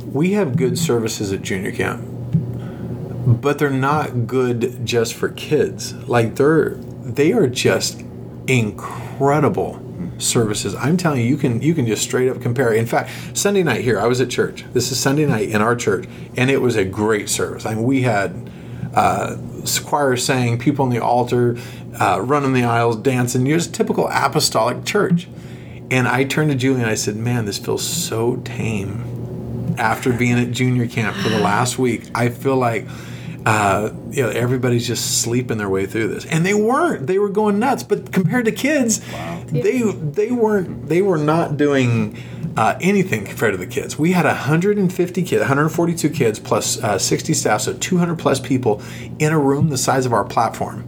We 0.05 0.33
have 0.33 0.55
good 0.55 0.77
services 0.77 1.33
at 1.33 1.41
junior 1.41 1.71
camp, 1.71 2.03
but 3.41 3.59
they're 3.59 3.69
not 3.69 4.27
good 4.27 4.85
just 4.85 5.13
for 5.13 5.29
kids. 5.29 5.93
Like 6.07 6.35
they're 6.35 6.75
they 7.03 7.33
are 7.33 7.47
just 7.47 8.03
incredible 8.47 9.81
services. 10.17 10.75
I'm 10.75 10.97
telling 10.97 11.21
you, 11.21 11.27
you 11.27 11.37
can 11.37 11.61
you 11.61 11.73
can 11.73 11.85
just 11.85 12.03
straight 12.03 12.29
up 12.29 12.41
compare. 12.41 12.73
In 12.73 12.85
fact, 12.85 13.09
Sunday 13.33 13.63
night 13.63 13.81
here, 13.81 13.99
I 13.99 14.07
was 14.07 14.21
at 14.21 14.29
church. 14.29 14.65
This 14.73 14.91
is 14.91 14.99
Sunday 14.99 15.25
night 15.25 15.49
in 15.49 15.61
our 15.61 15.75
church, 15.75 16.07
and 16.37 16.49
it 16.49 16.61
was 16.61 16.75
a 16.75 16.85
great 16.85 17.29
service. 17.29 17.65
I 17.65 17.75
mean, 17.75 17.83
we 17.83 18.03
had 18.03 18.49
uh, 18.93 19.37
choir 19.83 20.15
sang, 20.15 20.57
people 20.57 20.85
on 20.85 20.91
the 20.91 20.99
altar, 20.99 21.57
uh, 21.99 22.21
running 22.21 22.53
the 22.53 22.63
aisles, 22.63 22.97
dancing. 22.97 23.45
You're 23.45 23.57
just 23.57 23.73
typical 23.73 24.07
apostolic 24.07 24.85
church. 24.85 25.27
And 25.91 26.07
I 26.07 26.23
turned 26.23 26.51
to 26.51 26.57
Julie 26.57 26.81
and 26.81 26.89
I 26.89 26.95
said, 26.95 27.15
"Man, 27.15 27.45
this 27.45 27.57
feels 27.57 27.85
so 27.85 28.37
tame." 28.37 29.75
After 29.77 30.13
being 30.13 30.39
at 30.39 30.51
junior 30.51 30.87
camp 30.87 31.15
for 31.17 31.29
the 31.29 31.39
last 31.53 31.77
week, 31.77 32.09
I 32.15 32.29
feel 32.29 32.55
like 32.55 32.87
uh, 33.45 33.91
you 34.09 34.23
know 34.23 34.29
everybody's 34.29 34.87
just 34.87 35.21
sleeping 35.21 35.57
their 35.57 35.69
way 35.69 35.85
through 35.85 36.07
this, 36.07 36.25
and 36.25 36.45
they 36.45 36.53
weren't. 36.53 37.07
They 37.07 37.19
were 37.19 37.29
going 37.29 37.59
nuts. 37.59 37.83
But 37.83 38.11
compared 38.11 38.45
to 38.45 38.51
kids, 38.51 39.01
they 39.47 39.81
they 39.81 40.31
weren't. 40.31 40.87
They 40.89 41.01
were 41.01 41.17
not 41.17 41.57
doing. 41.57 42.17
Uh, 42.57 42.77
anything 42.79 43.25
compared 43.25 43.51
to 43.51 43.57
the 43.57 43.67
kids. 43.67 43.99
We 43.99 44.13
had 44.13 44.23
150 44.23 45.23
kids, 45.23 45.39
142 45.41 46.09
kids 46.09 46.39
plus 46.39 46.81
uh, 46.81 46.97
60 46.97 47.33
staff, 47.33 47.59
so 47.59 47.73
200 47.73 48.17
plus 48.17 48.39
people 48.39 48.81
in 49.19 49.33
a 49.33 49.37
room 49.37 49.67
the 49.71 49.77
size 49.77 50.05
of 50.05 50.13
our 50.13 50.23
platform. 50.23 50.85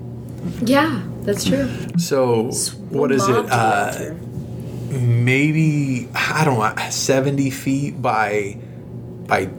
Yeah, 0.61 1.03
that's 1.23 1.43
true. 1.43 1.69
So 1.97 2.51
what 2.89 3.11
is 3.11 3.27
it? 3.27 3.51
Maybe 5.01 6.09
I 6.15 6.43
don't 6.45 6.59
know, 6.59 6.89
70 6.89 7.49
feet 7.51 8.01
by 8.01 8.57
by 9.27 9.49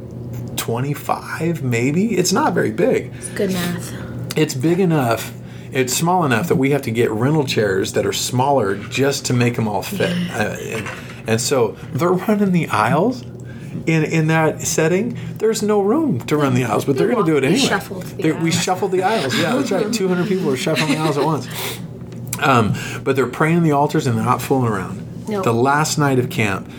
25, 0.57 1.63
maybe. 1.63 2.17
It's 2.17 2.33
not 2.33 2.53
very 2.55 2.71
big. 2.71 3.13
Good 3.35 3.53
math. 3.53 4.37
It's 4.37 4.55
big 4.55 4.81
enough. 4.81 5.33
It's 5.73 5.93
small 5.95 6.25
enough 6.25 6.49
that 6.49 6.57
we 6.57 6.71
have 6.71 6.83
to 6.83 6.91
get 6.91 7.11
rental 7.11 7.45
chairs 7.45 7.93
that 7.93 8.07
are 8.07 8.13
smaller 8.13 8.77
just 8.77 9.27
to 9.27 9.35
make 9.35 9.57
them 9.57 9.69
all 9.69 9.83
fit. 9.83 10.11
Uh, 10.31 10.57
and, 10.61 10.91
and 11.29 11.41
so 11.41 11.73
they're 11.93 12.11
running 12.13 12.53
the 12.53 12.69
aisles. 12.69 13.23
In, 13.87 14.05
in 14.05 14.27
that 14.29 14.63
setting, 14.63 15.17
there's 15.39 15.63
no 15.63 15.81
room 15.81 16.21
to 16.27 16.37
run 16.37 16.55
the 16.55 16.65
aisles, 16.65 16.85
but 16.85 16.97
they're 16.97 17.09
going 17.09 17.25
to 17.25 17.31
do 17.31 17.37
it 17.37 17.43
We 17.43 17.49
anyway. 17.49 17.69
shuffled 17.69 18.03
the 18.05 18.23
They're- 18.23 18.35
We 18.35 18.51
aisles. 18.51 18.63
shuffled 18.63 18.93
the 18.93 19.03
aisles. 19.03 19.39
Yeah, 19.39 19.55
that's 19.57 19.71
right. 19.71 19.93
200 19.93 20.27
people 20.27 20.51
are 20.51 20.57
shuffling 20.57 20.91
the 20.93 20.97
aisles 20.97 21.17
at 21.19 21.25
once. 21.25 21.47
Um, 22.41 22.75
but 23.05 23.15
they're 23.17 23.27
praying 23.27 23.59
in 23.59 23.63
the 23.63 23.73
altars 23.73 24.07
and 24.07 24.17
they're 24.17 24.25
not 24.25 24.43
fooling 24.43 24.71
around. 24.73 25.07
No. 25.29 25.43
The 25.43 25.53
last 25.53 25.99
night 25.99 26.19
of 26.19 26.31
camp, 26.31 26.71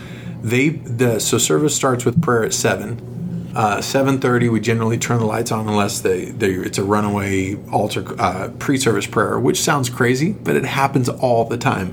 they 0.42 0.70
the 0.70 1.20
so 1.20 1.38
service 1.38 1.74
starts 1.74 2.04
with 2.04 2.20
prayer 2.22 2.44
at 2.44 2.54
seven. 2.54 3.06
Uh, 3.52 3.78
7.30 3.78 4.48
we 4.52 4.60
generally 4.60 4.96
turn 4.96 5.18
the 5.18 5.24
lights 5.26 5.50
on 5.50 5.66
unless 5.68 6.02
they, 6.02 6.26
they 6.26 6.52
it's 6.52 6.78
a 6.78 6.84
runaway 6.84 7.56
altar 7.72 8.04
uh, 8.20 8.48
pre-service 8.60 9.08
prayer 9.08 9.40
which 9.40 9.60
sounds 9.60 9.90
crazy 9.90 10.30
but 10.30 10.54
it 10.54 10.64
happens 10.64 11.08
all 11.08 11.44
the 11.46 11.56
time 11.56 11.92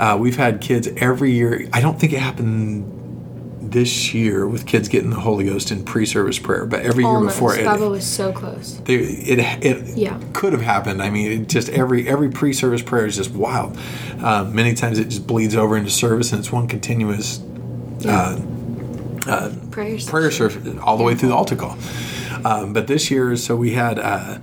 uh, 0.00 0.16
we've 0.18 0.36
had 0.38 0.62
kids 0.62 0.88
every 0.96 1.32
year 1.32 1.68
i 1.74 1.82
don't 1.82 2.00
think 2.00 2.14
it 2.14 2.18
happened 2.18 3.05
this 3.70 4.14
year 4.14 4.46
with 4.46 4.66
kids 4.66 4.88
getting 4.88 5.10
the 5.10 5.20
holy 5.20 5.44
ghost 5.44 5.70
in 5.70 5.84
pre-service 5.84 6.38
prayer 6.38 6.66
but 6.66 6.80
every 6.82 7.04
year 7.04 7.20
before 7.20 7.54
it, 7.56 7.64
Bubba 7.66 7.90
was 7.90 8.04
so 8.06 8.32
close. 8.32 8.80
they, 8.84 8.94
it 8.96 9.38
it 9.64 9.96
Yeah. 9.96 10.20
could 10.32 10.52
have 10.52 10.62
happened. 10.62 11.02
I 11.02 11.10
mean, 11.10 11.30
it 11.42 11.48
just 11.48 11.68
every 11.70 12.08
every 12.08 12.30
pre-service 12.30 12.82
prayer 12.82 13.06
is 13.06 13.16
just 13.16 13.30
wild. 13.32 13.76
Um, 14.22 14.54
many 14.54 14.74
times 14.74 14.98
it 14.98 15.08
just 15.08 15.26
bleeds 15.26 15.54
over 15.54 15.76
into 15.76 15.90
service, 15.90 16.32
and 16.32 16.38
it's 16.40 16.52
one 16.52 16.66
continuous 16.68 17.40
uh, 18.06 19.50
Prayers. 19.70 20.08
prayer 20.08 20.30
service 20.30 20.78
all 20.82 20.96
the 20.96 21.04
way 21.04 21.14
through 21.14 21.30
the 21.30 21.34
altar 21.34 21.56
call. 21.56 21.76
Um, 22.44 22.72
but 22.72 22.86
this 22.86 23.10
year, 23.10 23.36
so 23.36 23.56
we 23.56 23.72
had. 23.72 23.98
Uh, 23.98 24.38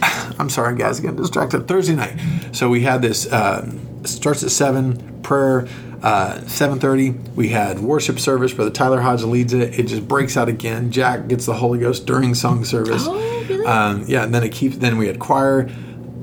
I'm 0.38 0.48
sorry, 0.50 0.76
guys, 0.76 1.00
getting 1.00 1.16
distracted. 1.16 1.66
Thursday 1.68 1.94
night, 1.94 2.18
so 2.52 2.68
we 2.68 2.82
had 2.82 3.02
this. 3.02 3.26
Uh, 3.30 3.70
starts 4.04 4.42
at 4.42 4.50
seven 4.50 5.20
prayer. 5.22 5.66
Uh, 6.04 6.38
7.30 6.40 7.34
we 7.34 7.48
had 7.48 7.78
worship 7.80 8.20
service 8.20 8.52
brother 8.52 8.70
tyler 8.70 9.00
hodge 9.00 9.22
leads 9.22 9.54
it 9.54 9.78
it 9.78 9.84
just 9.86 10.06
breaks 10.06 10.36
out 10.36 10.50
again 10.50 10.90
jack 10.90 11.28
gets 11.28 11.46
the 11.46 11.54
holy 11.54 11.78
ghost 11.78 12.04
during 12.04 12.34
song 12.34 12.62
service 12.62 13.04
Oh, 13.06 13.44
really? 13.48 13.64
um, 13.66 14.04
yeah, 14.06 14.22
and 14.24 14.34
then 14.34 14.42
it 14.44 14.52
keeps. 14.52 14.76
Then 14.76 14.98
we 14.98 15.06
had 15.06 15.18
choir, 15.18 15.70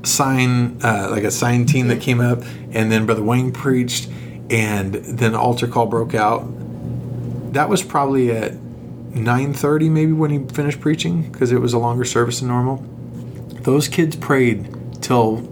sign, 0.03 0.79
uh, 0.83 1.07
like 1.09 1.23
a 1.23 1.31
sign 1.31 1.65
team 1.65 1.87
that 1.87 1.99
came 1.99 2.19
up, 2.21 2.43
and 2.71 2.91
then 2.91 3.05
Brother 3.07 3.23
Wayne 3.23 3.51
preached, 3.51 4.07
and 4.51 4.93
then 4.93 5.33
altar 5.35 5.67
call 5.67 5.85
broke 5.87 6.13
out. 6.15 6.43
That 7.53 7.67
was 7.69 7.81
probably 7.83 8.31
at 8.31 8.53
nine 9.13 9.53
thirty, 9.53 9.89
maybe 9.89 10.11
when 10.13 10.29
he 10.31 10.39
finished 10.53 10.79
preaching, 10.79 11.31
because 11.31 11.51
it 11.51 11.59
was 11.59 11.73
a 11.73 11.79
longer 11.79 12.05
service 12.05 12.39
than 12.39 12.49
normal. 12.49 12.77
Those 13.61 13.87
kids 13.87 14.15
prayed 14.15 14.67
till 15.01 15.47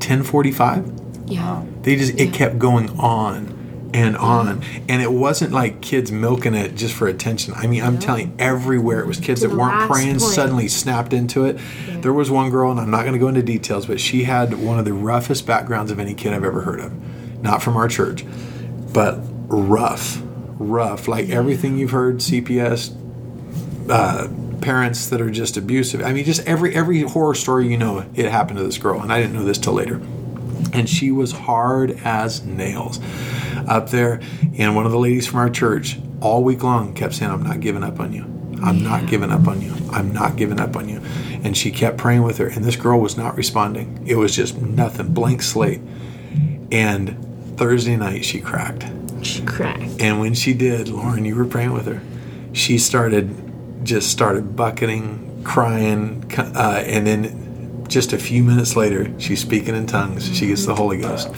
ten 0.00 0.22
forty 0.22 0.52
five. 0.52 0.90
yeah. 1.26 1.64
They 1.82 1.96
just 1.96 2.18
it 2.20 2.32
kept 2.34 2.58
going 2.58 2.90
on 3.00 3.56
and 3.92 4.16
on, 4.16 4.62
and 4.88 5.02
it 5.02 5.10
wasn't 5.10 5.52
like 5.52 5.80
kids 5.80 6.12
milking 6.12 6.54
it 6.54 6.74
just 6.74 6.94
for 6.94 7.08
attention. 7.08 7.54
I 7.56 7.66
mean, 7.66 7.82
I'm 7.82 7.98
telling 7.98 8.28
you, 8.28 8.34
everywhere 8.38 9.00
it 9.00 9.06
was 9.06 9.18
kids 9.18 9.40
To 9.42 9.48
that 9.48 9.56
weren't 9.56 9.90
praying 9.90 10.18
point. 10.18 10.32
suddenly 10.32 10.68
snapped 10.68 11.12
into 11.12 11.44
it. 11.44 11.58
There 12.02 12.12
was 12.12 12.30
one 12.30 12.50
girl, 12.50 12.70
and 12.70 12.80
I'm 12.80 12.90
not 12.90 13.02
going 13.02 13.14
to 13.14 13.18
go 13.18 13.28
into 13.28 13.42
details, 13.42 13.86
but 13.86 14.00
she 14.00 14.24
had 14.24 14.54
one 14.54 14.78
of 14.78 14.84
the 14.84 14.92
roughest 14.92 15.46
backgrounds 15.46 15.90
of 15.90 15.98
any 15.98 16.14
kid 16.14 16.32
I've 16.32 16.44
ever 16.44 16.60
heard 16.60 16.80
of. 16.80 17.42
Not 17.42 17.62
from 17.62 17.76
our 17.76 17.88
church, 17.88 18.24
but 18.92 19.18
rough, 19.48 20.22
rough, 20.58 21.08
like 21.08 21.28
everything 21.30 21.78
you've 21.78 21.90
heard 21.90 22.18
CPS, 22.18 22.94
uh, 23.88 24.28
parents 24.60 25.08
that 25.08 25.20
are 25.20 25.30
just 25.30 25.56
abusive. 25.56 26.02
I 26.02 26.12
mean, 26.12 26.24
just 26.24 26.46
every 26.46 26.74
every 26.74 27.00
horror 27.02 27.34
story 27.34 27.66
you 27.66 27.76
know, 27.76 28.04
it 28.14 28.30
happened 28.30 28.58
to 28.58 28.64
this 28.64 28.78
girl, 28.78 29.00
and 29.00 29.12
I 29.12 29.20
didn't 29.20 29.34
know 29.34 29.44
this 29.44 29.58
till 29.58 29.72
later. 29.72 30.00
And 30.72 30.88
she 30.88 31.10
was 31.10 31.32
hard 31.32 31.92
as 32.04 32.44
nails 32.44 33.00
up 33.68 33.90
there. 33.90 34.20
And 34.58 34.76
one 34.76 34.86
of 34.86 34.92
the 34.92 34.98
ladies 34.98 35.26
from 35.26 35.40
our 35.40 35.50
church 35.50 35.98
all 36.20 36.42
week 36.44 36.62
long 36.62 36.94
kept 36.94 37.14
saying, 37.14 37.30
"I'm 37.30 37.42
not 37.42 37.60
giving 37.60 37.82
up 37.82 38.00
on 38.00 38.12
you. 38.12 38.24
I'm 38.62 38.82
not 38.82 39.06
giving 39.06 39.30
up 39.30 39.48
on 39.48 39.62
you. 39.62 39.74
I'm 39.92 40.12
not 40.12 40.36
giving 40.36 40.60
up 40.60 40.76
on 40.76 40.88
you." 40.88 41.00
And 41.42 41.56
she 41.56 41.70
kept 41.70 41.96
praying 41.96 42.22
with 42.22 42.38
her, 42.38 42.46
and 42.46 42.64
this 42.64 42.76
girl 42.76 43.00
was 43.00 43.16
not 43.16 43.36
responding. 43.36 44.02
It 44.06 44.16
was 44.16 44.36
just 44.36 44.60
nothing, 44.60 45.14
blank 45.14 45.42
slate. 45.42 45.80
And 46.70 47.56
Thursday 47.56 47.96
night, 47.96 48.24
she 48.24 48.40
cracked. 48.40 48.84
She 49.22 49.42
cracked. 49.42 50.00
And 50.00 50.20
when 50.20 50.34
she 50.34 50.54
did, 50.54 50.88
Lauren, 50.88 51.24
you 51.24 51.34
were 51.34 51.44
praying 51.44 51.72
with 51.72 51.86
her. 51.86 52.00
She 52.52 52.78
started, 52.78 53.84
just 53.84 54.10
started 54.10 54.56
bucketing, 54.56 55.42
crying, 55.44 56.24
uh, 56.36 56.82
and 56.86 57.06
then 57.06 57.84
just 57.88 58.12
a 58.12 58.18
few 58.18 58.44
minutes 58.44 58.76
later, 58.76 59.12
she's 59.18 59.40
speaking 59.40 59.74
in 59.74 59.86
tongues. 59.86 60.34
She 60.36 60.46
gets 60.46 60.64
the 60.64 60.74
Holy 60.74 60.98
Ghost. 60.98 61.28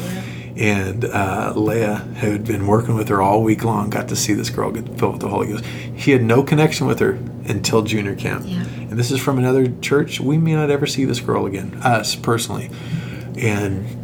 And 0.57 1.05
uh, 1.05 1.55
Leah, 1.57 1.97
who 1.97 2.33
had 2.33 2.45
been 2.45 2.67
working 2.67 2.95
with 2.95 3.09
her 3.09 3.23
all 3.23 3.43
week 3.43 3.65
long, 3.65 3.89
got 3.89 4.09
to 4.09 4.17
see 4.17 4.35
this 4.35 4.51
girl 4.51 4.71
get 4.71 4.87
filled 4.99 5.15
with 5.15 5.23
the 5.23 5.29
Holy 5.29 5.49
Ghost. 5.49 5.65
He 5.65 6.11
had 6.11 6.23
no 6.23 6.43
connection 6.43 6.87
with 6.87 6.99
her 7.01 7.13
until 7.47 7.83
junior 7.83 8.15
camp. 8.15 8.45
Yeah. 8.47 8.65
And 8.65 8.93
this 8.99 9.11
is 9.11 9.21
from 9.21 9.39
another 9.39 9.73
church. 9.81 10.21
We 10.21 10.37
may 10.37 10.55
not 10.55 10.71
ever 10.71 10.87
see 10.87 11.07
this 11.07 11.21
girl 11.21 11.47
again, 11.47 11.75
us 11.83 12.15
personally. 12.15 12.71
And 13.39 13.99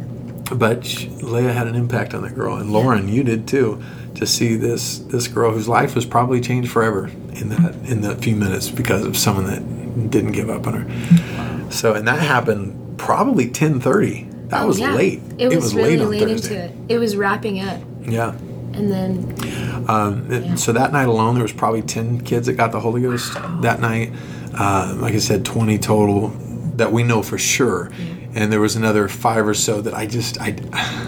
but 0.57 1.05
Leah 1.21 1.53
had 1.53 1.67
an 1.67 1.75
impact 1.75 2.15
on 2.15 2.23
that 2.23 2.33
girl, 2.33 2.55
and 2.55 2.73
Lauren, 2.73 3.07
you 3.07 3.23
did 3.23 3.47
too, 3.47 3.83
to 4.15 4.25
see 4.25 4.55
this 4.55 4.97
this 4.97 5.27
girl 5.27 5.51
whose 5.51 5.67
life 5.67 5.93
was 5.93 6.05
probably 6.05 6.41
changed 6.41 6.71
forever 6.71 7.11
in 7.33 7.49
that 7.49 7.75
in 7.87 8.01
that 8.01 8.21
few 8.21 8.35
minutes 8.35 8.69
because 8.71 9.05
of 9.05 9.15
someone 9.15 9.45
that 9.45 10.09
didn't 10.09 10.31
give 10.31 10.49
up 10.49 10.65
on 10.65 10.81
her. 10.81 11.71
So, 11.71 11.93
and 11.93 12.07
that 12.07 12.19
happened 12.19 12.97
probably 12.97 13.49
ten 13.49 13.79
thirty. 13.79 14.28
That 14.49 14.67
was 14.67 14.79
Oh, 14.79 14.83
Yeah. 14.83 14.93
late. 14.95 15.21
It 15.37 15.53
was, 15.53 15.73
really 15.73 15.97
late 15.97 16.01
on 16.01 16.09
late 16.11 16.19
Thursday. 16.27 16.55
into 16.55 16.65
it. 16.65 16.71
It 16.89 16.97
was 16.99 17.15
wrapping 17.15 17.59
up, 17.61 17.77
Yeah. 18.07 18.33
and 18.73 18.91
then 18.91 19.35
Um, 19.87 20.25
it- 20.29 20.59
So 20.59 20.71
that 20.73 20.91
night 20.93 21.07
alone, 21.07 21.33
there 21.33 21.41
was 21.43 21.51
probably 21.53 21.81
ten 21.81 22.21
kids 22.21 22.45
that 22.47 22.53
got 22.53 22.71
the 22.71 22.79
Holy 22.79 23.01
Ghost 23.01 23.33
that 23.61 23.81
night. 23.81 24.11
Uh, 24.53 24.93
like 24.99 25.15
I 25.15 25.19
said, 25.19 25.43
twenty 25.45 25.77
total 25.79 26.31
that 26.77 26.91
we 26.93 27.01
know 27.03 27.21
for 27.23 27.37
sure. 27.39 27.89
And 28.35 28.51
there 28.53 28.59
was 28.61 28.75
another 28.75 29.07
five 29.07 29.47
or 29.47 29.55
so 29.55 29.81
that 29.81 29.95
I 29.95 30.05
just 30.05 30.39
I 30.39 30.55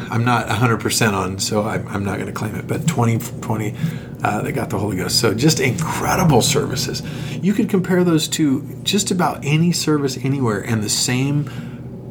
I'm 0.10 0.26
not 0.26 0.50
100% 0.50 1.14
on, 1.14 1.38
so 1.38 1.62
I'm, 1.64 1.86
I'm 1.90 2.04
not 2.04 2.16
going 2.16 2.26
to 2.26 2.32
claim 2.34 2.56
it. 2.56 2.68
But 2.68 2.88
20 2.88 3.20
20 3.42 3.76
uh, 4.24 4.42
that 4.42 4.52
got 4.54 4.70
the 4.72 4.80
Holy 4.80 4.98
Ghost. 4.98 5.20
So 5.20 5.34
just 5.36 5.60
incredible 5.60 6.42
services. 6.42 7.04
You 7.42 7.54
could 7.54 7.70
compare 7.70 8.04
those 8.04 8.28
to 8.30 8.64
just 8.84 9.12
about 9.12 9.40
any 9.44 9.72
service 9.72 10.18
anywhere, 10.24 10.60
and 10.62 10.82
the 10.84 10.90
same 10.90 11.46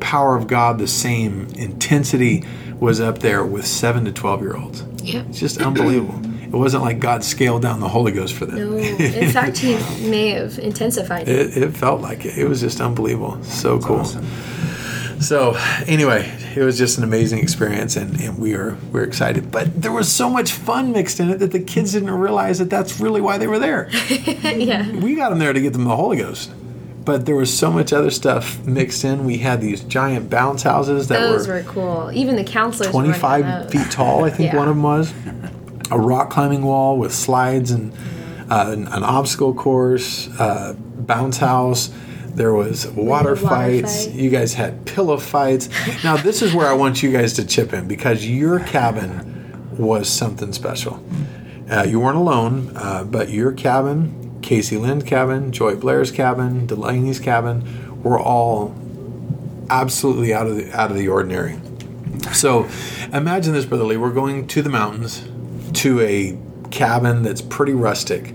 power 0.00 0.36
of 0.36 0.46
God, 0.46 0.78
the 0.78 0.88
same 0.88 1.46
intensity 1.56 2.44
was 2.78 3.00
up 3.00 3.18
there 3.18 3.44
with 3.44 3.66
seven 3.66 4.04
to 4.06 4.12
12 4.12 4.40
year 4.40 4.56
olds. 4.56 4.82
yeah. 5.02 5.22
It's 5.28 5.38
just 5.38 5.60
unbelievable. 5.60 6.18
It 6.42 6.56
wasn't 6.56 6.82
like 6.82 6.98
God 6.98 7.22
scaled 7.22 7.62
down 7.62 7.78
the 7.78 7.88
Holy 7.88 8.10
Ghost 8.10 8.34
for 8.34 8.44
them. 8.44 8.56
No, 8.58 8.76
in 8.78 9.30
fact, 9.30 9.58
he 9.58 9.74
may 10.08 10.30
have 10.30 10.58
intensified 10.58 11.28
it. 11.28 11.56
It, 11.56 11.62
it 11.62 11.76
felt 11.76 12.00
like 12.00 12.24
it. 12.24 12.36
It 12.38 12.48
was 12.48 12.60
just 12.60 12.80
unbelievable. 12.80 13.40
So 13.44 13.78
cool. 13.78 14.04
So 15.20 15.54
anyway, 15.86 16.32
it 16.56 16.62
was 16.62 16.78
just 16.78 16.98
an 16.98 17.04
amazing 17.04 17.40
experience, 17.40 17.94
and, 17.94 18.18
and 18.20 18.38
we 18.38 18.54
are 18.54 18.76
we're 18.90 19.04
excited. 19.04 19.52
But 19.52 19.80
there 19.80 19.92
was 19.92 20.10
so 20.10 20.30
much 20.30 20.52
fun 20.52 20.92
mixed 20.92 21.20
in 21.20 21.28
it 21.30 21.38
that 21.38 21.52
the 21.52 21.60
kids 21.60 21.92
didn't 21.92 22.10
realize 22.10 22.58
that 22.58 22.70
that's 22.70 22.98
really 22.98 23.20
why 23.20 23.36
they 23.38 23.46
were 23.46 23.58
there. 23.58 23.88
yeah. 24.42 24.90
we 24.90 25.14
got 25.14 25.28
them 25.28 25.38
there 25.38 25.52
to 25.52 25.60
get 25.60 25.72
them 25.74 25.84
the 25.84 25.94
Holy 25.94 26.16
Ghost, 26.16 26.50
but 27.04 27.26
there 27.26 27.36
was 27.36 27.56
so 27.56 27.70
much 27.70 27.92
other 27.92 28.10
stuff 28.10 28.64
mixed 28.64 29.04
in. 29.04 29.24
We 29.24 29.38
had 29.38 29.60
these 29.60 29.82
giant 29.82 30.28
bounce 30.30 30.62
houses 30.62 31.08
that 31.08 31.20
Those 31.20 31.48
were 31.48 31.54
were 31.54 31.62
cool. 31.62 32.10
Even 32.12 32.36
the 32.36 32.44
counselors. 32.44 32.88
were 32.88 32.92
25 32.92 33.44
on 33.44 33.62
those. 33.62 33.72
feet 33.72 33.90
tall, 33.90 34.24
I 34.24 34.30
think 34.30 34.52
Yeah. 34.52 34.58
one 34.58 34.68
of 34.68 34.74
them 34.76 34.82
was. 34.82 35.12
A 35.90 35.98
rock 35.98 36.30
climbing 36.30 36.62
wall 36.62 36.98
with 36.98 37.12
slides 37.12 37.70
and 37.72 37.92
uh, 38.50 38.70
an, 38.72 38.86
an 38.88 39.02
obstacle 39.02 39.54
course, 39.54 40.28
uh, 40.38 40.74
bounce 40.78 41.38
house. 41.38 41.90
There 42.28 42.52
was 42.54 42.86
water, 42.88 43.30
water 43.30 43.36
fights. 43.36 44.06
fight. 44.06 44.14
You 44.14 44.30
guys 44.30 44.54
had 44.54 44.86
pillow 44.86 45.16
fights. 45.16 45.68
now, 46.04 46.16
this 46.16 46.42
is 46.42 46.54
where 46.54 46.68
I 46.68 46.74
want 46.74 47.02
you 47.02 47.10
guys 47.12 47.32
to 47.34 47.44
chip 47.44 47.72
in 47.72 47.88
because 47.88 48.24
your 48.26 48.60
cabin 48.60 49.74
was 49.76 50.08
something 50.08 50.52
special. 50.52 51.02
Uh, 51.68 51.84
you 51.88 51.98
weren't 52.00 52.16
alone, 52.18 52.72
uh, 52.76 53.02
but 53.04 53.30
your 53.30 53.50
cabin, 53.52 54.19
Casey 54.42 54.76
Lynn's 54.76 55.04
cabin, 55.04 55.52
Joy 55.52 55.76
Blair's 55.76 56.10
cabin, 56.10 56.66
Delaney's 56.66 57.20
cabin, 57.20 58.02
were 58.02 58.18
all 58.18 58.74
absolutely 59.68 60.34
out 60.34 60.46
of 60.46 60.56
the 60.56 60.72
out 60.72 60.90
of 60.90 60.96
the 60.96 61.08
ordinary. 61.08 61.60
So 62.32 62.68
imagine 63.12 63.54
this, 63.54 63.64
Brother 63.64 63.84
Lee. 63.84 63.96
We're 63.96 64.12
going 64.12 64.46
to 64.48 64.62
the 64.62 64.70
mountains 64.70 65.26
to 65.80 66.00
a 66.00 66.38
cabin 66.70 67.22
that's 67.22 67.42
pretty 67.42 67.72
rustic, 67.72 68.34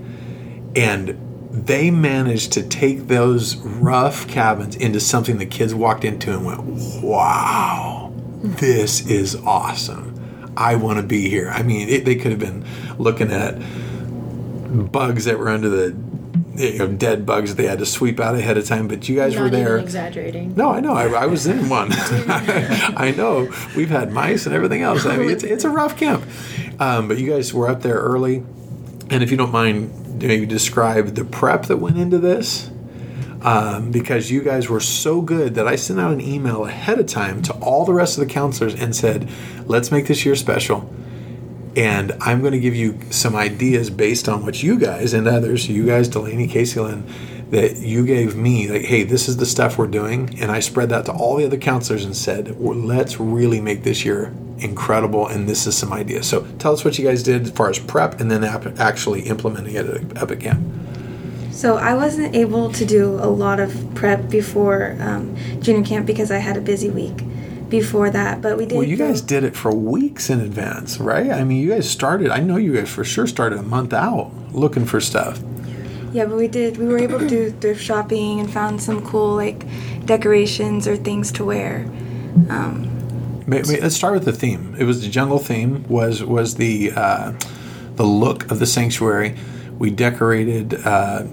and 0.74 1.20
they 1.56 1.90
managed 1.90 2.52
to 2.52 2.62
take 2.62 3.06
those 3.06 3.56
rough 3.56 4.28
cabins 4.28 4.76
into 4.76 5.00
something 5.00 5.38
the 5.38 5.46
kids 5.46 5.74
walked 5.74 6.04
into 6.04 6.32
and 6.32 6.44
went, 6.44 6.62
Wow, 7.02 8.12
this 8.42 9.06
is 9.08 9.36
awesome. 9.36 10.52
I 10.56 10.76
want 10.76 10.98
to 10.98 11.02
be 11.02 11.28
here. 11.28 11.50
I 11.50 11.62
mean, 11.62 11.88
it, 11.88 12.04
they 12.04 12.14
could 12.14 12.30
have 12.30 12.40
been 12.40 12.64
looking 12.98 13.30
at 13.30 13.60
bugs 14.84 15.24
that 15.24 15.38
were 15.38 15.48
under 15.48 15.68
the 15.68 15.96
you 16.56 16.78
know, 16.78 16.88
dead 16.88 17.26
bugs 17.26 17.50
that 17.50 17.60
they 17.62 17.68
had 17.68 17.78
to 17.80 17.86
sweep 17.86 18.18
out 18.18 18.34
ahead 18.34 18.56
of 18.56 18.64
time, 18.64 18.88
but 18.88 19.08
you 19.08 19.16
guys 19.16 19.34
Not 19.34 19.42
were 19.42 19.50
there. 19.50 19.78
exaggerating. 19.78 20.54
No, 20.54 20.70
I 20.70 20.80
know. 20.80 20.94
I, 20.94 21.08
I 21.08 21.26
was 21.26 21.46
in 21.46 21.68
one. 21.68 21.88
I 21.92 23.12
know. 23.16 23.52
We've 23.76 23.90
had 23.90 24.12
mice 24.12 24.46
and 24.46 24.54
everything 24.54 24.82
else. 24.82 25.04
I 25.04 25.16
mean, 25.16 25.30
it's, 25.30 25.44
it's 25.44 25.64
a 25.64 25.70
rough 25.70 25.98
camp. 25.98 26.24
Um, 26.78 27.08
but 27.08 27.18
you 27.18 27.30
guys 27.30 27.52
were 27.52 27.68
up 27.68 27.82
there 27.82 27.96
early. 27.96 28.36
And 29.10 29.22
if 29.22 29.30
you 29.30 29.36
don't 29.36 29.52
mind, 29.52 30.22
maybe 30.22 30.46
describe 30.46 31.08
the 31.14 31.24
prep 31.24 31.66
that 31.66 31.76
went 31.76 31.98
into 31.98 32.18
this. 32.18 32.70
Um, 33.42 33.92
because 33.92 34.30
you 34.30 34.42
guys 34.42 34.68
were 34.68 34.80
so 34.80 35.20
good 35.20 35.54
that 35.54 35.68
I 35.68 35.76
sent 35.76 36.00
out 36.00 36.10
an 36.10 36.20
email 36.20 36.64
ahead 36.64 36.98
of 36.98 37.06
time 37.06 37.42
to 37.42 37.52
all 37.54 37.84
the 37.84 37.92
rest 37.92 38.18
of 38.18 38.26
the 38.26 38.32
counselors 38.32 38.74
and 38.74 38.96
said, 38.96 39.28
let's 39.66 39.92
make 39.92 40.06
this 40.06 40.24
year 40.24 40.34
special. 40.34 40.90
And 41.76 42.12
I'm 42.20 42.40
going 42.40 42.54
to 42.54 42.58
give 42.58 42.74
you 42.74 42.98
some 43.10 43.36
ideas 43.36 43.90
based 43.90 44.30
on 44.30 44.44
what 44.44 44.62
you 44.62 44.78
guys 44.78 45.12
and 45.12 45.28
others, 45.28 45.68
you 45.68 45.84
guys, 45.84 46.08
Delaney, 46.08 46.46
Casey 46.46 46.80
Lynn, 46.80 47.06
that 47.50 47.76
you 47.76 48.06
gave 48.06 48.34
me, 48.34 48.66
like, 48.66 48.82
hey, 48.82 49.04
this 49.04 49.28
is 49.28 49.36
the 49.36 49.44
stuff 49.44 49.76
we're 49.76 49.86
doing. 49.86 50.40
And 50.40 50.50
I 50.50 50.60
spread 50.60 50.88
that 50.88 51.04
to 51.04 51.12
all 51.12 51.36
the 51.36 51.44
other 51.44 51.58
counselors 51.58 52.04
and 52.06 52.16
said, 52.16 52.58
well, 52.58 52.74
let's 52.74 53.20
really 53.20 53.60
make 53.60 53.82
this 53.82 54.06
year 54.06 54.32
incredible. 54.58 55.28
And 55.28 55.46
this 55.46 55.66
is 55.66 55.76
some 55.76 55.92
ideas. 55.92 56.26
So 56.26 56.46
tell 56.58 56.72
us 56.72 56.82
what 56.82 56.98
you 56.98 57.06
guys 57.06 57.22
did 57.22 57.42
as 57.42 57.50
far 57.50 57.68
as 57.68 57.78
prep 57.78 58.20
and 58.20 58.30
then 58.30 58.42
actually 58.42 59.22
implementing 59.28 59.74
it 59.74 59.86
at 59.86 60.22
Epic 60.22 60.40
Camp. 60.40 60.64
So 61.52 61.76
I 61.76 61.94
wasn't 61.94 62.34
able 62.34 62.72
to 62.72 62.84
do 62.86 63.14
a 63.14 63.28
lot 63.28 63.60
of 63.60 63.94
prep 63.94 64.30
before 64.30 64.96
um, 65.00 65.36
junior 65.60 65.84
camp 65.86 66.06
because 66.06 66.30
I 66.30 66.38
had 66.38 66.56
a 66.56 66.60
busy 66.60 66.90
week 66.90 67.22
before 67.68 68.10
that. 68.10 68.40
But 68.42 68.56
we 68.58 68.66
did. 68.66 68.76
Well, 68.78 68.86
you 68.86 68.96
guys 68.96 69.20
did 69.20 69.44
it 69.44 69.56
for 69.56 69.72
weeks 69.74 70.30
in 70.30 70.40
advance, 70.40 70.98
right? 70.98 71.30
I 71.30 71.44
mean, 71.44 71.60
you 71.62 71.70
guys 71.70 71.88
started, 71.88 72.30
I 72.30 72.40
know 72.40 72.56
you 72.56 72.74
guys 72.74 72.88
for 72.88 73.04
sure 73.04 73.26
started 73.26 73.58
a 73.58 73.62
month 73.62 73.92
out 73.92 74.30
looking 74.52 74.84
for 74.84 75.00
stuff. 75.00 75.40
Yeah, 76.12 76.24
but 76.26 76.36
we 76.36 76.48
did. 76.48 76.78
We 76.78 76.86
were 76.86 76.98
able 76.98 77.18
to 77.18 77.28
do 77.28 77.50
thrift 77.50 77.82
shopping 77.82 78.40
and 78.40 78.50
found 78.50 78.80
some 78.80 79.04
cool 79.04 79.34
like 79.36 79.64
decorations 80.06 80.86
or 80.88 80.96
things 80.96 81.30
to 81.32 81.44
wear. 81.44 81.84
Um, 82.48 82.92
May- 83.46 83.62
may- 83.62 83.80
Let's 83.80 83.94
start 83.96 84.14
with 84.14 84.24
the 84.24 84.32
theme. 84.32 84.74
It 84.78 84.84
was 84.84 85.02
the 85.02 85.08
jungle 85.08 85.38
theme. 85.38 85.84
Was 85.88 86.22
was 86.24 86.54
the 86.56 86.92
uh, 86.96 87.32
the 87.96 88.04
look 88.04 88.50
of 88.50 88.58
the 88.60 88.66
sanctuary? 88.66 89.36
We 89.78 89.90
decorated 89.90 90.74
uh, 90.86 91.24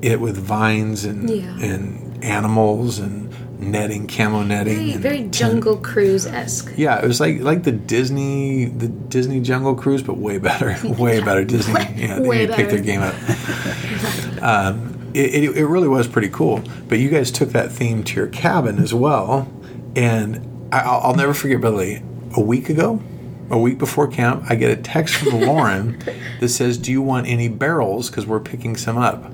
it 0.00 0.18
with 0.20 0.36
vines 0.38 1.04
and 1.04 1.28
Yeah. 1.28 1.54
and 1.60 2.24
animals 2.24 2.98
and 2.98 3.21
netting, 3.62 4.06
camo 4.06 4.42
netting. 4.42 4.76
Very, 4.76 4.96
very 4.96 5.18
tent. 5.18 5.34
Jungle 5.34 5.76
Cruise 5.76 6.26
esque. 6.26 6.72
Yeah, 6.76 7.02
it 7.02 7.06
was 7.06 7.20
like 7.20 7.40
like 7.40 7.62
the 7.62 7.72
Disney 7.72 8.66
the 8.66 8.88
Disney 8.88 9.40
Jungle 9.40 9.74
Cruise, 9.74 10.02
but 10.02 10.18
way 10.18 10.38
better, 10.38 10.76
way 10.98 11.20
better. 11.20 11.44
Disney, 11.44 11.74
yeah, 11.96 12.18
they 12.18 12.28
Way 12.28 12.46
to 12.46 12.54
pick 12.54 12.68
their 12.68 12.80
game 12.80 13.00
up. 13.00 13.14
um, 14.42 15.10
it, 15.14 15.34
it, 15.34 15.56
it 15.56 15.66
really 15.66 15.88
was 15.88 16.08
pretty 16.08 16.28
cool. 16.28 16.62
But 16.88 16.98
you 16.98 17.08
guys 17.10 17.30
took 17.30 17.50
that 17.50 17.72
theme 17.72 18.02
to 18.04 18.16
your 18.16 18.28
cabin 18.28 18.78
as 18.78 18.92
well, 18.92 19.50
and 19.94 20.68
I, 20.72 20.80
I'll, 20.80 21.00
I'll 21.00 21.16
never 21.16 21.34
forget, 21.34 21.60
Billy. 21.60 22.02
A 22.34 22.40
week 22.40 22.70
ago, 22.70 23.02
a 23.50 23.58
week 23.58 23.78
before 23.78 24.08
camp, 24.08 24.44
I 24.48 24.54
get 24.54 24.70
a 24.76 24.80
text 24.80 25.14
from 25.16 25.40
Lauren 25.40 26.02
that 26.40 26.48
says, 26.48 26.78
"Do 26.78 26.90
you 26.90 27.02
want 27.02 27.26
any 27.26 27.48
barrels? 27.48 28.08
Because 28.08 28.26
we're 28.26 28.40
picking 28.40 28.76
some 28.76 28.98
up. 28.98 29.30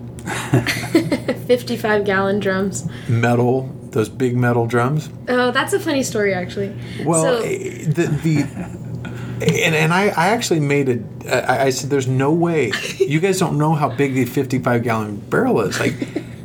55 1.47 2.05
gallon 2.05 2.41
drums. 2.41 2.89
Metal, 3.09 3.75
those 3.93 4.09
big 4.09 4.37
metal 4.37 4.67
drums." 4.67 5.11
Oh, 5.29 5.51
that's 5.51 5.73
a 5.73 5.81
funny 5.81 6.03
story, 6.03 6.35
actually. 6.35 6.75
Well, 7.05 7.23
so, 7.23 7.43
eh, 7.45 7.85
the 7.87 8.07
the 8.23 8.89
and, 9.41 9.75
and 9.75 9.93
I, 9.95 10.09
I 10.09 10.29
actually 10.29 10.61
made 10.61 10.89
it. 10.89 11.03
I, 11.27 11.67
I 11.67 11.71
said, 11.71 11.91
"There's 11.91 12.09
no 12.09 12.33
way. 12.33 12.73
You 13.09 13.21
guys 13.21 13.39
don't 13.39 13.57
know 13.57 13.73
how 13.73 13.89
big 13.89 14.13
the 14.13 14.27
55 14.27 14.83
gallon 14.83 15.17
barrel 15.17 15.63
is. 15.63 15.81
Like, 15.81 15.95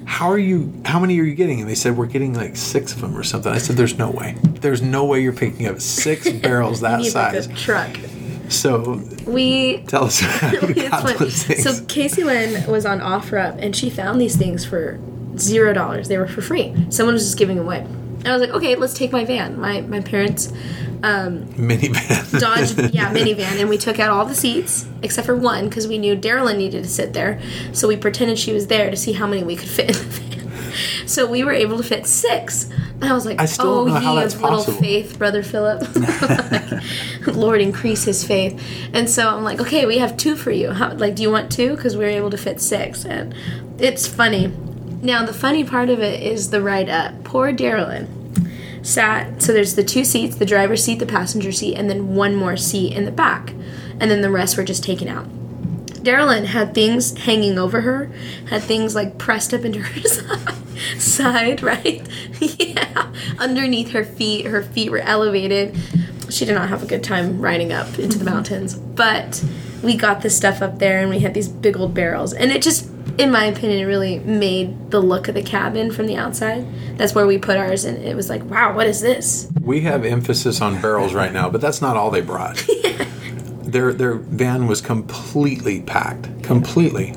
how 0.05 0.31
are 0.31 0.37
you? 0.37 0.73
How 0.85 0.99
many 0.99 1.19
are 1.19 1.23
you 1.23 1.35
getting?" 1.35 1.59
And 1.59 1.69
they 1.69 1.75
said, 1.75 1.97
"We're 1.97 2.05
getting 2.05 2.33
like 2.33 2.55
six 2.55 2.93
of 2.93 3.01
them 3.01 3.17
or 3.17 3.23
something." 3.23 3.51
I 3.51 3.57
said, 3.57 3.75
"There's 3.75 3.97
no 3.97 4.11
way. 4.11 4.37
There's 4.61 4.81
no 4.81 5.03
way 5.03 5.21
you're 5.21 5.33
picking 5.33 5.67
up 5.67 5.81
six 5.81 6.29
barrels 6.41 6.81
that 6.81 6.99
need 6.99 7.13
like 7.13 7.33
size." 7.33 7.47
a 7.47 7.53
truck. 7.53 7.97
So 8.49 9.01
We 9.25 9.83
tell 9.87 10.05
us 10.05 10.19
how 10.19 10.51
you 10.51 10.89
got 10.89 11.17
those 11.17 11.43
things. 11.43 11.63
So 11.63 11.85
Casey 11.85 12.23
Lynn 12.23 12.69
was 12.69 12.85
on 12.85 12.99
OfferUp 12.99 13.57
and 13.59 13.75
she 13.75 13.89
found 13.89 14.21
these 14.21 14.35
things 14.35 14.63
for 14.63 14.99
zero 15.37 15.73
dollars. 15.73 16.07
They 16.07 16.17
were 16.17 16.27
for 16.27 16.41
free. 16.41 16.73
Someone 16.89 17.13
was 17.13 17.23
just 17.23 17.37
giving 17.37 17.59
away. 17.59 17.79
And 17.79 18.27
I 18.27 18.33
was 18.33 18.41
like, 18.41 18.51
okay, 18.51 18.75
let's 18.75 18.93
take 18.93 19.11
my 19.11 19.25
van. 19.25 19.59
My 19.59 19.81
my 19.81 20.01
parents 20.01 20.51
um, 21.03 21.45
Minivan. 21.49 22.39
Dodge, 22.39 22.93
yeah, 22.93 23.13
minivan, 23.13 23.59
and 23.59 23.69
we 23.69 23.77
took 23.77 23.99
out 23.99 24.09
all 24.09 24.25
the 24.25 24.33
seats 24.33 24.87
except 25.01 25.25
for 25.25 25.35
one 25.35 25.67
because 25.67 25.85
we 25.85 25.97
knew 25.97 26.15
Daryl 26.15 26.55
needed 26.55 26.83
to 26.83 26.89
sit 26.89 27.13
there. 27.13 27.41
So 27.73 27.87
we 27.87 27.97
pretended 27.97 28.39
she 28.39 28.53
was 28.53 28.67
there 28.67 28.89
to 28.89 28.95
see 28.95 29.11
how 29.11 29.27
many 29.27 29.43
we 29.43 29.57
could 29.57 29.67
fit 29.67 29.89
in 29.89 29.95
the 29.95 30.03
van. 30.03 30.33
So 31.07 31.29
we 31.29 31.43
were 31.43 31.51
able 31.51 31.77
to 31.77 31.83
fit 31.83 32.07
six. 32.07 32.69
And 32.69 33.03
I 33.03 33.13
was 33.13 33.25
like, 33.25 33.39
I 33.39 33.47
"Oh, 33.59 33.85
ye 33.85 34.23
of 34.23 34.33
little 34.33 34.39
possible." 34.39 34.79
faith, 34.79 35.17
brother 35.17 35.43
Philip, 35.43 35.83
Lord, 37.27 37.59
increase 37.59 38.05
his 38.05 38.23
faith." 38.25 38.63
And 38.93 39.09
so 39.09 39.27
I'm 39.27 39.43
like, 39.43 39.59
"Okay, 39.59 39.85
we 39.85 39.97
have 39.97 40.15
two 40.15 40.37
for 40.37 40.51
you. 40.51 40.71
How, 40.71 40.93
like, 40.93 41.15
do 41.15 41.21
you 41.21 41.29
want 41.29 41.51
two? 41.51 41.75
Because 41.75 41.97
we 41.97 42.05
were 42.05 42.09
able 42.09 42.29
to 42.29 42.37
fit 42.37 42.61
six, 42.61 43.05
and 43.05 43.35
it's 43.77 44.07
funny. 44.07 44.53
Now 45.03 45.25
the 45.25 45.33
funny 45.33 45.63
part 45.63 45.89
of 45.89 45.99
it 45.99 46.23
is 46.23 46.49
the 46.49 46.61
ride 46.61 46.89
up. 46.89 47.23
Poor 47.23 47.53
Darilyn 47.53 48.07
sat 48.85 49.41
so 49.41 49.53
there's 49.53 49.75
the 49.75 49.83
two 49.83 50.03
seats 50.03 50.35
the 50.35 50.45
driver's 50.45 50.83
seat 50.83 50.99
the 50.99 51.05
passenger 51.05 51.53
seat 51.53 51.75
and 51.75 51.89
then 51.89 52.15
one 52.15 52.35
more 52.35 52.57
seat 52.57 52.93
in 52.93 53.05
the 53.05 53.11
back. 53.11 53.51
And 53.99 54.09
then 54.09 54.21
the 54.21 54.31
rest 54.31 54.57
were 54.57 54.63
just 54.63 54.83
taken 54.83 55.07
out. 55.07 55.27
Darilyn 56.03 56.45
had 56.45 56.73
things 56.73 57.17
hanging 57.17 57.59
over 57.59 57.81
her 57.81 58.11
had 58.49 58.63
things 58.63 58.95
like 58.95 59.17
pressed 59.17 59.53
up 59.53 59.63
into 59.63 59.79
her 59.81 60.01
side, 60.01 60.99
side 60.99 61.63
right? 61.63 62.07
Yeah 62.39 63.03
underneath 63.39 63.91
her 63.91 64.03
feet. 64.03 64.45
Her 64.45 64.63
feet 64.63 64.91
were 64.91 64.99
elevated. 64.99 65.75
She 66.29 66.45
did 66.45 66.55
not 66.55 66.69
have 66.69 66.83
a 66.83 66.85
good 66.85 67.03
time 67.03 67.41
riding 67.41 67.71
up 67.71 67.87
into 67.99 68.17
the 68.17 68.25
mm-hmm. 68.25 68.33
mountains. 68.33 68.75
But 68.75 69.43
we 69.83 69.95
got 69.95 70.21
this 70.21 70.35
stuff 70.35 70.61
up 70.61 70.79
there 70.79 70.99
and 70.99 71.09
we 71.09 71.19
had 71.19 71.33
these 71.33 71.47
big 71.47 71.77
old 71.77 71.93
barrels. 71.93 72.33
And 72.33 72.51
it 72.51 72.61
just 72.61 72.89
in 73.17 73.31
my 73.31 73.45
opinion 73.45 73.87
really 73.87 74.19
made 74.19 74.91
the 74.91 74.99
look 74.99 75.27
of 75.27 75.35
the 75.35 75.43
cabin 75.43 75.91
from 75.91 76.07
the 76.07 76.15
outside 76.15 76.65
that's 76.97 77.13
where 77.13 77.27
we 77.27 77.37
put 77.37 77.57
ours 77.57 77.85
and 77.85 77.97
it 78.03 78.15
was 78.15 78.29
like 78.29 78.43
wow 78.45 78.73
what 78.75 78.87
is 78.87 79.01
this 79.01 79.49
We 79.61 79.81
have 79.81 80.03
emphasis 80.05 80.61
on 80.61 80.81
barrels 80.81 81.13
right 81.13 81.31
now, 81.31 81.49
but 81.49 81.61
that's 81.61 81.81
not 81.81 81.95
all 81.95 82.11
they 82.11 82.21
brought. 82.21 82.63
Their 83.63 83.91
their 83.93 84.15
van 84.15 84.67
was 84.67 84.81
completely 84.81 85.81
packed, 85.81 86.43
completely. 86.43 87.15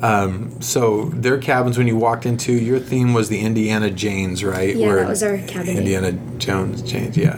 Um, 0.00 0.60
so 0.60 1.06
their 1.06 1.38
cabins, 1.38 1.76
when 1.78 1.88
you 1.88 1.96
walked 1.96 2.24
into, 2.24 2.52
your 2.52 2.78
theme 2.78 3.14
was 3.14 3.28
the 3.28 3.40
Indiana 3.40 3.90
Janes, 3.90 4.44
right? 4.44 4.76
Yeah, 4.76 4.94
that 4.94 5.08
was 5.08 5.22
our 5.24 5.38
cabin. 5.38 5.76
Indiana 5.78 6.12
Jones 6.38 6.82
Janes, 6.82 7.16
yeah. 7.16 7.36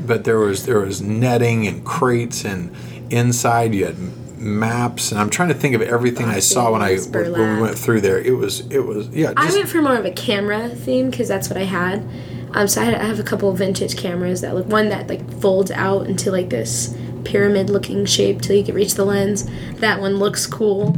but 0.06 0.24
there 0.24 0.38
was 0.38 0.66
there 0.66 0.80
was 0.80 1.00
netting 1.02 1.66
and 1.66 1.84
crates, 1.84 2.44
and 2.44 2.74
inside 3.10 3.74
you 3.74 3.84
had 3.86 3.96
maps, 4.42 5.10
and 5.12 5.20
I'm 5.20 5.30
trying 5.30 5.48
to 5.48 5.54
think 5.54 5.74
of 5.74 5.82
everything 5.82 6.26
I 6.26 6.40
saw 6.40 6.72
when 6.72 6.82
I 6.82 6.96
when 6.96 7.56
we 7.56 7.62
went 7.62 7.78
through 7.78 8.00
there. 8.00 8.18
It 8.18 8.32
was 8.32 8.60
it 8.70 8.80
was 8.80 9.08
yeah. 9.08 9.32
I 9.36 9.50
went 9.52 9.68
for 9.68 9.80
more 9.80 9.96
of 9.96 10.04
a 10.04 10.10
camera 10.10 10.68
theme 10.68 11.10
because 11.10 11.28
that's 11.28 11.48
what 11.48 11.56
I 11.56 11.64
had. 11.64 12.06
Um, 12.54 12.68
so 12.68 12.82
I, 12.82 12.84
had, 12.84 12.94
I 12.94 13.04
have 13.04 13.18
a 13.18 13.22
couple 13.22 13.48
of 13.48 13.56
vintage 13.58 13.96
cameras 13.96 14.42
that 14.42 14.54
look 14.54 14.66
one 14.66 14.90
that 14.90 15.08
like 15.08 15.28
folds 15.40 15.70
out 15.70 16.06
into 16.06 16.30
like 16.30 16.50
this 16.50 16.96
pyramid 17.24 17.70
looking 17.70 18.04
shape 18.04 18.42
till 18.42 18.56
you 18.56 18.64
can 18.64 18.74
reach 18.74 18.94
the 18.94 19.04
lens. 19.04 19.48
That 19.76 20.00
one 20.00 20.16
looks 20.16 20.46
cool, 20.46 20.96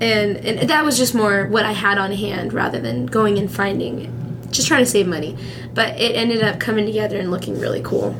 and 0.00 0.36
and 0.36 0.68
that 0.68 0.84
was 0.84 0.98
just 0.98 1.14
more 1.14 1.46
what 1.46 1.64
I 1.64 1.72
had 1.72 1.98
on 1.98 2.12
hand 2.12 2.52
rather 2.52 2.80
than 2.80 3.06
going 3.06 3.38
and 3.38 3.50
finding 3.50 4.00
it. 4.00 4.10
Just 4.50 4.68
trying 4.68 4.84
to 4.84 4.90
save 4.90 5.06
money, 5.06 5.36
but 5.72 5.98
it 5.98 6.14
ended 6.14 6.42
up 6.42 6.60
coming 6.60 6.84
together 6.84 7.18
and 7.18 7.30
looking 7.30 7.58
really 7.58 7.80
cool. 7.82 8.14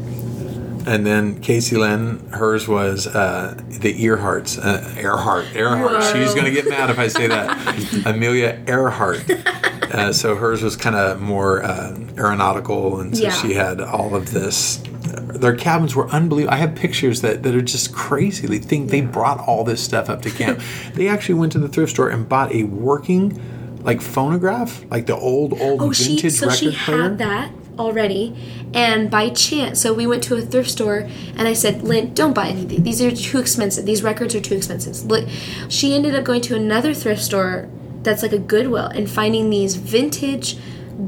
And 0.86 1.06
then 1.06 1.40
Casey 1.40 1.76
Lynn, 1.76 2.18
hers 2.30 2.66
was 2.66 3.06
uh, 3.06 3.54
the 3.68 3.94
Earharts. 4.04 4.58
Uh, 4.58 4.98
Earhart. 5.00 5.46
Earhart. 5.54 5.92
Whoa. 5.92 6.12
She's 6.12 6.34
going 6.34 6.46
to 6.46 6.50
get 6.50 6.68
mad 6.68 6.90
if 6.90 6.98
I 6.98 7.06
say 7.08 7.26
that. 7.28 8.02
Amelia 8.06 8.62
Earhart. 8.66 9.24
Uh, 9.30 10.12
so 10.12 10.34
hers 10.34 10.62
was 10.62 10.74
kind 10.76 10.96
of 10.96 11.20
more 11.20 11.62
uh, 11.62 11.96
aeronautical, 12.16 13.00
and 13.00 13.16
so 13.16 13.22
Yeah. 13.24 13.30
she 13.30 13.54
had 13.54 13.80
all 13.80 14.14
of 14.14 14.32
this. 14.32 14.82
Their 15.34 15.54
cabins 15.54 15.94
were 15.94 16.08
unbelievable. 16.08 16.54
I 16.54 16.58
have 16.58 16.74
pictures 16.74 17.20
that, 17.22 17.42
that 17.42 17.54
are 17.54 17.62
just 17.62 17.92
crazy. 17.94 18.46
They 18.46 18.58
think 18.58 18.90
they 18.90 19.02
brought 19.02 19.38
all 19.40 19.64
this 19.64 19.82
stuff 19.82 20.08
up 20.08 20.22
to 20.22 20.30
camp. 20.30 20.60
they 20.94 21.08
actually 21.08 21.34
went 21.36 21.52
to 21.52 21.58
the 21.58 21.68
thrift 21.68 21.92
store 21.92 22.08
and 22.08 22.28
bought 22.28 22.52
a 22.52 22.64
working, 22.64 23.40
like 23.82 24.00
phonograph, 24.00 24.84
like 24.90 25.06
the 25.06 25.16
old 25.16 25.52
old 25.60 25.80
Oh, 25.82 25.92
she 25.92 26.16
vintage 26.16 26.32
so 26.32 26.46
record 26.46 26.58
she 26.58 26.72
player. 26.76 27.02
had 27.02 27.18
that 27.18 27.52
already, 27.78 28.34
and 28.74 29.10
by 29.10 29.28
chance, 29.30 29.80
so 29.80 29.92
we 29.92 30.06
went 30.06 30.22
to 30.24 30.34
a 30.36 30.40
thrift 30.40 30.70
store, 30.70 31.08
and 31.36 31.48
I 31.48 31.52
said, 31.52 31.82
"Lynn, 31.82 32.14
don't 32.14 32.34
buy 32.34 32.48
any 32.48 32.62
of 32.62 32.84
these. 32.84 33.00
Are 33.02 33.10
too 33.10 33.38
expensive. 33.38 33.84
These 33.86 34.02
records 34.02 34.34
are 34.34 34.40
too 34.40 34.54
expensive." 34.54 35.10
Li- 35.10 35.28
She 35.68 35.94
ended 35.94 36.14
up 36.14 36.24
going 36.24 36.40
to 36.42 36.54
another 36.54 36.94
thrift 36.94 37.22
store 37.22 37.68
that's 38.02 38.22
like 38.22 38.32
a 38.32 38.38
Goodwill 38.38 38.86
and 38.86 39.08
finding 39.10 39.50
these 39.50 39.76
vintage 39.76 40.56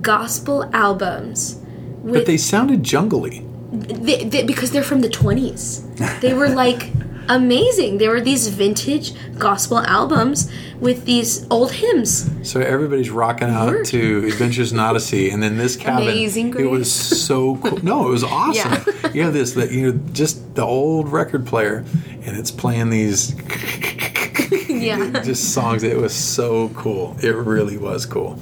gospel 0.01 0.69
albums. 0.73 1.61
With, 2.03 2.15
but 2.15 2.27
they 2.27 2.37
sounded 2.37 2.83
jungly. 2.83 3.45
they, 3.73 4.25
they, 4.25 4.43
because 4.45 4.71
they're 4.71 4.83
from 4.83 5.01
the 5.01 5.09
20s. 5.09 6.21
They 6.21 6.35
were 6.35 6.49
like 6.65 6.91
amazing. 7.29 7.99
There 7.99 8.11
were 8.11 8.21
these 8.21 8.49
vintage 8.49 9.13
gospel 9.39 9.79
albums 9.79 10.51
with 10.81 11.05
these 11.05 11.47
old 11.51 11.73
hymns. 11.73 12.31
So 12.49 12.61
everybody's 12.61 13.11
rocking 13.11 13.49
out 13.49 13.69
Word. 13.69 13.87
to 13.87 14.27
Adventures 14.27 14.73
in 14.73 14.79
Odyssey, 14.79 15.31
and 15.31 15.43
then 15.43 15.57
this 15.57 15.77
cabin. 15.77 16.03
Amazing 16.09 16.59
It 16.59 16.69
was 16.71 16.93
so 16.93 17.57
cool. 17.57 17.83
No, 17.85 18.09
it 18.09 18.11
was 18.11 18.25
awesome. 18.25 18.85
you 19.15 19.23
have 19.23 19.33
this 19.33 19.53
that 19.55 19.73
you 19.73 19.93
know 19.93 20.01
just 20.13 20.55
the 20.55 20.65
old 20.65 21.09
record 21.11 21.47
player, 21.47 21.85
and 22.25 22.37
it's 22.37 22.51
playing 22.51 22.91
these 22.91 23.35
Yeah. 24.69 25.11
just 25.25 25.53
songs. 25.55 25.83
It 25.83 25.97
was 25.97 26.15
so 26.15 26.69
cool. 26.71 27.17
It 27.23 27.35
really 27.35 27.79
was 27.79 28.07
cool. 28.07 28.39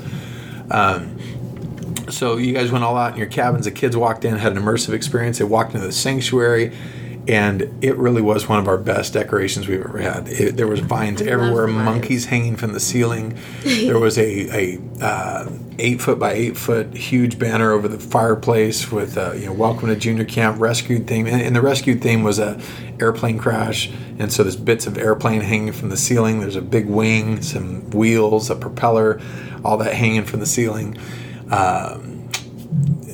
Um, 0.70 1.18
so 2.08 2.36
you 2.36 2.52
guys 2.52 2.70
went 2.72 2.84
all 2.84 2.96
out 2.96 3.12
in 3.12 3.18
your 3.18 3.26
cabins. 3.26 3.64
The 3.64 3.70
kids 3.70 3.96
walked 3.96 4.24
in, 4.24 4.34
had 4.36 4.52
an 4.56 4.62
immersive 4.62 4.92
experience. 4.94 5.38
They 5.38 5.44
walked 5.44 5.74
into 5.74 5.86
the 5.86 5.92
sanctuary, 5.92 6.74
and 7.28 7.72
it 7.82 7.96
really 7.96 8.22
was 8.22 8.48
one 8.48 8.58
of 8.58 8.66
our 8.66 8.78
best 8.78 9.12
decorations 9.12 9.68
we've 9.68 9.84
ever 9.84 9.98
had. 9.98 10.28
It, 10.28 10.56
there 10.56 10.66
was 10.66 10.80
vines 10.80 11.22
I 11.22 11.26
everywhere, 11.26 11.66
monkeys 11.66 12.26
hanging 12.26 12.56
from 12.56 12.72
the 12.72 12.80
ceiling. 12.80 13.38
there 13.62 13.98
was 13.98 14.18
a, 14.18 14.76
a 14.76 14.80
uh, 15.00 15.52
eight 15.78 16.00
foot 16.00 16.18
by 16.18 16.32
eight 16.32 16.56
foot 16.56 16.94
huge 16.94 17.38
banner 17.38 17.72
over 17.72 17.86
the 17.86 17.98
fireplace 17.98 18.90
with 18.90 19.16
uh, 19.16 19.32
you 19.32 19.46
know 19.46 19.52
welcome 19.52 19.88
to 19.88 19.96
junior 19.96 20.24
camp 20.24 20.60
rescued 20.60 21.06
theme, 21.06 21.26
and, 21.26 21.40
and 21.40 21.54
the 21.54 21.62
rescued 21.62 22.02
theme 22.02 22.22
was 22.22 22.38
a 22.38 22.60
airplane 23.00 23.38
crash, 23.38 23.90
and 24.18 24.32
so 24.32 24.42
there's 24.42 24.56
bits 24.56 24.86
of 24.86 24.98
airplane 24.98 25.42
hanging 25.42 25.72
from 25.72 25.90
the 25.90 25.96
ceiling. 25.96 26.40
There's 26.40 26.56
a 26.56 26.62
big 26.62 26.86
wing, 26.86 27.40
some 27.42 27.88
wheels, 27.90 28.50
a 28.50 28.56
propeller, 28.56 29.20
all 29.64 29.76
that 29.76 29.94
hanging 29.94 30.24
from 30.24 30.40
the 30.40 30.46
ceiling. 30.46 30.98
Um, 31.50 32.11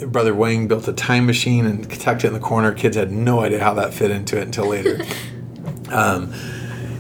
Brother 0.07 0.35
Wayne 0.35 0.69
built 0.69 0.89
a 0.89 0.93
time 0.93 1.27
machine 1.27 1.67
and 1.67 1.91
tucked 2.01 2.25
it 2.25 2.29
in 2.29 2.33
the 2.33 2.41
corner. 2.41 2.73
Kids 2.73 2.97
had 2.97 3.11
no 3.11 3.41
idea 3.41 3.63
how 3.63 3.75
that 3.75 3.93
fit 3.93 4.11
into 4.11 4.39
it 4.39 4.43
until 4.43 4.67
later. 4.67 4.99
um, 5.91 6.33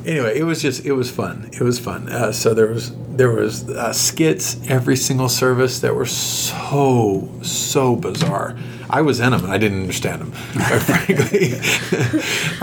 anyway, 0.06 0.38
it 0.38 0.44
was 0.44 0.62
just 0.62 0.84
it 0.84 0.92
was 0.92 1.10
fun. 1.10 1.50
It 1.52 1.62
was 1.62 1.78
fun. 1.78 2.08
Uh, 2.08 2.32
so 2.32 2.54
there 2.54 2.68
was 2.68 2.92
there 3.08 3.30
was 3.30 3.68
uh, 3.68 3.92
skits 3.92 4.58
every 4.68 4.96
single 4.96 5.28
service 5.28 5.80
that 5.80 5.94
were 5.94 6.06
so 6.06 7.28
so 7.42 7.96
bizarre. 7.96 8.56
I 8.90 9.02
was 9.02 9.20
in 9.20 9.32
them 9.32 9.44
and 9.44 9.52
I 9.52 9.58
didn't 9.58 9.82
understand 9.82 10.22
them, 10.22 10.32
quite 10.52 10.78
frankly. 10.82 11.54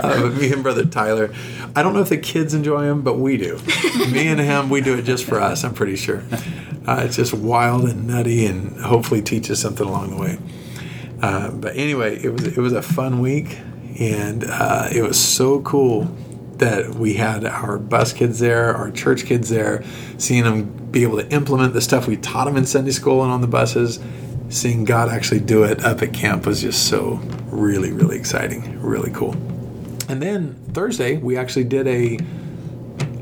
uh, 0.00 0.28
me 0.30 0.52
and 0.52 0.62
brother 0.62 0.84
Tyler, 0.84 1.32
I 1.76 1.82
don't 1.82 1.94
know 1.94 2.00
if 2.00 2.08
the 2.08 2.18
kids 2.18 2.52
enjoy 2.52 2.82
them, 2.82 3.02
but 3.02 3.18
we 3.18 3.36
do. 3.36 3.60
me 4.10 4.26
and 4.26 4.40
him, 4.40 4.68
we 4.68 4.80
do 4.80 4.98
it 4.98 5.02
just 5.02 5.24
for 5.24 5.40
us. 5.40 5.62
I'm 5.62 5.74
pretty 5.74 5.94
sure. 5.94 6.24
Uh, 6.86 7.02
it's 7.04 7.16
just 7.16 7.34
wild 7.34 7.84
and 7.84 8.06
nutty, 8.06 8.46
and 8.46 8.80
hopefully 8.80 9.20
teaches 9.20 9.60
something 9.60 9.86
along 9.86 10.10
the 10.10 10.16
way. 10.16 10.38
Uh, 11.20 11.50
but 11.50 11.76
anyway, 11.76 12.16
it 12.22 12.30
was 12.30 12.46
it 12.46 12.58
was 12.58 12.72
a 12.72 12.82
fun 12.82 13.20
week, 13.20 13.58
and 13.98 14.44
uh, 14.44 14.88
it 14.92 15.02
was 15.02 15.18
so 15.18 15.60
cool 15.62 16.04
that 16.58 16.94
we 16.94 17.14
had 17.14 17.44
our 17.44 17.78
bus 17.78 18.12
kids 18.12 18.38
there, 18.38 18.74
our 18.74 18.90
church 18.90 19.24
kids 19.26 19.48
there, 19.48 19.84
seeing 20.18 20.44
them 20.44 20.64
be 20.90 21.02
able 21.02 21.18
to 21.18 21.30
implement 21.30 21.74
the 21.74 21.80
stuff 21.80 22.06
we 22.06 22.16
taught 22.16 22.46
them 22.46 22.56
in 22.56 22.64
Sunday 22.64 22.90
school 22.90 23.22
and 23.22 23.30
on 23.30 23.40
the 23.40 23.46
buses. 23.46 24.00
Seeing 24.48 24.84
God 24.84 25.08
actually 25.08 25.40
do 25.40 25.64
it 25.64 25.84
up 25.84 26.02
at 26.02 26.12
camp 26.12 26.46
was 26.46 26.62
just 26.62 26.88
so 26.88 27.20
really, 27.46 27.90
really 27.90 28.16
exciting, 28.16 28.80
really 28.80 29.10
cool. 29.10 29.32
And 30.08 30.22
then 30.22 30.54
Thursday, 30.72 31.16
we 31.16 31.36
actually 31.36 31.64
did 31.64 31.88
a 31.88 32.18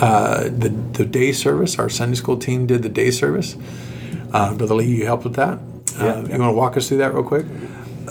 uh, 0.01 0.45
the 0.45 0.69
the 0.93 1.05
day 1.05 1.33
service. 1.33 1.79
Our 1.79 1.89
Sunday 1.89 2.17
school 2.17 2.37
team 2.39 2.67
did 2.67 2.83
the 2.83 2.89
day 2.89 3.11
service. 3.11 3.57
Uh, 4.33 4.55
Brother 4.55 4.75
Lee, 4.75 4.87
you 4.87 5.07
helped 5.07 5.25
with 5.25 5.37
that. 5.37 5.59
Yeah, 5.97 6.05
uh, 6.07 6.23
You 6.23 6.39
want 6.39 6.51
to 6.51 6.53
walk 6.53 6.77
us 6.77 6.89
through 6.89 6.99
that 6.99 7.15
real 7.15 7.23
quick? 7.25 7.47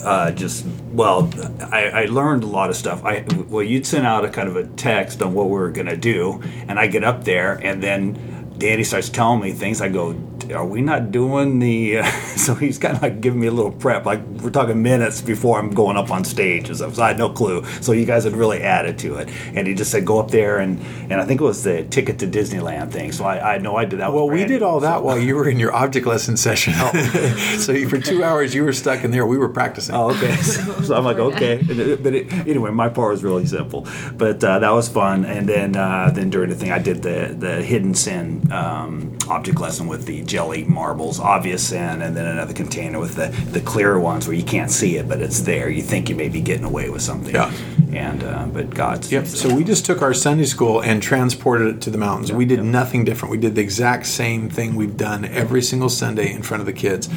uh, 0.02 0.30
just 0.32 0.66
well, 0.92 1.30
I, 1.72 1.88
I 1.88 2.04
learned 2.06 2.42
a 2.44 2.46
lot 2.46 2.68
of 2.70 2.76
stuff. 2.76 3.04
I 3.04 3.24
well, 3.48 3.62
you'd 3.62 3.86
send 3.86 4.06
out 4.06 4.24
a 4.24 4.28
kind 4.28 4.48
of 4.48 4.56
a 4.56 4.66
text 4.66 5.22
on 5.22 5.32
what 5.34 5.46
we 5.46 5.52
were 5.52 5.70
gonna 5.70 5.96
do, 5.96 6.42
and 6.68 6.78
I 6.78 6.86
get 6.88 7.04
up 7.04 7.24
there, 7.24 7.54
and 7.54 7.82
then 7.82 8.54
Danny 8.58 8.84
starts 8.84 9.08
telling 9.08 9.40
me 9.40 9.52
things. 9.52 9.80
I 9.80 9.88
go, 9.88 10.12
"Are 10.52 10.64
we 10.66 10.80
not 10.82 11.10
doing 11.10 11.58
the?" 11.58 11.98
Uh, 11.98 12.04
so 12.36 12.54
he's 12.54 12.78
kind 12.78 12.96
of 12.96 13.02
like 13.02 13.20
giving 13.20 13.40
me 13.40 13.46
a 13.46 13.52
little 13.52 13.72
prep. 13.72 14.04
Like 14.06 14.20
we're 14.42 14.50
talking 14.50 14.82
minutes 14.82 15.20
before 15.20 15.58
I'm 15.58 15.70
going 15.70 15.96
up 15.96 16.10
on 16.10 16.24
stage 16.24 16.68
and 16.68 16.76
stuff. 16.76 16.94
So 16.96 17.02
I 17.02 17.08
had 17.08 17.18
no 17.18 17.28
clue. 17.30 17.64
So 17.80 17.92
you 17.92 18.04
guys 18.04 18.24
had 18.24 18.34
really 18.34 18.62
added 18.62 18.98
to 19.00 19.16
it, 19.16 19.28
and 19.54 19.66
he 19.66 19.74
just 19.74 19.90
said, 19.90 20.04
"Go 20.04 20.18
up 20.20 20.30
there," 20.30 20.58
and 20.58 20.80
and 21.10 21.14
I 21.20 21.24
think 21.24 21.40
it 21.40 21.44
was 21.44 21.62
the 21.62 21.84
ticket 21.84 22.18
to 22.20 22.26
Disneyland 22.26 22.90
thing. 22.90 23.12
So 23.12 23.24
I, 23.24 23.50
I 23.50 23.52
had 23.52 23.62
no 23.62 23.76
idea 23.76 23.98
that. 24.00 24.12
Well, 24.12 24.28
we 24.28 24.44
did 24.44 24.62
all 24.62 24.80
that 24.80 24.96
So- 24.96 25.02
while 25.02 25.18
you 25.18 25.36
were 25.36 25.48
in 25.48 25.58
your 25.58 25.74
object 25.74 26.06
lesson 26.06 26.36
session. 26.36 26.72
so 27.58 27.72
you- 27.72 27.88
for 27.88 27.98
two 27.98 28.24
hours, 28.24 28.54
you 28.54 28.64
were 28.64 28.72
stuck 28.72 29.04
in 29.04 29.10
there. 29.10 29.26
We 29.26 29.38
were 29.38 29.48
practicing. 29.48 29.94
Oh, 29.94 30.10
okay. 30.10 30.36
So, 30.36 30.62
so 30.82 30.96
I'm 30.96 31.04
like, 31.04 31.18
okay. 31.18 31.62
But 31.62 32.14
it, 32.14 32.32
anyway, 32.32 32.70
my 32.70 32.88
part 32.88 33.12
was 33.12 33.22
really 33.22 33.46
simple, 33.46 33.86
but 34.16 34.42
uh, 34.42 34.58
that 34.58 34.70
was 34.70 34.88
fun. 34.88 35.24
And 35.24 35.48
then 35.48 35.76
uh, 35.76 36.10
then 36.14 36.30
during 36.30 36.50
the 36.50 36.56
thing, 36.56 36.72
I 36.72 36.78
did 36.78 37.02
the 37.02 37.34
the 37.38 37.62
hidden 37.62 37.94
sin 37.94 38.50
um, 38.52 39.16
object 39.28 39.60
lesson 39.60 39.86
with 39.86 40.06
the 40.06 40.22
jelly 40.24 40.64
marbles, 40.64 41.20
obvious 41.20 41.68
sin, 41.68 42.02
and 42.02 42.16
then 42.16 42.26
another 42.26 42.54
container 42.54 42.98
with 42.98 43.14
the 43.14 43.28
the 43.50 43.60
clearer 43.60 43.98
ones 44.00 44.26
where 44.26 44.36
you 44.36 44.44
can't 44.44 44.70
see 44.70 44.96
it, 44.96 45.08
but 45.08 45.20
it's 45.20 45.40
there. 45.40 45.68
You 45.68 45.82
think 45.82 46.08
you 46.08 46.14
may 46.14 46.28
be 46.28 46.40
getting 46.40 46.64
away 46.64 46.90
with 46.90 47.02
something. 47.02 47.34
Yeah. 47.34 47.52
And 47.92 48.24
uh, 48.24 48.46
but 48.46 48.70
God's. 48.70 49.12
Yep. 49.12 49.26
So 49.26 49.54
we 49.54 49.64
just 49.64 49.86
took 49.86 50.02
our 50.02 50.14
Sunday 50.14 50.44
school 50.44 50.80
and 50.82 51.02
transported 51.02 51.76
it 51.76 51.82
to 51.82 51.90
the 51.90 51.98
mountains. 51.98 52.32
we 52.32 52.44
did 52.44 52.62
nothing 52.62 53.04
different. 53.04 53.30
We 53.30 53.38
did 53.38 53.54
the 53.54 53.62
exact 53.62 54.06
same 54.06 54.48
thing 54.48 54.74
we've 54.74 54.96
done 54.96 55.24
every 55.24 55.62
single 55.62 55.88
Sunday 55.88 56.32
in 56.32 56.42
front 56.42 56.60
of 56.60 56.66
the 56.66 56.72
kids. 56.72 57.08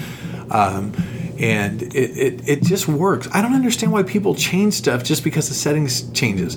Um, 0.49 0.93
and 1.39 1.83
it, 1.83 1.95
it, 1.95 2.49
it 2.49 2.63
just 2.63 2.87
works. 2.87 3.27
I 3.31 3.41
don't 3.41 3.53
understand 3.53 3.91
why 3.91 4.03
people 4.03 4.33
change 4.33 4.73
stuff 4.73 5.03
just 5.03 5.23
because 5.23 5.49
the 5.49 5.53
settings 5.53 6.09
changes. 6.11 6.55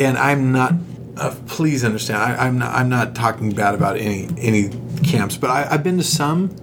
And 0.00 0.16
I'm 0.18 0.52
not. 0.52 0.74
Uh, 1.16 1.34
please 1.46 1.82
understand. 1.82 2.22
I, 2.22 2.46
I'm 2.46 2.58
not. 2.58 2.74
I'm 2.74 2.88
not 2.90 3.14
talking 3.14 3.50
bad 3.52 3.74
about 3.74 3.96
any 3.96 4.28
any 4.38 4.68
camps, 5.02 5.36
but 5.36 5.48
I, 5.48 5.66
I've 5.70 5.82
been 5.82 5.96
to 5.96 6.04
some 6.04 6.54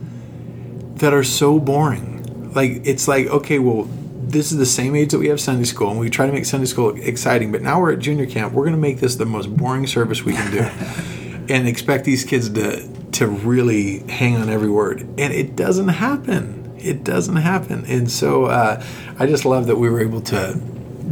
that 0.96 1.12
are 1.14 1.24
so 1.24 1.60
boring. 1.60 2.54
Like 2.54 2.82
it's 2.86 3.08
like 3.08 3.28
okay, 3.28 3.58
well, 3.58 3.88
this 4.22 4.52
is 4.52 4.60
the 4.60 4.66
same 4.66 4.96
age 4.96 5.12
that 5.12 5.18
we 5.18 5.28
have 5.30 5.42
Sunday 5.42 5.64
school, 5.64 5.90
and 5.90 6.00
we 6.00 6.10
try 6.10 6.28
to 6.28 6.32
make 6.32 6.46
Sunday 6.46 6.68
school 6.68 6.96
exciting. 6.96 7.52
But 7.52 7.64
now 7.64 7.82
we're 7.82 7.94
at 7.94 8.00
junior 8.00 8.28
camp. 8.28 8.54
We're 8.54 8.64
going 8.64 8.76
to 8.76 8.82
make 8.82 9.00
this 9.00 9.16
the 9.16 9.26
most 9.26 9.56
boring 9.56 9.88
service 9.88 10.24
we 10.24 10.34
can 10.34 10.52
do, 10.52 10.60
and 11.54 11.68
expect 11.68 12.06
these 12.06 12.24
kids 12.24 12.52
to 12.52 12.88
to 13.14 13.28
really 13.28 14.00
hang 14.12 14.38
on 14.38 14.50
every 14.50 14.70
word. 14.70 15.02
And 15.18 15.34
it 15.34 15.56
doesn't 15.56 15.88
happen. 15.88 16.76
It 16.78 17.04
doesn't 17.04 17.38
happen. 17.38 17.86
And 17.88 18.12
so 18.12 18.46
uh, 18.46 18.84
I 19.18 19.26
just 19.26 19.46
love 19.46 19.66
that 19.68 19.78
we 19.78 19.90
were 19.90 20.02
able 20.02 20.22
to 20.22 20.62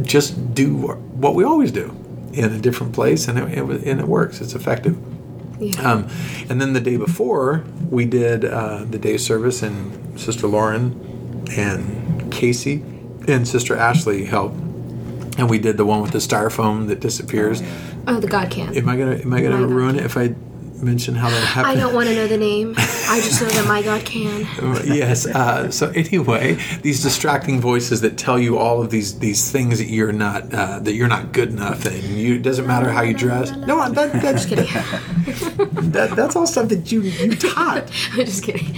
just 0.02 0.54
do 0.54 0.76
what 0.76 1.34
we 1.34 1.44
always 1.44 1.72
do 1.72 1.96
in 2.32 2.52
a 2.52 2.58
different 2.58 2.92
place, 2.94 3.28
and 3.28 3.38
it, 3.38 3.58
it, 3.58 3.62
and 3.84 4.00
it 4.00 4.08
works. 4.08 4.40
It's 4.40 4.54
effective. 4.54 4.96
Yeah. 5.60 5.80
Um, 5.92 6.08
and 6.48 6.60
then 6.60 6.72
the 6.72 6.80
day 6.80 6.96
before, 6.96 7.64
we 7.90 8.04
did 8.04 8.44
uh, 8.44 8.84
the 8.84 8.98
day 8.98 9.16
service, 9.16 9.62
and 9.62 10.18
Sister 10.20 10.46
Lauren 10.46 11.44
and 11.56 12.32
Casey 12.32 12.82
and 13.28 13.46
Sister 13.46 13.76
Ashley 13.76 14.24
helped, 14.24 14.56
and 15.38 15.48
we 15.48 15.58
did 15.58 15.76
the 15.76 15.84
one 15.84 16.00
with 16.02 16.10
the 16.12 16.18
styrofoam 16.18 16.88
that 16.88 16.98
disappears. 17.00 17.62
oh, 18.08 18.18
the 18.18 18.26
God 18.26 18.50
can. 18.50 18.76
Am 18.76 18.88
I 18.88 18.96
gonna 18.96 19.16
Am 19.16 19.32
I 19.32 19.40
gonna 19.42 19.56
My 19.58 19.62
God. 19.66 19.70
ruin 19.70 19.96
it 19.96 20.04
if 20.04 20.16
I 20.16 20.34
mention 20.82 21.14
how 21.14 21.30
that 21.30 21.44
happened? 21.44 21.78
I 21.78 21.80
don't 21.80 21.94
want 21.94 22.08
to 22.08 22.14
know 22.14 22.26
the 22.26 22.36
name. 22.36 22.74
I 22.76 23.20
just 23.22 23.40
know 23.40 23.48
that 23.48 23.66
my 23.68 23.82
God 23.82 24.04
can. 24.04 24.40
yes. 24.84 25.26
Uh, 25.26 25.70
so 25.70 25.88
anyway, 25.90 26.54
these 26.82 27.02
distracting 27.02 27.60
voices 27.60 28.00
that 28.00 28.18
tell 28.18 28.38
you 28.38 28.58
all 28.58 28.82
of 28.82 28.90
these 28.90 29.18
these 29.18 29.50
things 29.50 29.78
that 29.78 29.88
you're 29.88 30.12
not 30.12 30.52
uh, 30.52 30.78
that 30.80 30.94
you're 30.94 31.08
not 31.08 31.32
good 31.32 31.50
enough, 31.50 31.84
and 31.86 32.02
you 32.02 32.34
it 32.36 32.42
doesn't 32.42 32.66
matter 32.66 32.90
how 32.90 33.02
you 33.02 33.14
dress. 33.14 33.50
No, 33.56 33.88
that, 33.90 34.12
that's 34.20 34.44
Just 34.44 34.48
kidding. 34.48 34.66
that, 35.92 36.14
that's 36.16 36.36
all 36.36 36.46
stuff 36.46 36.68
that 36.68 36.90
you 36.90 37.02
you 37.02 37.34
taught. 37.36 37.84
I'm 38.12 38.24
just 38.26 38.42
kidding. 38.42 38.76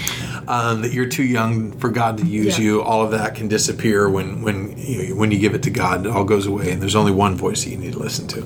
um, 0.49 0.83
that 0.83 0.93
you're 0.93 1.09
too 1.09 1.25
young 1.25 1.73
for 1.79 1.89
God 1.89 2.19
to 2.19 2.27
use 2.27 2.59
Yeah. 2.59 2.65
you. 2.65 2.83
All 2.83 3.03
of 3.05 3.11
that 3.13 3.35
can 3.35 3.49
disappear 3.49 4.09
when 4.11 4.43
when 4.43 4.77
you 4.77 5.17
when 5.17 5.31
you 5.31 5.39
give 5.39 5.55
it 5.55 5.63
to 5.65 5.71
God. 5.71 6.07
It 6.07 6.13
all 6.13 6.25
goes 6.25 6.47
away, 6.47 6.71
and 6.73 6.83
there's 6.83 6.97
only 6.97 7.13
one 7.13 7.37
voice 7.37 7.65
that 7.65 7.71
you 7.71 7.77
need 7.79 7.93
to 7.95 7.99
listen 7.99 8.27
to. 8.29 8.43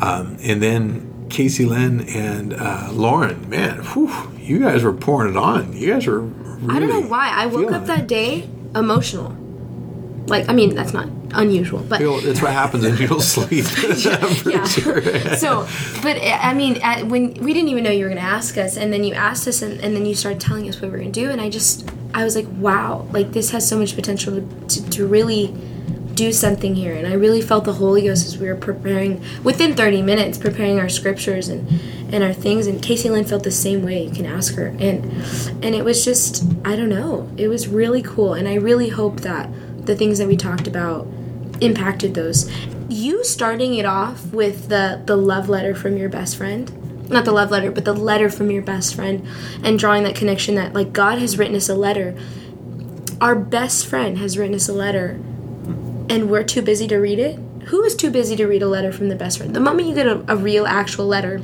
Um, 0.00 0.36
and 0.42 0.62
then 0.62 1.17
Casey 1.28 1.64
Lynn 1.64 2.08
and 2.08 2.54
uh, 2.54 2.88
Lauren, 2.92 3.48
man, 3.48 3.82
whew, 3.84 4.10
you 4.38 4.58
guys 4.58 4.82
were 4.82 4.92
pouring 4.92 5.32
it 5.32 5.36
on. 5.36 5.76
You 5.76 5.92
guys 5.92 6.06
were. 6.06 6.20
Really 6.20 6.76
I 6.76 6.80
don't 6.80 6.88
know 6.88 7.08
why. 7.08 7.30
I 7.30 7.46
woke 7.46 7.70
up 7.70 7.86
that 7.86 8.06
day 8.06 8.48
emotional. 8.74 9.36
Like, 10.26 10.48
I 10.48 10.52
mean, 10.52 10.74
that's 10.74 10.92
not 10.92 11.08
unusual, 11.32 11.80
but 11.80 12.00
That's 12.00 12.42
what 12.42 12.52
happens 12.52 12.84
when 12.84 12.96
you 12.96 13.06
don't 13.08 13.20
sleep. 13.20 13.64
Yeah. 14.04 14.64
sure. 14.64 15.02
so, 15.36 15.66
but 16.02 16.18
I 16.22 16.52
mean, 16.54 16.78
at, 16.82 17.06
when 17.06 17.34
we 17.34 17.52
didn't 17.52 17.68
even 17.68 17.84
know 17.84 17.90
you 17.90 18.04
were 18.04 18.10
going 18.10 18.22
to 18.22 18.28
ask 18.28 18.58
us, 18.58 18.76
and 18.76 18.92
then 18.92 19.04
you 19.04 19.14
asked 19.14 19.46
us, 19.48 19.62
and, 19.62 19.80
and 19.80 19.94
then 19.94 20.06
you 20.06 20.14
started 20.14 20.40
telling 20.40 20.68
us 20.68 20.76
what 20.76 20.84
we 20.84 20.90
were 20.90 20.98
going 20.98 21.12
to 21.12 21.20
do, 21.20 21.30
and 21.30 21.40
I 21.40 21.48
just, 21.48 21.88
I 22.14 22.24
was 22.24 22.36
like, 22.36 22.46
wow, 22.56 23.06
like 23.12 23.32
this 23.32 23.50
has 23.50 23.68
so 23.68 23.78
much 23.78 23.94
potential 23.94 24.46
to, 24.68 24.90
to 24.90 25.06
really 25.06 25.54
do 26.18 26.32
something 26.32 26.74
here, 26.74 26.94
and 26.94 27.06
I 27.06 27.12
really 27.12 27.40
felt 27.40 27.64
the 27.64 27.74
Holy 27.74 28.02
Ghost 28.02 28.26
as 28.26 28.38
we 28.38 28.48
were 28.48 28.56
preparing 28.56 29.22
within 29.44 29.76
30 29.76 30.02
minutes, 30.02 30.36
preparing 30.36 30.80
our 30.80 30.88
scriptures 30.88 31.48
and 31.48 31.68
and 32.12 32.24
our 32.24 32.32
things. 32.32 32.66
And 32.66 32.82
Casey 32.82 33.08
Lynn 33.08 33.24
felt 33.24 33.44
the 33.44 33.52
same 33.52 33.84
way. 33.84 34.02
You 34.02 34.10
can 34.10 34.26
ask 34.26 34.56
her, 34.56 34.66
and 34.66 35.04
and 35.64 35.76
it 35.76 35.84
was 35.84 36.04
just, 36.04 36.44
I 36.64 36.74
don't 36.74 36.88
know, 36.88 37.30
it 37.36 37.46
was 37.46 37.68
really 37.68 38.02
cool, 38.02 38.34
and 38.34 38.48
I 38.48 38.54
really 38.54 38.88
hope 38.88 39.20
that 39.20 39.48
the 39.86 39.94
things 39.94 40.18
that 40.18 40.26
we 40.26 40.36
talked 40.36 40.66
about 40.66 41.06
impacted 41.60 42.14
those. 42.14 42.50
You 42.88 43.22
starting 43.22 43.74
it 43.74 43.84
off 43.84 44.32
with 44.32 44.68
the 44.68 45.00
the 45.06 45.16
love 45.16 45.48
letter 45.48 45.72
from 45.72 45.96
your 45.96 46.08
best 46.08 46.36
friend, 46.36 47.08
not 47.08 47.26
the 47.26 47.32
love 47.32 47.52
letter, 47.52 47.70
but 47.70 47.84
the 47.84 47.94
letter 47.94 48.28
from 48.28 48.50
your 48.50 48.62
best 48.62 48.96
friend, 48.96 49.24
and 49.62 49.78
drawing 49.78 50.02
that 50.02 50.16
connection 50.16 50.56
that 50.56 50.74
like 50.74 50.92
God 50.92 51.20
has 51.20 51.38
written 51.38 51.54
us 51.54 51.68
a 51.68 51.76
letter. 51.76 52.18
Our 53.20 53.36
best 53.36 53.86
friend 53.86 54.18
has 54.18 54.36
written 54.36 54.54
us 54.54 54.68
a 54.68 54.72
letter, 54.72 55.18
and 56.08 56.30
we're 56.30 56.44
too 56.44 56.62
busy 56.62 56.88
to 56.88 56.96
read 56.96 57.18
it. 57.18 57.38
Who 57.68 57.82
is 57.84 57.94
too 57.94 58.10
busy 58.10 58.36
to 58.36 58.46
read 58.46 58.62
a 58.62 58.68
letter 58.68 58.92
from 58.92 59.08
the 59.08 59.16
best 59.16 59.38
friend? 59.38 59.54
The 59.54 59.60
moment 59.60 59.88
you 59.88 59.94
get 59.94 60.06
a, 60.06 60.24
a 60.32 60.36
real, 60.36 60.66
actual 60.66 61.06
letter, 61.06 61.38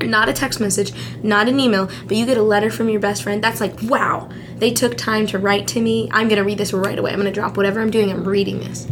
not 0.00 0.28
a 0.28 0.32
text 0.32 0.60
message, 0.60 0.92
not 1.22 1.48
an 1.48 1.60
email, 1.60 1.90
but 2.06 2.16
you 2.16 2.24
get 2.24 2.38
a 2.38 2.42
letter 2.42 2.70
from 2.70 2.88
your 2.88 3.00
best 3.00 3.22
friend, 3.22 3.42
that's 3.42 3.60
like, 3.60 3.74
wow, 3.82 4.30
they 4.56 4.72
took 4.72 4.96
time 4.96 5.26
to 5.26 5.38
write 5.38 5.68
to 5.68 5.80
me. 5.80 6.08
I'm 6.12 6.28
going 6.28 6.38
to 6.38 6.44
read 6.44 6.58
this 6.58 6.72
right 6.72 6.98
away. 6.98 7.10
I'm 7.10 7.20
going 7.20 7.32
to 7.32 7.32
drop 7.32 7.56
whatever 7.56 7.80
I'm 7.80 7.90
doing. 7.90 8.10
I'm 8.10 8.24
reading 8.24 8.60
this. 8.60 8.86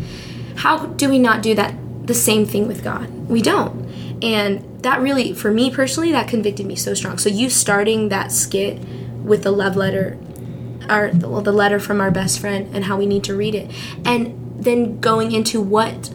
How 0.56 0.86
do 0.86 1.08
we 1.08 1.18
not 1.18 1.42
do 1.42 1.54
that 1.54 1.74
the 2.04 2.14
same 2.14 2.44
thing 2.46 2.68
with 2.68 2.84
God. 2.84 3.10
We 3.28 3.42
don't. 3.42 3.84
And 4.22 4.82
that 4.82 5.00
really, 5.00 5.32
for 5.32 5.50
me 5.50 5.70
personally, 5.70 6.12
that 6.12 6.28
convicted 6.28 6.66
me 6.66 6.76
so 6.76 6.94
strong. 6.94 7.18
So 7.18 7.28
you 7.28 7.50
starting 7.50 8.10
that 8.10 8.30
skit 8.30 8.78
with 9.24 9.42
the 9.42 9.50
love 9.50 9.76
letter, 9.76 10.18
our 10.88 11.10
well, 11.14 11.40
the 11.40 11.52
letter 11.52 11.80
from 11.80 12.00
our 12.00 12.10
best 12.10 12.38
friend, 12.38 12.74
and 12.74 12.84
how 12.84 12.96
we 12.96 13.06
need 13.06 13.24
to 13.24 13.34
read 13.34 13.54
it, 13.54 13.70
and 14.04 14.43
then 14.56 15.00
going 15.00 15.32
into 15.32 15.60
what 15.60 16.10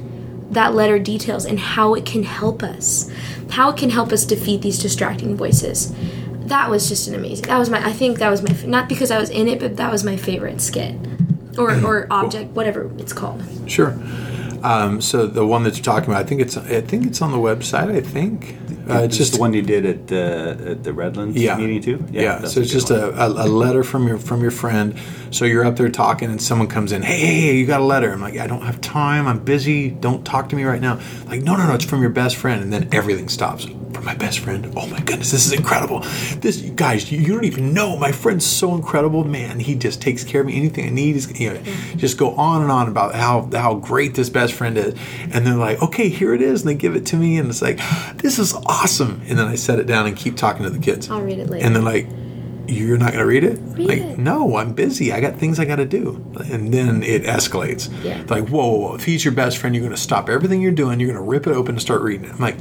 that 0.51 0.73
letter 0.73 0.97
details 0.99 1.45
and 1.45 1.59
how 1.59 1.93
it 1.93 2.05
can 2.05 2.23
help 2.23 2.63
us, 2.63 3.11
how 3.51 3.69
it 3.69 3.77
can 3.77 3.89
help 3.89 4.11
us 4.11 4.25
defeat 4.25 4.61
these 4.61 4.79
distracting 4.79 5.35
voices. 5.35 5.93
That 6.47 6.69
was 6.69 6.89
just 6.89 7.07
an 7.07 7.15
amazing. 7.15 7.45
That 7.45 7.59
was 7.59 7.69
my. 7.69 7.85
I 7.85 7.91
think 7.91 8.17
that 8.19 8.29
was 8.29 8.41
my. 8.41 8.51
Not 8.65 8.89
because 8.89 9.11
I 9.11 9.19
was 9.19 9.29
in 9.29 9.47
it, 9.47 9.59
but 9.59 9.77
that 9.77 9.91
was 9.91 10.03
my 10.03 10.17
favorite 10.17 10.61
skit, 10.61 10.95
or 11.57 11.71
or 11.85 12.07
object, 12.11 12.51
whatever 12.51 12.91
it's 12.97 13.13
called. 13.13 13.43
Sure. 13.67 13.95
Um, 14.63 14.99
so 14.99 15.25
the 15.25 15.45
one 15.45 15.63
that 15.63 15.75
you're 15.75 15.83
talking 15.83 16.09
about, 16.09 16.25
I 16.25 16.27
think 16.27 16.41
it's 16.41 16.57
I 16.57 16.81
think 16.81 17.05
it's 17.05 17.21
on 17.21 17.31
the 17.31 17.37
website. 17.37 17.95
I 17.95 18.01
think 18.01 18.57
uh, 18.89 19.03
it's 19.03 19.17
just 19.17 19.33
the 19.33 19.39
one 19.39 19.53
you 19.53 19.61
did 19.61 19.85
at 19.85 20.07
the 20.07 20.71
at 20.71 20.83
the 20.83 20.91
Redlands 20.91 21.37
yeah. 21.37 21.55
meeting 21.55 21.81
too. 21.81 22.05
Yeah. 22.11 22.45
so 22.45 22.61
it's 22.61 22.71
just 22.71 22.89
a, 22.89 23.09
a, 23.21 23.27
a, 23.27 23.47
letter 23.47 23.83
from 23.83 24.07
your 24.07 24.17
from 24.17 24.41
your 24.41 24.51
friend. 24.51 24.99
So 25.32 25.45
you're 25.45 25.65
up 25.65 25.75
there 25.75 25.89
talking, 25.89 26.30
and 26.30 26.41
someone 26.41 26.67
comes 26.67 26.91
in. 26.91 27.01
Hey, 27.01 27.19
hey, 27.19 27.41
hey, 27.41 27.55
you 27.57 27.65
got 27.65 27.82
a 27.82 27.86
letter? 27.86 28.11
I'm 28.11 28.21
like, 28.21 28.38
I 28.38 28.47
don't 28.47 28.63
have 28.63 28.82
time. 28.82 29.27
I'm 29.27 29.43
busy. 29.43 29.89
Don't 29.89 30.25
talk 30.25 30.49
to 30.49 30.55
me 30.55 30.63
right 30.63 30.82
now. 30.82 30.99
Like, 31.27 31.43
no, 31.43 31.55
no, 31.55 31.67
no. 31.67 31.75
It's 31.75 31.86
from 31.86 32.01
your 32.01 32.09
best 32.09 32.36
friend, 32.36 32.61
and 32.61 32.73
then 32.73 32.89
everything 32.91 33.30
stops 33.30 33.65
from 33.65 34.05
my 34.05 34.15
best 34.15 34.39
friend. 34.39 34.71
Oh 34.75 34.88
my 34.88 34.99
goodness, 34.99 35.32
this 35.32 35.45
is 35.45 35.51
incredible. 35.51 35.99
This 36.39 36.61
guys, 36.61 37.11
you, 37.11 37.19
you 37.19 37.34
don't 37.34 37.45
even 37.45 37.73
know. 37.73 37.97
My 37.97 38.11
friend's 38.11 38.45
so 38.45 38.75
incredible, 38.75 39.23
man. 39.23 39.59
He 39.59 39.75
just 39.75 40.01
takes 40.01 40.23
care 40.23 40.41
of 40.41 40.47
me. 40.47 40.55
Anything 40.55 40.86
I 40.86 40.89
need 40.89 41.15
is 41.15 41.39
you 41.39 41.53
know, 41.53 41.61
just 41.95 42.17
go 42.17 42.32
on 42.36 42.61
and 42.61 42.71
on 42.71 42.88
about 42.88 43.15
how 43.15 43.49
how 43.53 43.75
great 43.75 44.15
this 44.15 44.30
best 44.30 44.53
friend 44.53 44.77
is. 44.77 44.95
And 45.32 45.45
they're 45.45 45.55
like, 45.55 45.82
okay, 45.82 46.09
here 46.09 46.34
it 46.34 46.41
is, 46.41 46.61
and 46.61 46.69
they 46.69 46.75
give 46.75 46.95
it 46.95 47.05
to 47.07 47.17
me, 47.17 47.38
and 47.38 47.49
it's 47.49 47.61
like, 47.61 47.80
this 48.17 48.39
is 48.39 48.53
awesome. 48.53 49.21
And 49.27 49.38
then 49.38 49.47
I 49.47 49.55
set 49.55 49.80
it 49.80 49.86
down 49.86 50.07
and 50.07 50.15
keep 50.15 50.38
talking 50.38 50.63
to 50.63 50.69
the 50.69 50.80
kids. 50.80 51.09
I'll 51.09 51.21
read 51.21 51.39
it 51.39 51.49
later. 51.49 51.65
And 51.65 51.75
they're 51.75 51.84
like, 51.84 52.07
you're 52.70 52.97
not 52.97 53.13
going 53.13 53.20
to 53.20 53.26
read 53.26 53.43
it? 53.43 53.59
Read 53.59 53.88
like, 53.88 53.99
it. 53.99 54.17
no, 54.17 54.57
I'm 54.57 54.74
busy. 54.74 55.11
I 55.11 55.20
got 55.20 55.36
things 55.36 55.59
I 55.59 55.65
got 55.65 55.78
to 55.78 55.86
do. 55.86 56.24
And 56.51 56.74
then 56.74 57.03
it 57.03 57.24
escalates. 57.24 57.91
Yeah. 58.03 58.24
Like, 58.28 58.49
whoa, 58.49 58.78
whoa, 58.78 58.95
if 58.95 59.05
he's 59.05 59.26
your 59.26 59.34
best 59.34 59.57
friend, 59.57 59.76
you're 59.76 59.84
going 59.84 59.95
to 59.95 60.01
stop 60.01 60.30
everything 60.30 60.61
you're 60.61 60.72
doing. 60.72 60.99
You're 60.99 61.11
going 61.11 61.24
to 61.24 61.30
rip 61.30 61.47
it 61.47 61.51
open 61.51 61.76
and 61.76 61.82
start 61.82 62.01
reading 62.01 62.26
it. 62.26 62.34
I'm 62.34 62.39
like, 62.39 62.57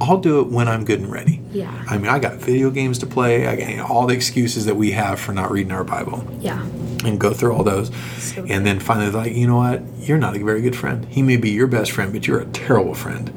I'll 0.00 0.18
do 0.18 0.40
it 0.40 0.48
when 0.48 0.66
I'm 0.66 0.84
good 0.84 1.00
and 1.00 1.10
ready. 1.10 1.42
Yeah. 1.52 1.84
I 1.88 1.98
mean, 1.98 2.08
I 2.08 2.18
got 2.18 2.36
video 2.36 2.70
games 2.70 2.98
to 3.00 3.06
play. 3.06 3.46
I 3.46 3.56
got 3.56 3.68
you 3.68 3.76
know, 3.76 3.86
all 3.86 4.06
the 4.06 4.14
excuses 4.14 4.64
that 4.64 4.76
we 4.76 4.92
have 4.92 5.20
for 5.20 5.32
not 5.32 5.50
reading 5.50 5.72
our 5.72 5.84
Bible 5.84 6.26
yeah. 6.40 6.64
And 7.04 7.18
go 7.18 7.32
through 7.32 7.54
all 7.54 7.64
those. 7.64 7.90
So 8.18 8.44
and 8.48 8.64
then 8.66 8.80
finally, 8.80 9.10
like, 9.10 9.34
you 9.34 9.46
know 9.46 9.56
what? 9.56 9.82
You're 9.98 10.18
not 10.18 10.36
a 10.36 10.44
very 10.44 10.60
good 10.60 10.76
friend. 10.76 11.04
He 11.06 11.22
may 11.22 11.36
be 11.36 11.50
your 11.50 11.66
best 11.66 11.92
friend, 11.92 12.12
but 12.12 12.26
you're 12.26 12.40
a 12.40 12.46
terrible 12.46 12.94
friend. 12.94 13.32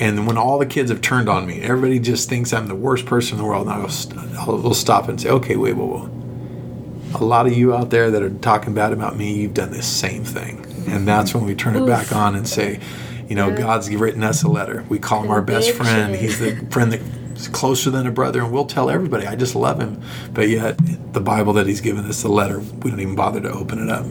And 0.00 0.26
when 0.26 0.38
all 0.38 0.58
the 0.58 0.66
kids 0.66 0.90
have 0.90 1.00
turned 1.00 1.28
on 1.28 1.46
me, 1.46 1.60
everybody 1.60 1.98
just 1.98 2.28
thinks 2.28 2.52
I'm 2.52 2.68
the 2.68 2.74
worst 2.74 3.06
person 3.06 3.36
in 3.36 3.42
the 3.42 3.48
world. 3.48 3.66
And 3.66 3.74
I'll, 3.74 3.88
st- 3.88 4.18
I'll 4.36 4.58
we'll 4.58 4.74
stop 4.74 5.08
and 5.08 5.20
say, 5.20 5.28
okay, 5.30 5.56
wait, 5.56 5.74
whoa, 5.74 5.86
whoa. 5.86 7.18
A 7.20 7.24
lot 7.24 7.46
of 7.46 7.52
you 7.52 7.74
out 7.74 7.90
there 7.90 8.10
that 8.10 8.22
are 8.22 8.30
talking 8.30 8.74
bad 8.74 8.92
about 8.92 9.16
me, 9.16 9.34
you've 9.34 9.54
done 9.54 9.70
the 9.70 9.82
same 9.82 10.24
thing. 10.24 10.64
And 10.88 11.08
that's 11.08 11.34
when 11.34 11.44
we 11.44 11.54
turn 11.54 11.74
it 11.76 11.86
back 11.86 12.12
on 12.12 12.34
and 12.34 12.46
say, 12.46 12.80
you 13.28 13.34
know, 13.34 13.54
God's 13.54 13.94
written 13.94 14.22
us 14.22 14.42
a 14.42 14.48
letter. 14.48 14.84
We 14.88 14.98
call 14.98 15.22
him 15.22 15.30
our 15.30 15.42
best 15.42 15.72
friend. 15.72 16.14
He's 16.14 16.38
the 16.38 16.56
friend 16.70 16.92
that's 16.92 17.02
closer 17.46 17.90
than 17.90 18.06
a 18.06 18.10
brother, 18.10 18.42
and 18.42 18.50
we'll 18.50 18.64
tell 18.64 18.90
everybody, 18.90 19.26
I 19.26 19.36
just 19.36 19.54
love 19.54 19.80
him. 19.80 20.02
But 20.32 20.48
yet, 20.48 20.76
the 21.12 21.20
Bible 21.20 21.52
that 21.52 21.66
he's 21.66 21.80
given 21.80 22.04
us, 22.06 22.22
the 22.22 22.28
letter, 22.28 22.58
we 22.58 22.90
don't 22.90 22.98
even 22.98 23.14
bother 23.14 23.40
to 23.40 23.50
open 23.50 23.78
it 23.82 23.88
up. 23.88 24.06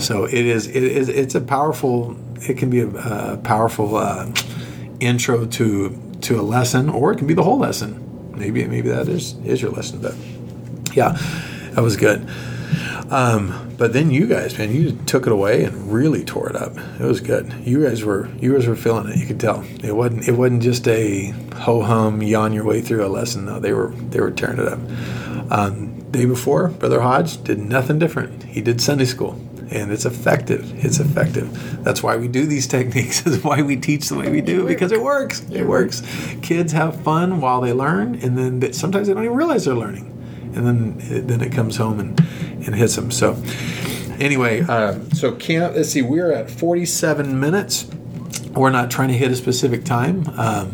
So 0.00 0.24
it 0.24 0.34
is, 0.34 0.66
it 0.68 0.82
is, 0.82 1.08
it's 1.08 1.34
a 1.34 1.40
powerful, 1.40 2.16
it 2.48 2.56
can 2.56 2.70
be 2.70 2.80
a, 2.80 3.38
powerful 3.42 3.96
uh, 3.96 4.32
intro 5.00 5.46
to 5.46 6.02
to 6.22 6.40
a 6.40 6.42
lesson, 6.42 6.88
or 6.88 7.12
it 7.12 7.18
can 7.18 7.26
be 7.26 7.34
the 7.34 7.42
whole 7.42 7.58
lesson. 7.58 8.32
Maybe 8.36 8.64
maybe 8.66 8.88
that 8.88 9.08
is 9.08 9.34
is 9.44 9.60
your 9.60 9.70
lesson, 9.70 10.00
but 10.00 10.14
yeah, 10.94 11.18
that 11.72 11.82
was 11.82 11.96
good. 11.96 12.26
Um, 13.10 13.74
but 13.78 13.92
then 13.92 14.10
you 14.10 14.26
guys, 14.26 14.58
man, 14.58 14.74
you 14.74 14.92
took 15.06 15.26
it 15.26 15.32
away 15.32 15.64
and 15.64 15.92
really 15.92 16.24
tore 16.24 16.48
it 16.48 16.56
up. 16.56 16.76
It 17.00 17.04
was 17.04 17.20
good. 17.20 17.52
You 17.64 17.84
guys 17.86 18.02
were 18.04 18.28
you 18.40 18.54
guys 18.54 18.66
were 18.66 18.76
feeling 18.76 19.08
it. 19.08 19.18
You 19.18 19.26
could 19.26 19.38
tell 19.40 19.64
it 19.82 19.94
wasn't 19.94 20.26
it 20.28 20.32
wasn't 20.32 20.62
just 20.62 20.86
a 20.88 21.30
ho 21.54 21.82
hum 21.82 22.22
yawn 22.22 22.52
your 22.52 22.64
way 22.64 22.80
through 22.80 23.04
a 23.04 23.08
lesson. 23.08 23.46
though. 23.46 23.60
they 23.60 23.72
were 23.72 23.90
they 24.10 24.20
were 24.20 24.30
tearing 24.30 24.58
it 24.58 24.66
up. 24.68 24.80
Um, 25.50 26.00
day 26.10 26.24
before, 26.24 26.68
Brother 26.68 27.00
Hodge 27.00 27.42
did 27.44 27.58
nothing 27.58 27.98
different. 27.98 28.42
He 28.42 28.60
did 28.60 28.80
Sunday 28.80 29.04
school, 29.04 29.40
and 29.70 29.92
it's 29.92 30.04
effective. 30.04 30.84
It's 30.84 30.98
effective. 30.98 31.84
That's 31.84 32.02
why 32.02 32.16
we 32.16 32.26
do 32.26 32.44
these 32.46 32.66
techniques. 32.76 33.24
Is 33.24 33.44
why 33.44 33.62
we 33.62 33.76
teach 33.76 34.08
the 34.08 34.16
way 34.16 34.30
we 34.30 34.40
do 34.40 34.66
because 34.66 34.90
it 34.90 35.00
works. 35.00 35.46
It 35.50 35.64
works. 35.64 36.02
Kids 36.42 36.72
have 36.72 37.00
fun 37.02 37.40
while 37.40 37.60
they 37.60 37.72
learn, 37.72 38.16
and 38.16 38.36
then 38.36 38.58
they, 38.58 38.72
sometimes 38.72 39.06
they 39.06 39.14
don't 39.14 39.24
even 39.24 39.36
realize 39.36 39.64
they're 39.64 39.74
learning 39.74 40.12
and 40.56 40.66
then 40.66 41.26
then 41.26 41.40
it 41.40 41.52
comes 41.52 41.76
home 41.76 42.00
and, 42.00 42.18
and 42.66 42.74
hits 42.74 42.96
them. 42.96 43.10
So 43.10 43.40
anyway, 44.18 44.62
uh, 44.62 44.98
so 45.14 45.32
camp. 45.32 45.76
Let's 45.76 45.90
see, 45.90 46.02
we're 46.02 46.32
at 46.32 46.50
47 46.50 47.38
minutes. 47.38 47.86
We're 48.54 48.70
not 48.70 48.90
trying 48.90 49.08
to 49.08 49.14
hit 49.14 49.30
a 49.30 49.36
specific 49.36 49.84
time. 49.84 50.26
Um, 50.38 50.72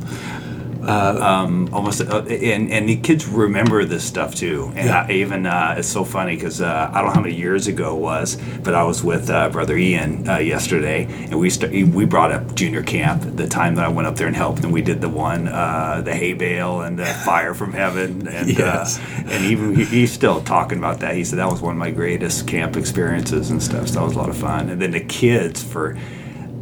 um, 0.88 1.68
almost, 1.72 2.00
uh, 2.00 2.22
and 2.24 2.70
and 2.70 2.88
the 2.88 2.96
kids 2.96 3.26
remember 3.26 3.84
this 3.84 4.04
stuff 4.04 4.34
too. 4.34 4.72
And 4.74 4.86
Yeah. 4.88 5.06
I 5.08 5.12
even 5.12 5.46
uh, 5.46 5.74
it's 5.78 5.88
so 5.88 6.04
funny 6.04 6.34
because 6.34 6.60
uh, 6.60 6.90
I 6.92 6.98
don't 6.98 7.08
know 7.08 7.14
how 7.14 7.20
many 7.20 7.34
years 7.34 7.66
ago 7.66 7.96
it 7.96 8.00
was, 8.00 8.36
but 8.62 8.74
I 8.74 8.82
was 8.84 9.02
with 9.04 9.30
uh, 9.30 9.48
brother 9.50 9.76
Ian 9.76 10.28
uh, 10.28 10.38
yesterday, 10.38 11.06
and 11.30 11.38
we 11.38 11.50
st- 11.50 11.94
we 11.94 12.04
brought 12.04 12.32
up 12.32 12.54
junior 12.54 12.82
camp 12.82 13.22
the 13.36 13.46
time 13.46 13.74
that 13.76 13.84
I 13.84 13.88
went 13.88 14.08
up 14.08 14.16
there 14.16 14.26
and 14.26 14.36
helped, 14.36 14.64
and 14.64 14.72
we 14.72 14.82
did 14.82 15.00
the 15.00 15.08
one, 15.08 15.48
uh, 15.48 16.02
the 16.04 16.14
hay 16.14 16.32
bale 16.32 16.80
and 16.82 16.98
the 16.98 17.06
fire 17.24 17.54
from 17.54 17.72
heaven, 17.72 18.26
and 18.28 18.48
Yes. 18.50 18.98
uh, 18.98 19.02
and 19.26 19.44
even 19.44 19.74
he, 19.76 19.84
he's 19.84 20.12
still 20.12 20.40
talking 20.42 20.78
about 20.78 21.00
that. 21.00 21.14
He 21.14 21.24
said 21.24 21.38
that 21.38 21.48
was 21.50 21.60
one 21.62 21.72
of 21.74 21.78
my 21.78 21.90
greatest 21.90 22.46
camp 22.48 22.76
experiences 22.76 23.50
and 23.50 23.62
stuff. 23.62 23.88
So 23.88 24.00
that 24.00 24.04
was 24.04 24.14
a 24.14 24.18
lot 24.18 24.28
of 24.28 24.36
fun. 24.36 24.68
And 24.70 24.80
then 24.80 24.90
the 24.92 25.00
kids 25.00 25.62
for. 25.62 25.96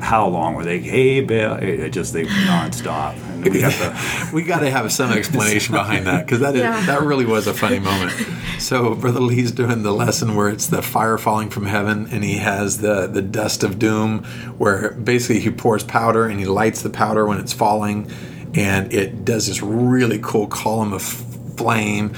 How 0.00 0.26
long 0.28 0.54
were 0.54 0.64
they? 0.64 0.78
Hey, 0.80 1.20
Bill! 1.20 1.56
It 1.56 1.90
just 1.90 2.14
they 2.14 2.24
nonstop. 2.24 3.14
And 3.44 3.54
we 3.54 3.60
got 3.60 3.72
the 3.72 4.30
we 4.32 4.42
got 4.42 4.60
to 4.60 4.70
have 4.70 4.92
some 4.92 5.10
explanation 5.12 5.74
behind 5.74 6.06
that 6.06 6.24
because 6.26 6.40
that 6.40 6.54
is, 6.54 6.60
Yeah. 6.62 6.80
that 6.86 7.02
really 7.02 7.26
was 7.26 7.46
a 7.46 7.54
funny 7.54 7.78
moment. 7.78 8.12
So 8.58 8.94
Brother 8.94 9.20
Lee's 9.20 9.52
doing 9.52 9.82
the 9.82 9.92
lesson 9.92 10.34
where 10.34 10.48
it's 10.48 10.66
the 10.66 10.82
fire 10.82 11.16
falling 11.18 11.50
from 11.50 11.66
heaven, 11.66 12.08
and 12.10 12.22
he 12.22 12.36
has 12.38 12.78
the 12.78 13.06
the 13.06 13.22
dust 13.22 13.62
of 13.64 13.78
doom, 13.78 14.24
where 14.58 14.90
basically 14.92 15.40
he 15.40 15.50
pours 15.50 15.82
powder 15.84 16.26
and 16.26 16.38
he 16.38 16.46
lights 16.46 16.82
the 16.82 16.90
powder 16.90 17.26
when 17.26 17.38
it's 17.38 17.52
falling, 17.52 18.10
and 18.54 18.92
it 18.92 19.24
does 19.24 19.46
this 19.46 19.62
really 19.62 20.18
cool 20.22 20.46
column 20.46 20.92
of 20.92 21.02
flame. 21.02 22.12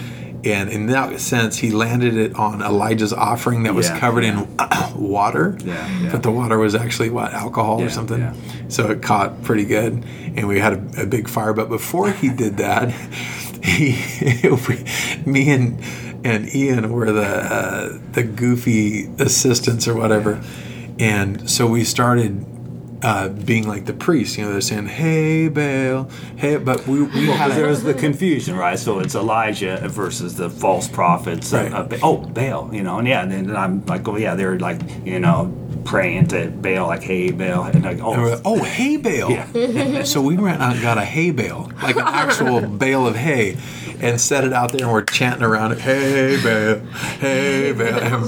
And 0.45 0.71
in 0.71 0.87
that 0.87 1.21
sense, 1.21 1.59
he 1.59 1.71
landed 1.71 2.17
it 2.17 2.35
on 2.35 2.63
Elijah's 2.63 3.13
offering 3.13 3.63
that 3.63 3.75
was 3.75 3.89
Yeah, 3.89 4.01
covered 4.01 4.25
yeah. 4.25 4.43
in 4.43 5.01
water. 5.01 5.57
Yeah. 5.65 6.09
But 6.11 6.25
the 6.25 6.33
water 6.33 6.59
was 6.59 6.75
actually 6.75 7.11
what 7.11 7.33
alcohol 7.33 7.81
or 7.81 7.91
something. 7.91 8.35
So 8.69 8.91
it 8.91 9.03
caught 9.03 9.43
pretty 9.45 9.65
good, 9.65 10.05
and 10.37 10.49
we 10.49 10.59
had 10.59 10.73
a, 10.73 11.03
a 11.03 11.07
big 11.07 11.29
fire. 11.29 11.53
But 11.53 11.69
before 11.69 12.11
he 12.11 12.29
did 12.45 12.57
that, 12.57 12.91
he, 13.63 13.93
me 15.27 15.51
and 15.51 15.81
and 16.25 16.55
Ian 16.55 16.91
were 16.93 17.13
the 17.13 17.23
uh, 17.25 17.99
the 18.13 18.23
goofy 18.25 19.11
assistants 19.19 19.87
or 19.87 19.95
whatever, 19.95 20.43
and 20.99 21.49
so 21.49 21.67
we 21.67 21.85
started. 21.85 22.47
Uh, 23.03 23.29
being 23.29 23.67
like 23.67 23.85
the 23.87 23.93
priest, 23.93 24.39
you 24.39 24.45
know, 24.45 24.53
they're 24.53 24.61
saying, 24.61 24.87
"Hey, 24.87 25.49
Baal, 25.49 26.09
hey," 26.37 26.57
but 26.59 26.87
we, 26.87 27.03
we 27.03 27.27
had 27.27 27.49
Because 27.49 27.57
there 27.57 27.67
was 27.67 27.83
the 27.83 27.95
confusion, 27.95 28.55
right? 28.57 28.79
So 28.79 29.01
it's 29.01 29.17
Elijah 29.17 29.81
versus 29.89 30.37
the 30.37 30.49
false 30.49 30.87
prophets. 30.87 31.53
Right. 31.53 31.73
Uh, 31.73 31.83
Ba- 31.83 31.99
oh, 32.03 32.19
Baal, 32.19 32.71
you 32.73 32.85
know, 32.85 32.99
and 33.01 33.09
yeah, 33.09 33.23
and 33.23 33.33
then 33.33 33.57
I'm 33.57 33.85
like, 33.87 34.07
oh 34.07 34.17
yeah, 34.17 34.37
they're 34.37 34.57
like, 34.59 34.81
you 35.05 35.19
know, 35.19 35.53
praying 35.85 36.29
to 36.29 36.49
Baal, 36.51 36.87
like, 36.87 37.03
hey, 37.03 37.33
Baal, 37.33 37.65
and 37.65 37.83
like, 37.83 37.95
And 37.99 38.03
oh, 38.03 38.11
like, 38.13 38.41
oh, 38.45 38.63
hay 38.63 38.97
bale. 38.99 40.05
so 40.05 40.23
we 40.23 40.37
went 40.37 40.61
out 40.63 40.75
and 40.75 40.83
got 40.83 40.97
a 40.97 41.05
hay 41.05 41.33
bale, 41.33 41.73
like 41.83 41.97
an 41.97 42.03
actual 42.07 42.61
bale 42.69 43.05
of 43.07 43.17
hay, 43.17 43.57
and 44.03 44.21
set 44.21 44.45
it 44.45 44.53
out 44.53 44.73
there, 44.73 44.83
and 44.83 44.93
we're 44.93 45.05
chanting 45.05 45.45
around 45.45 45.73
it, 45.73 45.79
hey 45.79 46.39
bale, 46.43 46.81
hey 47.21 47.73
bale. 47.73 47.93
And 48.03 48.25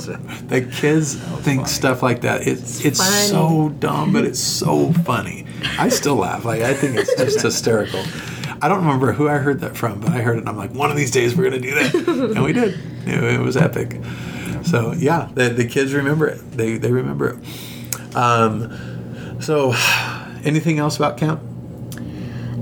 the 0.48 0.62
kids 0.62 1.16
think 1.16 1.62
funny. 1.62 1.68
stuff 1.68 2.02
like 2.02 2.20
that. 2.22 2.46
It's 2.46 2.84
it's 2.84 3.00
funny. 3.00 3.26
so 3.26 3.68
dumb, 3.80 4.12
but 4.12 4.24
it's 4.24 4.38
so 4.38 4.92
funny. 5.04 5.46
I 5.78 5.88
still 5.88 6.16
laugh. 6.16 6.44
Like 6.44 6.62
I 6.62 6.74
think 6.74 6.96
it's 6.96 7.14
just 7.16 7.42
hysterical. 7.42 8.02
I 8.62 8.68
don't 8.68 8.78
remember 8.78 9.12
who 9.12 9.28
I 9.28 9.38
heard 9.38 9.60
that 9.60 9.76
from, 9.76 10.00
but 10.00 10.10
I 10.10 10.22
heard 10.22 10.36
it. 10.36 10.40
and 10.40 10.48
I'm 10.48 10.56
like, 10.56 10.72
one 10.72 10.90
of 10.90 10.96
these 10.96 11.10
days 11.10 11.36
we're 11.36 11.50
gonna 11.50 11.60
do 11.60 11.74
that, 11.74 11.94
and 12.36 12.44
we 12.44 12.52
did. 12.52 12.78
It, 13.06 13.22
it 13.24 13.40
was 13.40 13.56
epic. 13.56 14.00
So 14.62 14.92
yeah, 14.92 15.28
the, 15.34 15.48
the 15.48 15.66
kids 15.66 15.92
remember 15.92 16.28
it. 16.28 16.38
They 16.52 16.78
they 16.78 16.92
remember 16.92 17.30
it. 17.30 18.16
Um, 18.16 19.40
so, 19.40 19.74
anything 20.44 20.78
else 20.78 20.96
about 20.96 21.16
camp? 21.18 21.40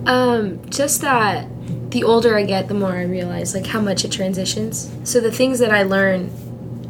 Um, 0.06 0.60
just 0.70 1.02
that 1.02 1.46
the 1.92 2.04
older 2.04 2.36
I 2.36 2.44
get, 2.44 2.68
the 2.68 2.74
more 2.74 2.92
I 2.92 3.04
realize 3.04 3.54
like 3.54 3.66
how 3.66 3.80
much 3.80 4.04
it 4.04 4.10
transitions. 4.10 4.90
So 5.04 5.20
the 5.20 5.30
things 5.30 5.58
that 5.58 5.72
I 5.72 5.82
learn 5.82 6.30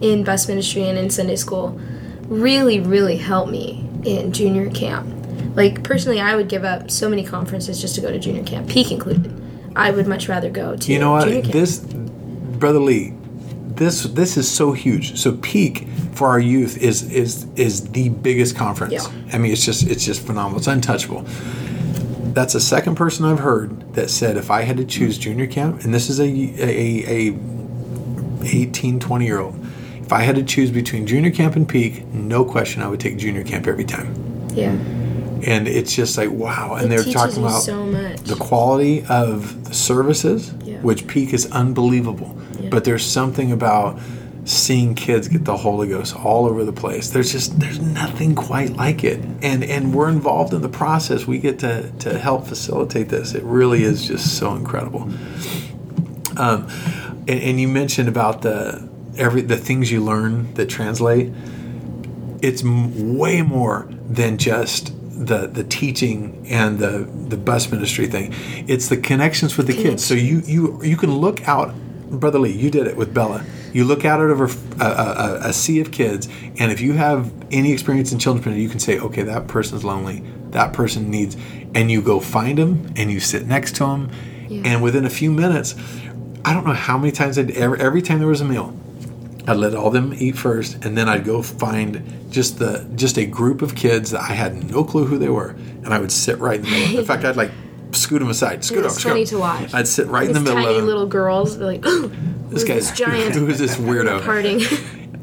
in 0.00 0.24
bus 0.24 0.48
ministry 0.48 0.84
and 0.84 0.96
in 0.96 1.10
Sunday 1.10 1.36
school 1.36 1.78
really, 2.26 2.80
really 2.80 3.16
help 3.16 3.48
me 3.48 3.88
in 4.04 4.32
junior 4.32 4.70
camp. 4.70 5.08
Like 5.54 5.84
personally, 5.84 6.20
I 6.20 6.34
would 6.36 6.48
give 6.48 6.64
up 6.64 6.90
so 6.90 7.08
many 7.08 7.24
conferences 7.24 7.80
just 7.80 7.94
to 7.96 8.00
go 8.00 8.10
to 8.10 8.18
junior 8.18 8.44
camp, 8.44 8.68
peak 8.68 8.90
included. 8.90 9.38
I 9.74 9.90
would 9.90 10.06
much 10.06 10.28
rather 10.28 10.50
go 10.50 10.76
to 10.76 10.92
You 10.92 10.98
know 10.98 11.12
what? 11.12 11.28
This, 11.44 11.78
brother 11.80 12.78
Lee, 12.78 13.14
this 13.74 14.04
this 14.04 14.36
is 14.36 14.50
so 14.50 14.72
huge. 14.72 15.18
So 15.18 15.36
peak 15.38 15.88
for 16.14 16.28
our 16.28 16.40
youth 16.40 16.76
is 16.78 17.10
is 17.10 17.46
is 17.56 17.90
the 17.90 18.10
biggest 18.10 18.56
conference. 18.56 18.92
Yeah. 18.92 19.06
I 19.32 19.38
mean, 19.38 19.52
it's 19.52 19.64
just 19.64 19.86
it's 19.86 20.04
just 20.04 20.24
phenomenal. 20.24 20.58
It's 20.58 20.66
untouchable. 20.66 21.24
That's 22.32 22.52
the 22.54 22.60
second 22.60 22.94
person 22.96 23.24
I've 23.24 23.40
heard 23.40 23.94
that 23.94 24.08
said 24.10 24.36
if 24.36 24.50
I 24.50 24.62
had 24.62 24.76
to 24.78 24.84
choose 24.84 25.18
junior 25.18 25.46
camp, 25.46 25.84
and 25.84 25.92
this 25.92 26.08
is 26.08 26.18
a 26.20 26.24
a, 26.24 27.30
a 27.30 27.38
18, 28.44 28.98
20 29.00 29.24
year 29.24 29.38
old. 29.40 29.54
If 30.00 30.12
I 30.12 30.22
had 30.22 30.36
to 30.36 30.42
choose 30.42 30.70
between 30.70 31.06
junior 31.06 31.30
camp 31.30 31.56
and 31.56 31.68
peak, 31.68 32.04
no 32.06 32.44
question, 32.44 32.82
I 32.82 32.88
would 32.88 33.00
take 33.00 33.16
junior 33.18 33.44
camp 33.44 33.66
every 33.66 33.84
time. 33.84 34.14
yeah, 34.54 34.70
And 34.72 35.66
it's 35.68 35.94
just 35.94 36.18
like 36.18 36.30
wow. 36.30 36.74
And 36.74 36.86
it 36.86 36.88
they're 37.04 37.12
talking 37.12 37.38
about 37.38 37.62
so 37.62 37.90
the 37.90 38.36
quality 38.36 39.04
of 39.08 39.64
the 39.64 39.74
services, 39.74 40.52
Yeah. 40.64 40.78
which 40.80 41.06
peak 41.06 41.32
is 41.32 41.50
unbelievable. 41.52 42.36
Yeah. 42.60 42.68
But 42.70 42.84
there's 42.84 43.04
something 43.04 43.52
about 43.52 43.98
seeing 44.44 44.94
kids 44.94 45.28
get 45.28 45.44
the 45.44 45.56
Holy 45.56 45.88
Ghost 45.88 46.16
all 46.16 46.46
over 46.46 46.64
the 46.64 46.72
place. 46.72 47.10
There's 47.10 47.30
just 47.30 47.58
there's 47.60 47.80
nothing 47.80 48.34
quite 48.34 48.70
like 48.70 49.04
it. 49.04 49.20
And 49.42 49.62
and 49.64 49.94
we're 49.94 50.08
involved 50.08 50.52
in 50.52 50.62
the 50.62 50.68
process. 50.68 51.26
We 51.26 51.38
get 51.38 51.58
to 51.60 51.90
to 52.00 52.18
help 52.18 52.46
facilitate 52.46 53.08
this. 53.08 53.34
It 53.34 53.42
really 53.44 53.84
is 53.84 54.06
just 54.06 54.38
so 54.38 54.54
incredible. 54.54 55.02
Um, 56.36 56.66
and, 57.28 57.40
and 57.40 57.60
you 57.60 57.68
mentioned 57.68 58.08
about 58.08 58.42
the 58.42 58.88
every 59.16 59.42
the 59.42 59.56
things 59.56 59.90
you 59.90 60.02
learn 60.02 60.52
that 60.54 60.68
translate. 60.68 61.32
It's 62.40 62.64
m- 62.64 63.16
way 63.16 63.42
more 63.42 63.88
than 64.08 64.38
just 64.38 64.92
the 65.26 65.46
the 65.46 65.62
teaching 65.62 66.44
and 66.48 66.78
the 66.78 67.08
the 67.28 67.36
bus 67.36 67.70
ministry 67.70 68.06
thing. 68.06 68.34
It's 68.66 68.88
the 68.88 68.96
connections 68.96 69.56
with 69.56 69.68
the 69.68 69.74
kids. 69.74 70.04
So 70.04 70.14
you 70.14 70.42
you 70.44 70.82
you 70.82 70.96
can 70.96 71.12
look 71.12 71.46
out, 71.46 71.74
brother 72.10 72.40
Lee. 72.40 72.52
You 72.52 72.70
did 72.70 72.88
it 72.88 72.96
with 72.96 73.14
Bella. 73.14 73.44
You 73.72 73.84
look 73.84 74.04
out 74.04 74.20
over 74.20 74.44
a, 74.80 74.84
a, 74.84 75.40
a 75.44 75.52
sea 75.52 75.80
of 75.80 75.90
kids, 75.90 76.28
and 76.58 76.70
if 76.70 76.80
you 76.80 76.92
have 76.92 77.32
any 77.50 77.72
experience 77.72 78.12
in 78.12 78.18
children's 78.18 78.46
ministry, 78.46 78.62
you 78.62 78.68
can 78.68 78.80
say, 78.80 78.98
okay, 78.98 79.22
that 79.22 79.48
person's 79.48 79.84
lonely. 79.84 80.22
That 80.50 80.72
person 80.74 81.10
needs, 81.10 81.36
and 81.74 81.90
you 81.90 82.02
go 82.02 82.20
find 82.20 82.58
them 82.58 82.92
and 82.96 83.10
you 83.10 83.20
sit 83.20 83.46
next 83.46 83.76
to 83.76 83.84
them, 83.84 84.10
and 84.64 84.82
within 84.82 85.04
a 85.06 85.10
few 85.10 85.32
minutes, 85.32 85.74
I 86.44 86.52
don't 86.52 86.66
know 86.66 86.74
how 86.74 86.98
many 86.98 87.12
times 87.12 87.38
I'd 87.38 87.52
every, 87.52 87.80
every 87.80 88.02
time 88.02 88.18
there 88.18 88.28
was 88.28 88.40
a 88.40 88.44
meal, 88.44 88.76
I'd 89.46 89.56
let 89.56 89.74
all 89.74 89.90
them 89.90 90.12
eat 90.14 90.36
first, 90.36 90.84
and 90.84 90.96
then 90.96 91.08
I'd 91.08 91.24
go 91.24 91.42
find 91.42 92.02
just 92.30 92.58
the 92.58 92.86
just 92.94 93.16
a 93.16 93.24
group 93.24 93.62
of 93.62 93.74
kids 93.74 94.10
that 94.10 94.20
I 94.20 94.34
had 94.34 94.70
no 94.70 94.84
clue 94.84 95.06
who 95.06 95.18
they 95.18 95.28
were, 95.28 95.50
and 95.84 95.88
I 95.88 95.98
would 95.98 96.12
sit 96.12 96.38
right 96.38 96.58
in 96.58 96.64
the 96.64 96.70
middle. 96.70 96.98
In 97.00 97.04
fact, 97.06 97.24
I'd 97.24 97.36
like 97.36 97.50
scoot 97.94 98.20
them 98.20 98.30
aside, 98.30 98.64
scoot 98.64 98.78
It 98.78 98.84
was 98.84 98.94
scoot 98.94 99.12
funny 99.12 99.26
to 99.26 99.38
watch. 99.38 99.72
I'd 99.74 99.88
sit 99.88 100.06
right 100.08 100.26
in 100.26 100.32
the 100.32 100.40
middle 100.40 100.62
tiny 100.62 100.78
of 100.78 100.84
little 100.84 101.06
girls, 101.06 101.56
like, 101.58 101.82
oh, 101.84 102.10
This 102.48 102.64
guy's 102.64 102.90
giant 102.98 103.34
who 103.34 103.48
is 103.48 103.58
this 103.58 103.76
weirdo? 103.76 104.22
parting. 104.24 104.60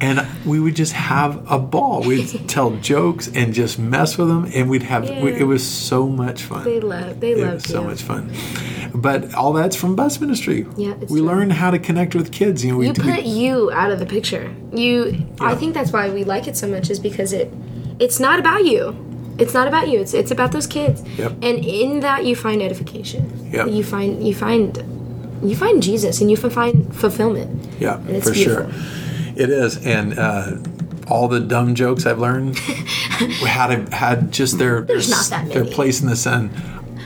and 0.01 0.25
we 0.45 0.59
would 0.59 0.75
just 0.75 0.93
have 0.93 1.49
a 1.51 1.59
ball. 1.59 2.01
We'd 2.03 2.27
tell 2.47 2.71
jokes 2.77 3.27
and 3.33 3.53
just 3.53 3.77
mess 3.79 4.17
with 4.17 4.27
them, 4.29 4.49
and 4.53 4.69
we'd 4.69 4.83
have. 4.83 5.09
we- 5.09 5.33
it 5.33 5.43
was 5.47 5.65
so 5.65 6.07
much 6.07 6.43
fun. 6.43 6.63
they 6.63 6.79
love, 6.79 7.19
they 7.19 7.31
it 7.31 7.37
love 7.39 7.53
was 7.55 7.63
so 7.65 7.83
much 7.83 8.01
fun. 8.01 8.31
But 8.93 9.33
all 9.35 9.53
that's 9.53 9.75
from 9.75 9.95
bus 9.95 10.19
ministry. 10.19 10.65
Yeah, 10.75 10.95
it's 10.99 11.11
we 11.11 11.19
true. 11.19 11.27
learned 11.27 11.53
how 11.53 11.69
to 11.71 11.77
connect 11.79 12.15
with 12.15 12.31
kids. 12.31 12.65
You 12.65 12.71
know, 12.71 12.77
we 12.77 12.87
you 12.87 12.93
put 12.93 13.23
you 13.23 13.71
out 13.71 13.91
of 13.91 13.99
the 13.99 14.05
picture. 14.05 14.51
You, 14.73 15.27
I 15.39 15.53
think 15.55 15.73
that's 15.75 15.91
why 15.91 16.09
we 16.09 16.23
like 16.23 16.47
it 16.47 16.57
so 16.57 16.67
much 16.67 16.89
is 16.89 16.99
because 16.99 17.31
it, 17.31 17.53
it's 17.99 18.19
not 18.19 18.39
about 18.39 18.65
you. 18.65 18.93
It's 19.39 19.53
not 19.53 19.67
about 19.67 19.87
you. 19.89 19.99
It's 19.99 20.13
it's 20.13 20.31
about 20.31 20.51
those 20.51 20.67
kids. 20.67 21.03
Yep. 21.17 21.31
And 21.41 21.63
in 21.65 21.99
that 22.01 22.25
you 22.25 22.35
find 22.35 22.61
edification. 22.61 23.49
Yep. 23.51 23.67
You 23.67 23.83
find 23.83 24.25
you 24.27 24.35
find 24.35 24.77
you 25.43 25.55
find 25.55 25.81
Jesus 25.81 26.21
and 26.21 26.29
you 26.29 26.37
find 26.37 26.93
fulfillment. 26.95 27.67
Yeah, 27.79 27.97
for 28.21 28.33
sure. 28.33 28.69
It 29.35 29.49
is, 29.49 29.85
and 29.85 30.19
uh, 30.19 30.57
all 31.07 31.27
the 31.29 31.39
dumb 31.39 31.75
jokes 31.75 32.05
I've 32.05 32.19
learned 32.19 32.57
had 32.59 33.93
had 33.93 34.31
just 34.31 34.57
their 34.57 34.81
There's 34.81 35.09
not 35.09 35.25
that 35.29 35.49
their 35.49 35.65
place 35.65 36.01
in 36.01 36.07
the 36.07 36.15
sun. 36.15 36.51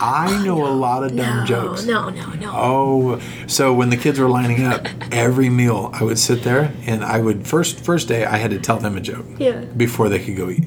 I 0.01 0.43
know 0.43 0.65
a 0.65 0.73
lot 0.73 1.03
of 1.03 1.15
dumb 1.15 1.39
no, 1.41 1.45
jokes. 1.45 1.85
No, 1.85 2.09
no, 2.09 2.29
no. 2.33 2.51
Oh, 2.53 3.21
so 3.47 3.71
when 3.73 3.89
the 3.89 3.97
kids 3.97 4.19
were 4.19 4.27
lining 4.27 4.65
up, 4.65 4.87
every 5.11 5.49
meal 5.49 5.91
I 5.93 6.03
would 6.03 6.19
sit 6.19 6.43
there 6.43 6.73
and 6.87 7.03
I 7.03 7.19
would 7.19 7.47
first 7.47 7.79
first 7.79 8.07
day 8.07 8.25
I 8.25 8.37
had 8.37 8.51
to 8.51 8.59
tell 8.59 8.77
them 8.77 8.97
a 8.97 9.01
joke 9.01 9.25
Yeah. 9.37 9.61
before 9.61 10.09
they 10.09 10.19
could 10.19 10.35
go 10.35 10.49
eat, 10.49 10.63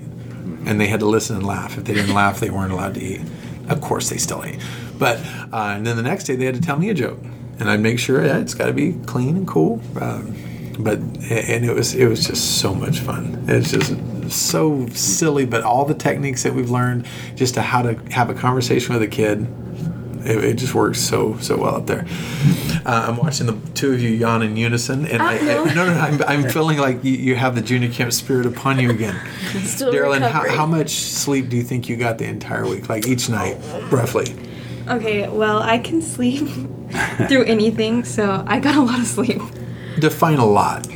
and 0.66 0.80
they 0.80 0.88
had 0.88 1.00
to 1.00 1.06
listen 1.06 1.36
and 1.36 1.46
laugh. 1.46 1.78
If 1.78 1.84
they 1.84 1.94
didn't 1.94 2.14
laugh, 2.14 2.40
they 2.40 2.50
weren't 2.50 2.72
allowed 2.72 2.94
to 2.94 3.02
eat. 3.02 3.22
Of 3.68 3.80
course, 3.80 4.10
they 4.10 4.18
still 4.18 4.44
ate, 4.44 4.60
but 4.98 5.18
uh, 5.52 5.74
and 5.76 5.86
then 5.86 5.96
the 5.96 6.02
next 6.02 6.24
day 6.24 6.36
they 6.36 6.44
had 6.44 6.54
to 6.54 6.60
tell 6.60 6.78
me 6.78 6.90
a 6.90 6.94
joke, 6.94 7.18
and 7.58 7.70
I'd 7.70 7.80
make 7.80 7.98
sure 7.98 8.24
yeah, 8.24 8.38
it's 8.38 8.54
got 8.54 8.66
to 8.66 8.72
be 8.72 8.92
clean 9.06 9.36
and 9.36 9.46
cool. 9.46 9.80
Um, 10.00 10.36
but 10.78 10.98
and 10.98 11.64
it 11.64 11.74
was 11.74 11.94
it 11.94 12.06
was 12.06 12.26
just 12.26 12.60
so 12.60 12.74
much 12.74 13.00
fun. 13.00 13.44
It's 13.48 13.72
just 13.72 14.30
so 14.30 14.86
silly, 14.88 15.46
but 15.46 15.62
all 15.62 15.84
the 15.84 15.94
techniques 15.94 16.42
that 16.42 16.54
we've 16.54 16.70
learned 16.70 17.06
just 17.34 17.54
to 17.54 17.62
how 17.62 17.82
to 17.82 17.94
have 18.12 18.30
a 18.30 18.34
conversation 18.34 18.94
with 18.94 19.02
a 19.02 19.08
kid 19.08 19.46
it, 20.26 20.44
it 20.44 20.54
just 20.54 20.74
works 20.74 21.00
so 21.00 21.36
so 21.38 21.56
well 21.56 21.76
up 21.76 21.86
there. 21.86 22.06
Uh, 22.84 23.06
I'm 23.08 23.16
watching 23.16 23.46
the 23.46 23.58
two 23.74 23.92
of 23.92 24.00
you 24.00 24.10
yawn 24.10 24.42
in 24.42 24.56
unison, 24.56 25.06
and 25.06 25.22
I, 25.22 25.38
I 25.38 25.42
no 25.42 25.64
no, 25.64 25.74
no 25.74 25.94
I'm, 25.94 26.22
I'm 26.22 26.50
feeling 26.50 26.78
like 26.78 27.02
you, 27.04 27.12
you 27.12 27.36
have 27.36 27.54
the 27.54 27.62
junior 27.62 27.90
camp 27.90 28.12
spirit 28.12 28.46
upon 28.46 28.78
you 28.78 28.90
again. 28.90 29.16
Still 29.64 29.92
Darilyn, 29.92 30.28
how, 30.28 30.48
how 30.48 30.66
much 30.66 30.90
sleep 30.90 31.48
do 31.48 31.56
you 31.56 31.62
think 31.62 31.88
you 31.88 31.96
got 31.96 32.18
the 32.18 32.26
entire 32.26 32.66
week, 32.66 32.88
like 32.88 33.06
each 33.06 33.28
night, 33.28 33.56
roughly? 33.90 34.34
Okay, 34.88 35.28
well, 35.28 35.62
I 35.62 35.78
can 35.78 36.00
sleep 36.00 36.46
through 37.28 37.44
anything, 37.44 38.04
so 38.04 38.44
I 38.46 38.60
got 38.60 38.76
a 38.76 38.82
lot 38.82 39.00
of 39.00 39.06
sleep. 39.06 39.42
Define 39.98 40.38
a 40.38 40.46
lot. 40.46 40.86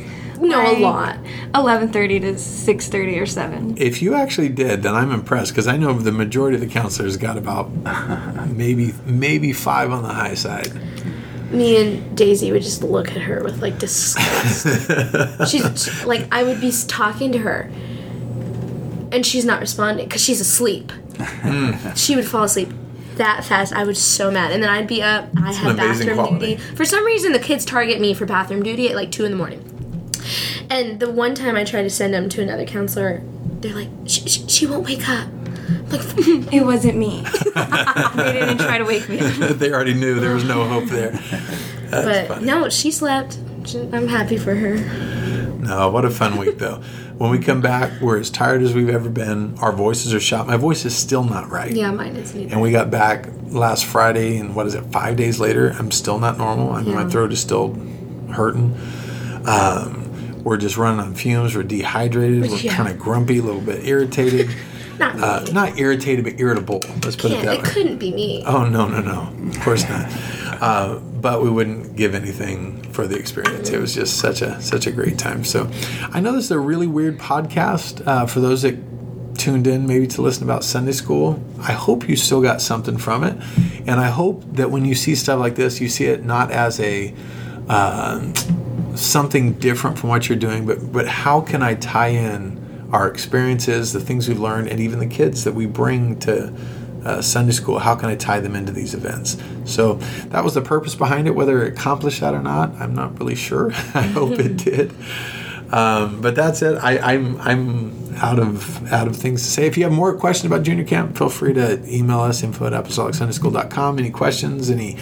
No, 0.41 0.71
a 0.71 0.79
lot. 0.79 1.17
11:30 1.53 2.19
to 2.21 2.33
6:30 2.33 3.21
or 3.21 3.25
7. 3.25 3.75
If 3.77 4.01
you 4.01 4.15
actually 4.15 4.49
did, 4.49 4.83
then 4.83 4.95
I'm 4.95 5.11
impressed 5.11 5.51
because 5.51 5.67
I 5.67 5.77
know 5.77 5.93
the 5.93 6.11
majority 6.11 6.55
of 6.55 6.61
the 6.61 6.67
counselors 6.67 7.17
got 7.17 7.37
about 7.37 7.71
maybe 8.47 8.93
maybe 9.05 9.53
five 9.53 9.91
on 9.91 10.03
the 10.03 10.09
high 10.09 10.33
side. 10.33 10.71
Me 11.51 11.81
and 11.81 12.17
Daisy 12.17 12.51
would 12.51 12.61
just 12.61 12.81
look 12.81 13.09
at 13.09 13.17
her 13.17 13.43
with 13.43 13.61
like 13.61 13.77
disgust. 13.77 14.65
she's 15.51 16.05
like, 16.05 16.27
I 16.31 16.43
would 16.43 16.61
be 16.61 16.71
talking 16.87 17.31
to 17.33 17.39
her, 17.39 17.69
and 19.11 19.25
she's 19.25 19.45
not 19.45 19.59
responding 19.59 20.07
because 20.07 20.23
she's 20.23 20.39
asleep. 20.41 20.91
Hmm. 21.19 21.93
she 21.93 22.15
would 22.15 22.25
fall 22.25 22.43
asleep 22.43 22.69
that 23.17 23.43
fast. 23.43 23.73
I 23.73 23.83
was 23.83 24.01
so 24.01 24.31
mad, 24.31 24.51
and 24.51 24.63
then 24.63 24.69
I'd 24.69 24.87
be 24.87 25.01
up. 25.01 25.29
I 25.37 25.53
had 25.53 25.77
bathroom 25.77 26.15
quality. 26.15 26.55
duty. 26.55 26.61
For 26.75 26.85
some 26.85 27.05
reason, 27.05 27.31
the 27.31 27.39
kids 27.39 27.65
target 27.65 27.99
me 27.99 28.13
for 28.13 28.25
bathroom 28.25 28.63
duty 28.63 28.89
at 28.89 28.95
like 28.95 29.11
two 29.11 29.25
in 29.25 29.31
the 29.31 29.37
morning. 29.37 29.70
And 30.71 31.01
the 31.01 31.11
one 31.11 31.35
time 31.35 31.57
I 31.57 31.65
tried 31.65 31.81
to 31.81 31.89
send 31.89 32.15
him 32.15 32.29
to 32.29 32.41
another 32.41 32.65
counselor, 32.65 33.21
they're 33.59 33.75
like, 33.75 33.89
she, 34.05 34.21
she, 34.29 34.47
she 34.47 34.65
won't 34.65 34.85
wake 34.85 35.07
up. 35.09 35.27
I'm 35.27 35.89
like, 35.89 36.01
It 36.53 36.63
wasn't 36.63 36.97
me. 36.97 37.23
they 37.55 38.31
didn't 38.31 38.59
try 38.59 38.77
to 38.77 38.85
wake 38.85 39.09
me 39.09 39.19
up. 39.19 39.33
they 39.59 39.73
already 39.73 39.93
knew 39.93 40.21
there 40.21 40.33
was 40.33 40.45
no 40.45 40.65
hope 40.65 40.85
there. 40.85 41.11
That's 41.89 42.05
but 42.05 42.27
funny. 42.27 42.45
no, 42.45 42.69
she 42.69 42.89
slept. 42.89 43.37
I'm 43.91 44.07
happy 44.07 44.37
for 44.37 44.55
her. 44.55 44.77
No, 45.57 45.89
what 45.89 46.05
a 46.05 46.09
fun 46.09 46.37
week 46.37 46.57
though. 46.57 46.81
When 47.17 47.31
we 47.31 47.39
come 47.39 47.59
back, 47.59 47.99
we're 47.99 48.17
as 48.17 48.29
tired 48.29 48.61
as 48.61 48.73
we've 48.73 48.89
ever 48.89 49.09
been. 49.09 49.57
Our 49.59 49.73
voices 49.73 50.13
are 50.13 50.21
shot. 50.21 50.47
My 50.47 50.55
voice 50.55 50.85
is 50.85 50.95
still 50.95 51.25
not 51.25 51.49
right. 51.49 51.71
Yeah, 51.71 51.91
mine 51.91 52.15
is 52.15 52.33
neither. 52.33 52.53
And 52.53 52.61
we 52.61 52.71
got 52.71 52.89
back 52.89 53.27
last 53.47 53.85
Friday, 53.85 54.37
and 54.37 54.55
what 54.55 54.67
is 54.67 54.73
it? 54.73 54.83
Five 54.85 55.17
days 55.17 55.37
later, 55.37 55.75
I'm 55.77 55.91
still 55.91 56.17
not 56.17 56.37
normal. 56.37 56.71
I 56.71 56.81
mean, 56.81 56.95
my 56.95 57.07
throat 57.09 57.33
is 57.33 57.41
still 57.41 57.73
hurting. 58.31 58.75
Um, 59.45 60.00
we're 60.43 60.57
just 60.57 60.77
running 60.77 60.99
on 60.99 61.13
fumes. 61.15 61.55
We're 61.55 61.63
dehydrated. 61.63 62.41
We're 62.49 62.57
Yeah. 62.57 62.75
kind 62.75 62.89
of 62.89 62.99
grumpy, 62.99 63.39
a 63.39 63.43
little 63.43 63.61
bit 63.61 63.85
irritated. 63.85 64.49
Not. 64.99 65.15
Uh, 65.19 65.51
not 65.51 65.79
irritated, 65.79 66.23
but 66.25 66.39
irritable. 66.39 66.79
Let's 67.03 67.15
put 67.15 67.31
it 67.31 67.41
that 67.43 67.55
it 67.55 67.63
way. 67.63 67.69
It 67.69 67.73
couldn't 67.73 67.97
be 67.97 68.13
me. 68.13 68.43
Oh 68.45 68.65
no, 68.65 68.87
no, 68.87 68.99
no! 69.01 69.33
Of 69.49 69.59
course 69.61 69.89
not. 69.89 70.05
Uh, 70.61 70.99
but 70.99 71.41
we 71.41 71.49
wouldn't 71.49 71.95
give 71.95 72.13
anything 72.13 72.83
for 72.91 73.07
the 73.07 73.15
experience. 73.15 73.69
It 73.71 73.79
was 73.79 73.95
just 73.95 74.17
such 74.19 74.43
a 74.43 74.61
such 74.61 74.85
a 74.85 74.91
great 74.91 75.17
time. 75.17 75.43
So, 75.43 75.71
I 76.11 76.19
know 76.19 76.33
this 76.33 76.45
is 76.45 76.51
a 76.51 76.59
really 76.59 76.85
weird 76.85 77.17
podcast 77.17 78.05
uh, 78.05 78.27
for 78.27 78.41
those 78.41 78.61
that 78.61 78.75
tuned 79.39 79.65
in 79.65 79.87
maybe 79.87 80.05
to 80.05 80.21
listen 80.21 80.43
about 80.43 80.63
Sunday 80.63 80.91
school. 80.91 81.41
I 81.59 81.71
hope 81.71 82.07
you 82.07 82.15
still 82.15 82.41
got 82.43 82.61
something 82.61 82.97
from 82.97 83.23
it, 83.23 83.35
and 83.87 83.99
I 83.99 84.09
hope 84.09 84.43
that 84.51 84.69
when 84.69 84.85
you 84.85 84.93
see 84.93 85.15
stuff 85.15 85.39
like 85.39 85.55
this, 85.55 85.81
you 85.81 85.89
see 85.89 86.05
it 86.05 86.23
not 86.25 86.51
as 86.51 86.79
a 86.79 87.11
uh, 87.67 88.19
something 88.95 89.53
different 89.53 89.97
from 89.97 90.09
what 90.09 90.29
you're 90.29 90.37
doing, 90.37 90.65
but 90.65 90.91
but 90.91 91.07
how 91.07 91.41
can 91.41 91.63
I 91.63 91.75
tie 91.75 92.09
in 92.09 92.89
our 92.91 93.07
experiences, 93.07 93.93
the 93.93 93.99
things 93.99 94.27
we've 94.27 94.39
learned, 94.39 94.67
and 94.67 94.79
even 94.79 94.99
the 94.99 95.07
kids 95.07 95.43
that 95.43 95.53
we 95.53 95.65
bring 95.65 96.19
to 96.19 96.53
uh, 97.05 97.21
Sunday 97.21 97.51
school? 97.51 97.79
How 97.79 97.95
can 97.95 98.09
I 98.09 98.15
tie 98.15 98.39
them 98.39 98.55
into 98.55 98.71
these 98.71 98.93
events? 98.93 99.37
So 99.65 99.95
that 100.29 100.43
was 100.43 100.53
the 100.53 100.61
purpose 100.61 100.95
behind 100.95 101.27
it. 101.27 101.31
Whether 101.31 101.65
it 101.65 101.73
accomplished 101.73 102.21
that 102.21 102.33
or 102.33 102.41
not, 102.41 102.73
I'm 102.79 102.93
not 102.93 103.19
really 103.19 103.35
sure. 103.35 103.71
I 103.93 104.01
hope 104.01 104.39
it 104.39 104.57
did. 104.65 104.93
Um, 105.71 106.19
but 106.19 106.35
that's 106.35 106.61
it. 106.61 106.75
I, 106.75 106.97
I'm 106.97 107.39
I'm 107.39 108.15
out 108.15 108.39
of 108.39 108.91
out 108.91 109.07
of 109.07 109.15
things 109.15 109.43
to 109.43 109.49
say. 109.49 109.65
If 109.67 109.77
you 109.77 109.83
have 109.85 109.93
more 109.93 110.15
questions 110.17 110.51
about 110.51 110.63
junior 110.63 110.83
camp, 110.83 111.17
feel 111.17 111.29
free 111.29 111.53
to 111.53 111.81
email 111.87 112.19
us 112.19 112.43
info 112.43 112.67
at 112.67 112.73
apostolicsundaySchool.com. 112.73 113.99
Any 113.99 114.11
questions? 114.11 114.69
Any 114.69 114.97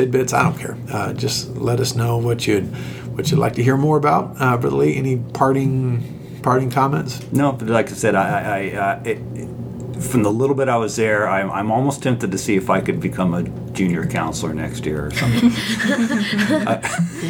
tidbits? 0.00 0.32
I 0.32 0.42
don't 0.44 0.58
care. 0.58 0.76
Uh, 0.90 1.12
just 1.12 1.56
let 1.56 1.80
us 1.80 1.94
know 1.94 2.16
what 2.16 2.46
you'd 2.46 2.66
what 3.14 3.30
you'd 3.30 3.38
like 3.38 3.54
to 3.54 3.62
hear 3.62 3.76
more 3.76 3.96
about. 3.96 4.40
Uh, 4.40 4.56
Brother 4.56 4.76
Lee, 4.76 4.96
any 4.96 5.16
parting 5.16 6.40
parting 6.42 6.70
comments? 6.70 7.30
No, 7.32 7.52
but 7.52 7.68
like 7.68 7.90
I 7.90 7.94
said, 7.94 8.14
I, 8.14 8.24
I, 8.24 8.58
I 8.58 8.92
it, 9.04 9.18
from 10.00 10.22
the 10.22 10.32
little 10.32 10.56
bit 10.56 10.68
I 10.68 10.78
was 10.78 10.96
there, 10.96 11.28
I'm, 11.28 11.50
I'm 11.50 11.70
almost 11.70 12.02
tempted 12.02 12.32
to 12.32 12.38
see 12.38 12.56
if 12.56 12.70
I 12.70 12.80
could 12.80 13.00
become 13.00 13.34
a 13.34 13.42
junior 13.80 14.04
counselor 14.04 14.52
next 14.52 14.84
year 14.84 15.06
or 15.06 15.10
something. 15.12 15.50
I, 16.68 16.80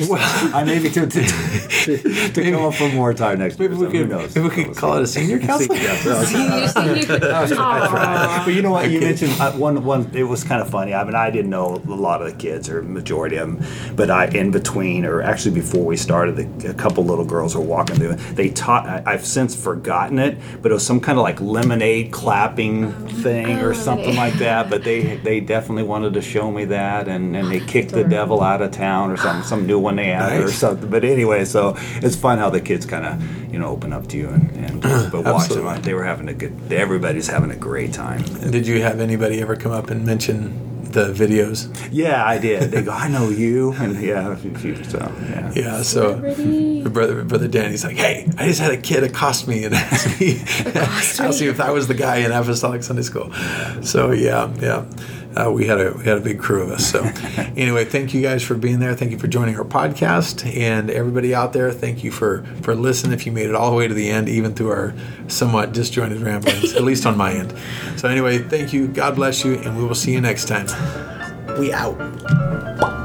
well, 0.09 0.18
I 0.53 0.64
may 0.64 0.80
be 0.80 0.90
tempted 0.90 1.28
to, 1.28 1.96
to, 1.96 2.28
to 2.32 2.51
come 2.51 2.64
up 2.64 2.74
for 2.74 2.88
more 2.88 3.14
time 3.14 3.38
next 3.38 3.59
Maybe 3.61 3.76
year. 3.76 3.80
we 3.80 3.86
so 3.86 3.92
could 3.92 4.01
who 4.01 4.07
knows? 4.09 4.34
maybe 4.34 4.48
we 4.48 4.64
could 4.64 4.76
call 4.76 4.96
it 4.96 5.03
a 5.03 5.07
senior 5.16 5.38
counselor. 5.38 5.76
Yeah, 5.76 5.94
Senior, 6.24 6.66
senior. 6.68 7.22
Aw. 7.24 8.42
but 8.44 8.53
you 8.55 8.62
know 8.62 8.72
what? 8.72 8.90
You 8.90 8.96
Okay. 8.98 9.07
mentioned 9.07 9.32
uh, 9.40 9.53
one. 9.53 9.84
One. 9.84 10.11
It 10.12 10.24
was 10.24 10.42
kind 10.42 10.61
of 10.61 10.68
funny. 10.68 10.92
I 10.92 11.05
mean, 11.05 11.14
I 11.14 11.30
didn't 11.30 11.51
know 11.51 11.76
a 11.76 11.94
lot 11.94 12.20
of 12.20 12.30
the 12.32 12.36
kids, 12.36 12.68
or 12.68 12.82
majority 12.82 13.36
of 13.36 13.46
them, 13.57 13.94
but 13.96 14.11
I, 14.11 14.26
in 14.26 14.51
between, 14.51 15.05
or 15.05 15.22
actually 15.22 15.55
before 15.55 15.84
we 15.84 15.96
started, 15.96 16.34
the, 16.36 16.70
a 16.70 16.74
couple 16.74 17.05
little 17.05 17.24
girls 17.24 17.55
were 17.55 17.61
walking 17.62 17.94
through. 17.96 18.14
They 18.34 18.51
taught. 18.51 18.86
I, 18.86 19.03
I've 19.07 19.24
since 19.24 19.55
forgotten 19.55 20.18
it, 20.18 20.36
but 20.62 20.72
it 20.72 20.74
was 20.74 20.84
some 20.84 21.01
kind 21.01 21.16
of 21.18 21.22
like 21.22 21.40
lemonade 21.40 22.11
clapping 22.11 22.90
thing 23.22 23.59
or 23.61 23.72
something 23.74 24.16
like 24.16 24.34
that. 24.34 24.68
But 24.68 24.82
they 24.82 25.16
they 25.18 25.38
definitely 25.40 25.84
wanted 25.84 26.14
to 26.14 26.22
show 26.22 26.39
me 26.49 26.64
that, 26.66 27.09
and, 27.09 27.34
and 27.36 27.51
they 27.51 27.59
kicked 27.59 27.91
the 27.91 28.05
devil 28.05 28.41
out 28.41 28.62
of 28.62 28.70
town 28.70 29.11
or 29.11 29.16
something, 29.16 29.43
some 29.45 29.66
new 29.66 29.80
one 29.80 29.97
they 29.97 30.12
added 30.12 30.45
or 30.45 30.51
something. 30.53 30.88
But 30.88 31.03
anyway, 31.05 31.45
so 31.45 31.74
it's 31.97 32.14
fun 32.14 32.38
how 32.38 32.51
the 32.51 32.61
kids 32.61 32.86
kind 32.86 33.05
of 33.05 33.53
you 33.53 33.59
know 33.59 33.66
open 33.66 33.93
up 33.93 34.07
to 34.09 34.16
you 34.16 34.28
and, 34.28 34.51
and 34.64 34.80
but 35.12 35.24
watch 35.24 35.49
them. 35.49 35.82
They 35.82 35.95
were 35.95 36.05
having 36.05 36.28
a 36.28 36.34
good. 36.34 36.72
Everybody's 36.72 37.26
having 37.26 37.51
a 37.51 37.57
great 37.57 37.93
time. 37.93 38.22
Did 38.22 38.66
you 38.66 38.80
have 38.82 39.01
anybody 39.01 39.41
ever 39.41 39.57
come 39.57 39.72
up 39.72 39.91
and 39.91 40.07
mention 40.07 40.68
the 40.93 41.12
videos? 41.12 41.68
Yeah, 41.93 42.24
I 42.24 42.38
did. 42.38 42.70
They 42.70 42.82
go, 42.82 42.91
I 43.05 43.09
know 43.09 43.28
you, 43.28 43.72
and 43.72 44.01
yeah, 44.01 44.32
a 44.32 44.36
few- 44.36 44.82
so 44.84 44.99
yeah. 45.28 45.53
Yeah, 45.55 45.82
so 45.82 46.16
brother 46.91 47.24
brother 47.24 47.49
Danny's 47.49 47.84
like, 47.84 47.97
hey, 47.97 48.28
I 48.38 48.47
just 48.47 48.61
had 48.61 48.72
a 48.72 48.76
kid 48.76 49.03
accost 49.05 49.47
me 49.49 49.64
and 49.64 49.74
ask 49.86 50.20
me, 50.20 50.41
ask 50.74 51.41
me 51.41 51.49
if 51.49 51.61
I 51.61 51.70
was 51.70 51.88
the 51.88 51.95
guy 51.95 52.16
in 52.18 52.32
Apostolic 52.32 52.82
Sunday 52.82 53.03
School. 53.03 53.32
So 53.82 54.11
yeah, 54.12 54.53
yeah. 54.61 54.84
Uh, 55.37 55.51
we 55.51 55.66
had 55.66 55.81
a 55.81 55.93
we 55.93 56.05
had 56.05 56.18
a 56.18 56.20
big 56.20 56.41
crew 56.41 56.62
of 56.62 56.70
us. 56.70 56.91
So 56.91 57.03
anyway, 57.57 57.85
thank 57.85 58.12
you 58.12 58.20
guys 58.20 58.43
for 58.43 58.55
being 58.55 58.81
there. 58.81 58.95
Thank 58.95 59.12
you 59.12 59.18
for 59.18 59.28
joining 59.28 59.57
our 59.57 59.64
podcast, 59.64 60.45
and 60.57 60.91
everybody 60.91 61.35
out 61.35 61.53
there, 61.53 61.70
thank 61.72 62.03
you 62.03 62.11
for 62.11 62.45
for 62.62 62.74
listening. 62.74 63.12
If 63.12 63.26
you 63.26 63.33
made 63.33 63.49
it 63.49 63.55
all 63.55 63.70
the 63.70 63.76
way 63.76 63.87
to 63.87 63.95
the 63.95 64.11
end, 64.11 64.28
even 64.28 64.55
through 64.55 64.70
our 64.70 64.95
somewhat 65.28 65.72
disjointed 65.72 66.20
ramblings, 66.20 66.74
at 66.74 66.83
least 66.83 67.07
on 67.07 67.16
my 67.16 67.33
end. 67.33 67.55
So 67.97 68.09
anyway, 68.09 68.39
thank 68.39 68.72
you. 68.72 68.89
God 68.89 69.14
bless 69.14 69.45
you, 69.45 69.55
and 69.55 69.76
we 69.76 69.85
will 69.85 69.95
see 69.95 70.12
you 70.12 70.20
next 70.20 70.49
time. 70.49 70.66
We 71.59 71.72
out. 71.72 72.99